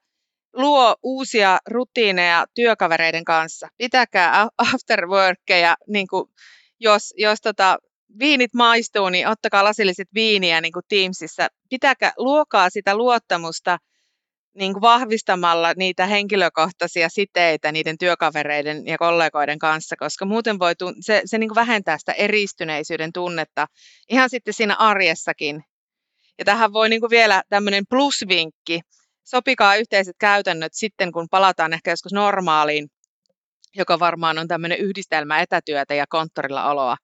luo 0.54 0.96
uusia 1.04 1.58
rutiineja 1.68 2.46
työkavereiden 2.54 3.26
kanssa. 3.26 3.68
Pitäkää 3.78 4.48
afterworkkeja, 4.58 5.76
niin 5.88 6.08
kuin 6.08 6.26
jos, 6.80 7.14
jos 7.18 7.42
tota, 7.42 7.78
viinit 8.20 8.54
maistuu, 8.54 9.10
niin 9.10 9.28
ottakaa 9.28 9.64
lasilliset 9.64 10.08
viiniä 10.14 10.62
niin 10.62 10.74
kuin 10.74 10.86
Teamsissa. 10.90 11.48
Pitäkää, 11.70 12.14
luokaa 12.18 12.70
sitä 12.70 12.96
luottamusta 12.96 13.78
niin 14.54 14.74
kuin 14.74 14.82
vahvistamalla 14.82 15.74
niitä 15.78 16.06
henkilökohtaisia 16.06 17.10
siteitä 17.10 17.72
niiden 17.72 17.98
työkavereiden 17.98 18.88
ja 18.88 18.98
kollegoiden 18.98 19.60
kanssa, 19.60 19.96
koska 19.96 20.26
muuten 20.26 20.60
voi 20.60 20.74
tun- 20.74 20.96
se, 21.00 21.22
se 21.26 21.38
niin 21.38 21.50
kuin 21.50 21.56
vähentää 21.56 21.98
sitä 21.98 22.14
eristyneisyyden 22.14 23.14
tunnetta 23.14 23.68
ihan 24.10 24.30
sitten 24.30 24.54
siinä 24.54 24.76
arjessakin. 24.76 25.64
Ja 26.40 26.46
tähän 26.46 26.74
voi 26.74 26.90
niin 26.90 27.02
kuin 27.02 27.10
vielä 27.10 27.44
tämmöinen 27.50 27.84
plusvinkki, 27.90 28.80
sopikaa 29.24 29.76
yhteiset 29.76 30.16
käytännöt 30.20 30.74
sitten, 30.74 31.12
kun 31.12 31.28
palataan 31.32 31.74
ehkä 31.74 31.92
joskus 31.92 32.14
normaaliin, 32.14 32.88
joka 33.76 34.00
varmaan 34.00 34.38
on 34.38 34.48
tämmöinen 34.48 34.80
yhdistelmä 34.80 35.42
etätyötä 35.42 35.94
ja 35.96 36.06
konttorilla 36.10 36.70
oloa, 36.70 36.98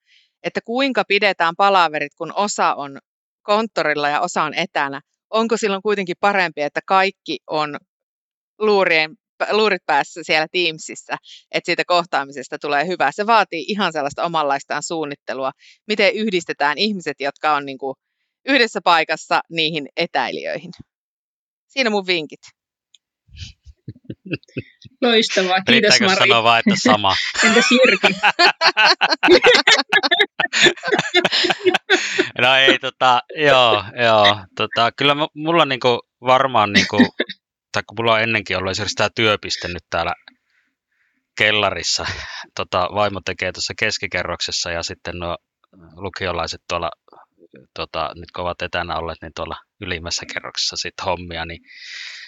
että 0.44 0.62
kuinka 0.66 1.04
pidetään 1.08 1.56
palaverit, 1.58 2.16
kun 2.18 2.34
osa 2.36 2.76
on 2.76 3.00
konttorilla 3.42 4.10
ja 4.10 4.22
osa 4.22 4.44
on 4.44 4.54
etänä. 4.54 5.02
Onko 5.30 5.58
silloin 5.58 5.82
kuitenkin 5.82 6.16
parempi, 6.20 6.62
että 6.62 6.80
kaikki 6.86 7.40
on 7.48 7.78
luurien, 8.60 9.16
luurit 9.52 9.86
päässä 9.86 10.22
siellä 10.24 10.48
Teamsissa, 10.52 11.18
että 11.52 11.66
siitä 11.66 11.84
kohtaamisesta 11.88 12.58
tulee 12.60 12.88
hyvä. 12.88 13.12
Se 13.12 13.28
vaatii 13.28 13.66
ihan 13.68 13.94
sellaista 13.94 14.24
omanlaistaan 14.24 14.84
suunnittelua, 14.84 15.52
miten 15.88 16.14
yhdistetään 16.14 16.78
ihmiset, 16.78 17.16
jotka 17.20 17.56
on 17.56 17.66
niin 17.66 17.78
kuin 17.78 17.96
yhdessä 18.46 18.80
paikassa 18.84 19.42
niihin 19.50 19.88
etäilijöihin. 19.98 20.72
Siinä 21.68 21.90
mun 21.90 22.08
vinkit. 22.08 22.61
Loistavaa, 25.02 25.56
kiitos 25.62 25.70
Riittääkö 25.70 26.06
Mari. 26.06 26.18
sanoa 26.18 26.44
vaan, 26.44 26.60
että 26.60 26.74
sama? 26.78 27.16
Entäs 27.46 27.66
Jyrki? 27.72 28.08
No 32.42 32.56
ei, 32.56 32.80
tota, 32.80 33.22
joo, 33.36 33.84
joo, 34.04 34.46
tota, 34.56 34.92
kyllä 34.92 35.14
mu- 35.14 35.32
mulla 35.36 35.66
niinku 35.66 36.00
varmaan, 36.22 36.74
niinku, 36.74 36.98
tai 37.72 37.84
kun 37.88 37.96
mulla 38.00 38.14
on 38.14 38.22
ennenkin 38.22 38.58
ollut 38.58 38.72
esimerkiksi 38.72 38.96
tämä 38.96 39.10
työpiste 39.16 39.68
nyt 39.68 39.84
täällä 39.90 40.14
kellarissa, 41.38 42.06
tota, 42.56 42.90
vaimo 42.94 43.22
tekee 43.26 43.52
tuossa 43.52 43.74
keskikerroksessa 43.80 44.72
ja 44.72 44.84
sitten 44.84 45.20
nuo 45.20 45.38
lukiolaiset 45.96 46.62
tuolla, 46.70 46.92
tota, 47.74 48.12
nyt 48.16 48.32
kun 48.36 48.44
ovat 48.44 48.62
etänä 48.62 48.96
olleet, 48.98 49.22
niin 49.22 49.32
tuolla 49.36 49.56
ylimmässä 49.82 50.26
kerroksessa 50.34 50.76
sitten 50.78 51.06
hommia, 51.06 51.46
niin 51.46 51.62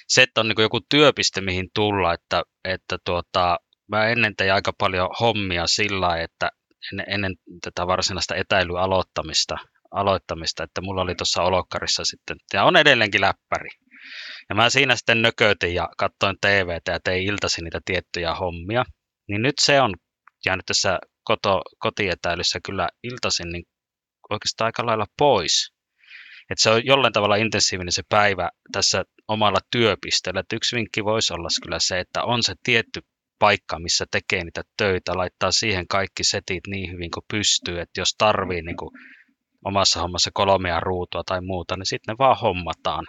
se, 0.08 0.22
että 0.24 0.41
on 0.41 0.47
niinku 0.47 0.62
joku 0.62 0.80
työpiste, 0.89 1.41
mihin 1.41 1.70
tulla, 1.76 2.14
että, 2.14 2.43
että 2.64 2.97
tuota, 3.06 3.58
mä 3.88 4.08
ennen 4.08 4.36
tein 4.36 4.54
aika 4.54 4.72
paljon 4.78 5.10
hommia 5.20 5.68
sillä 5.68 6.18
että 6.18 6.49
ennen, 6.91 7.06
ennen 7.10 7.36
tätä 7.62 7.88
varsinaista 7.88 8.36
etäilyä 8.36 8.82
aloittamista, 9.91 10.64
että 10.64 10.82
mulla 10.82 11.01
oli 11.01 11.16
tuossa 11.16 11.43
olokkarissa 11.43 12.04
sitten, 12.06 12.38
ja 12.54 12.64
on 12.64 12.78
edelleenkin 12.78 13.22
läppäri. 13.22 13.70
Ja 14.49 14.56
mä 14.56 14.70
siinä 14.70 14.95
sitten 14.95 15.22
nökötin 15.22 15.74
ja 15.74 15.89
katsoin 15.97 16.38
TVtä 16.41 16.91
ja 16.91 16.99
tein 17.04 17.24
iltaisin 17.24 17.64
niitä 17.64 17.80
tiettyjä 17.86 18.36
hommia. 18.36 18.84
Niin 19.30 19.41
nyt 19.41 19.56
se 19.62 19.82
on 19.82 19.93
jäänyt 20.45 20.66
tässä 20.66 20.99
koto, 21.24 21.62
kotietäilyssä 21.80 22.60
kyllä 22.66 22.89
iltaisin 23.04 23.49
niin 23.49 23.64
oikeastaan 24.30 24.66
aika 24.66 24.86
lailla 24.86 25.06
pois. 25.18 25.72
Et 26.49 26.57
se 26.57 26.69
on 26.69 26.85
jollain 26.85 27.13
tavalla 27.13 27.35
intensiivinen 27.35 27.91
se 27.91 28.03
päivä 28.09 28.49
tässä 28.71 29.05
omalla 29.27 29.59
työpisteellä. 29.71 30.39
Et 30.39 30.53
yksi 30.53 30.75
vinkki 30.75 31.03
voisi 31.03 31.33
olla 31.33 31.47
kyllä 31.63 31.79
se, 31.79 31.99
että 31.99 32.23
on 32.23 32.43
se 32.43 32.53
tietty 32.63 33.01
paikka, 33.39 33.79
missä 33.79 34.05
tekee 34.11 34.43
niitä 34.43 34.61
töitä, 34.77 35.17
laittaa 35.17 35.51
siihen 35.51 35.87
kaikki 35.87 36.23
setit 36.23 36.67
niin 36.67 36.91
hyvin 36.91 37.11
kuin 37.11 37.25
pystyy, 37.31 37.79
että 37.79 38.01
jos 38.01 38.15
tarvii 38.17 38.61
niin 38.61 38.77
kuin 38.77 38.91
omassa 39.65 40.01
hommassa 40.01 40.31
kolmea 40.33 40.79
ruutua 40.79 41.23
tai 41.25 41.41
muuta, 41.41 41.77
niin 41.77 41.85
sitten 41.85 42.13
ne 42.13 42.17
vaan 42.17 42.39
hommataan, 42.41 43.05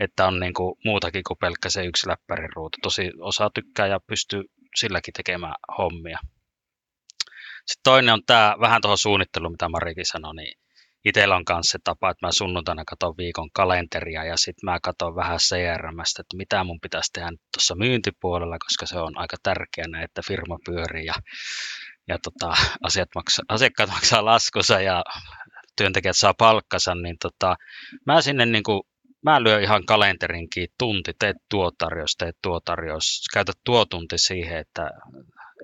että 0.00 0.26
on 0.26 0.40
niin 0.40 0.54
kuin 0.54 0.74
muutakin 0.84 1.22
kuin 1.28 1.38
pelkkä 1.38 1.70
se 1.70 1.84
yksi 1.84 2.08
läppärin 2.08 2.52
ruutu. 2.56 2.78
Tosi 2.82 3.10
osa 3.20 3.50
tykkää 3.54 3.86
ja 3.86 4.00
pystyy 4.06 4.42
silläkin 4.76 5.12
tekemään 5.12 5.54
hommia. 5.78 6.18
Sitten 7.66 7.82
toinen 7.84 8.14
on 8.14 8.22
tämä, 8.26 8.56
vähän 8.60 8.82
tuohon 8.82 8.98
suunnitteluun, 8.98 9.52
mitä 9.52 9.68
Marikin 9.68 10.06
sanoi, 10.06 10.34
niin 10.34 10.61
itsellä 11.04 11.36
on 11.36 11.44
kanssa 11.44 11.72
se 11.72 11.78
tapa, 11.84 12.10
että 12.10 12.26
mä 12.26 12.32
sunnuntaina 12.32 12.84
katson 12.84 13.14
viikon 13.18 13.50
kalenteria 13.52 14.24
ja 14.24 14.36
sitten 14.36 14.70
mä 14.70 14.78
katson 14.82 15.16
vähän 15.16 15.38
CRMstä, 15.38 16.20
että 16.22 16.36
mitä 16.36 16.64
mun 16.64 16.80
pitäisi 16.80 17.12
tehdä 17.12 17.28
tuossa 17.54 17.74
myyntipuolella, 17.74 18.58
koska 18.58 18.86
se 18.86 18.98
on 18.98 19.18
aika 19.18 19.36
tärkeänä, 19.42 20.02
että 20.02 20.22
firma 20.26 20.58
pyörii 20.64 21.06
ja, 21.06 21.14
ja 22.08 22.18
tota, 22.18 22.54
asiat 22.82 23.08
maksa, 23.14 23.42
asiakkaat 23.48 23.90
maksaa 23.90 24.24
laskunsa 24.24 24.80
ja 24.80 25.04
työntekijät 25.76 26.16
saa 26.16 26.34
palkkansa, 26.38 26.94
niin 26.94 27.16
tota, 27.22 27.56
mä 28.06 28.22
sinne 28.22 28.46
niin 28.46 28.64
kuin, 28.64 28.82
mä 29.22 29.42
lyön 29.42 29.62
ihan 29.62 29.86
kalenterinkin 29.86 30.68
tunti, 30.78 31.12
teet 31.18 31.36
tuo 31.48 31.70
tarjous, 31.78 32.16
teet 32.16 32.36
tuo 32.42 32.60
tarjous, 32.60 33.24
käytä 33.32 33.52
tuo 33.64 33.84
tunti 33.84 34.18
siihen, 34.18 34.58
että 34.58 34.90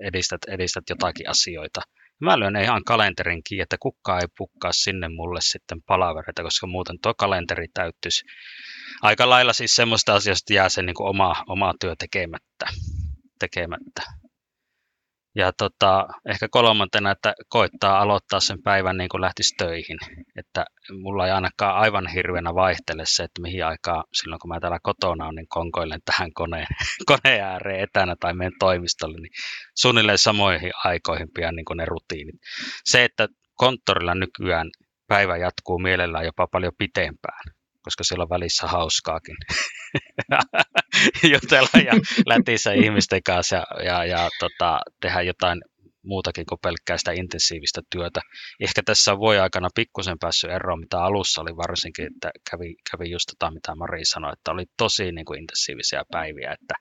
edistät, 0.01 0.41
edistät 0.47 0.83
jotakin 0.89 1.29
asioita. 1.29 1.81
Mä 2.21 2.39
lyön 2.39 2.55
ihan 2.55 2.83
kalenterin 2.83 3.43
kiinni, 3.43 3.61
että 3.61 3.77
kukaan 3.79 4.21
ei 4.21 4.27
pukkaa 4.37 4.71
sinne 4.73 5.09
mulle 5.09 5.39
sitten 5.41 5.81
palavereita, 5.87 6.43
koska 6.43 6.67
muuten 6.67 6.97
tuo 7.01 7.13
kalenteri 7.13 7.67
täyttyisi. 7.73 8.25
Aika 9.01 9.29
lailla 9.29 9.53
siis 9.53 9.75
semmoista 9.75 10.13
asioista 10.13 10.53
jää 10.53 10.69
se 10.69 10.81
niin 10.81 10.93
kuin 10.93 11.09
oma, 11.09 11.35
oma 11.47 11.73
työ 11.81 11.95
tekemättä. 11.99 12.65
tekemättä. 13.39 14.01
Ja 15.35 15.51
tota, 15.57 16.07
ehkä 16.29 16.47
kolmantena, 16.51 17.11
että 17.11 17.33
koittaa 17.49 18.01
aloittaa 18.01 18.39
sen 18.39 18.63
päivän 18.63 18.97
niin 18.97 19.09
kuin 19.09 19.21
lähtisi 19.21 19.55
töihin. 19.57 19.97
Että 20.35 20.65
mulla 21.01 21.25
ei 21.25 21.31
ainakaan 21.31 21.75
aivan 21.75 22.07
hirveänä 22.07 22.55
vaihtele 22.55 23.03
se, 23.05 23.23
että 23.23 23.41
mihin 23.41 23.65
aikaan 23.65 24.03
silloin 24.13 24.39
kun 24.39 24.49
mä 24.49 24.59
täällä 24.59 24.79
kotona 24.83 25.27
on, 25.27 25.35
niin 25.35 25.47
konkoilen 25.49 25.99
tähän 26.05 26.33
koneen, 26.33 26.67
koneen 27.11 27.43
ääreen 27.43 27.83
etänä 27.83 28.15
tai 28.19 28.33
menen 28.33 28.59
toimistolle, 28.59 29.17
niin 29.17 29.31
suunnilleen 29.75 30.17
samoihin 30.17 30.71
aikoihin 30.85 31.27
pian 31.35 31.55
niin 31.55 31.65
kuin 31.65 31.77
ne 31.77 31.85
rutiinit. 31.85 32.35
Se, 32.85 33.03
että 33.03 33.27
konttorilla 33.55 34.15
nykyään 34.15 34.67
päivä 35.07 35.37
jatkuu 35.37 35.79
mielellään 35.79 36.25
jopa 36.25 36.47
paljon 36.51 36.73
pitempään, 36.77 37.43
koska 37.81 38.03
siellä 38.03 38.23
on 38.23 38.29
välissä 38.29 38.67
hauskaakin 38.67 39.35
jutella 41.33 41.79
ja 41.85 41.93
lätissä 42.25 42.71
ihmisten 42.83 43.23
kanssa 43.23 43.55
ja, 43.55 43.83
ja, 43.83 44.05
ja 44.05 44.29
tota, 44.39 44.79
tehdä 45.01 45.21
jotain 45.21 45.61
muutakin 46.03 46.45
kuin 46.45 46.59
pelkkää 46.63 46.97
sitä 46.97 47.11
intensiivistä 47.11 47.81
työtä. 47.89 48.21
Ehkä 48.59 48.81
tässä 48.85 49.11
on 49.13 49.19
voi 49.19 49.39
aikana 49.39 49.69
pikkusen 49.75 50.19
päässyt 50.19 50.51
eroon, 50.51 50.79
mitä 50.79 51.03
alussa 51.03 51.41
oli 51.41 51.57
varsinkin, 51.57 52.07
että 52.13 52.31
kävi, 52.51 52.75
kävi 52.91 53.11
just 53.11 53.25
tota, 53.27 53.51
mitä 53.51 53.75
Mari 53.75 54.05
sanoi, 54.05 54.33
että 54.33 54.51
oli 54.51 54.65
tosi 54.77 55.11
niin 55.11 55.25
kuin, 55.25 55.39
intensiivisiä 55.39 56.03
päiviä, 56.11 56.51
että, 56.51 56.73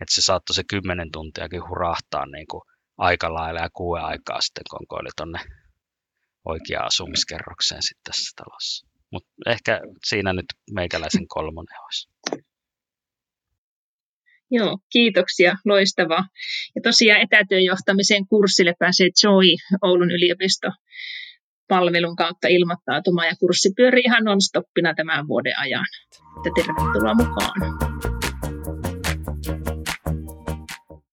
että 0.00 0.14
se 0.14 0.22
saattoi 0.22 0.54
se 0.54 0.62
kymmenen 0.70 1.10
tuntiakin 1.12 1.68
hurahtaa 1.68 2.26
niin 2.26 2.46
kuin, 2.50 2.62
aika 2.98 3.34
lailla 3.34 3.60
ja 3.60 3.70
kuuden 3.70 4.04
aikaa 4.04 4.40
sitten 4.40 4.64
konkoili 4.68 5.08
tuonne 5.16 5.38
oikeaan 6.44 6.86
asumiskerrokseen 6.86 7.82
sitten 7.82 8.04
tässä 8.04 8.32
talossa. 8.36 8.95
Mutta 9.12 9.30
ehkä 9.46 9.80
siinä 10.04 10.32
nyt 10.32 10.46
meikäläisen 10.72 11.28
kolmonen 11.28 11.80
olisi. 11.84 12.08
Joo, 14.50 14.78
kiitoksia, 14.92 15.56
loistavaa. 15.64 16.28
Ja 16.74 16.80
tosiaan 16.82 17.20
etätyöjohtamisen 17.20 18.26
kurssille 18.26 18.74
pääsee 18.78 19.08
Joy 19.24 19.78
Oulun 19.82 20.10
yliopisto 20.10 20.68
palvelun 21.68 22.16
kautta 22.16 22.48
ilmoittautumaan 22.48 23.28
ja 23.28 23.36
kurssi 23.40 23.70
pyörii 23.76 24.02
ihan 24.04 24.24
non-stoppina 24.24 24.94
tämän 24.94 25.28
vuoden 25.28 25.58
ajan. 25.58 25.86
Että 26.36 26.50
tervetuloa 26.56 27.14
mukaan. 27.14 28.15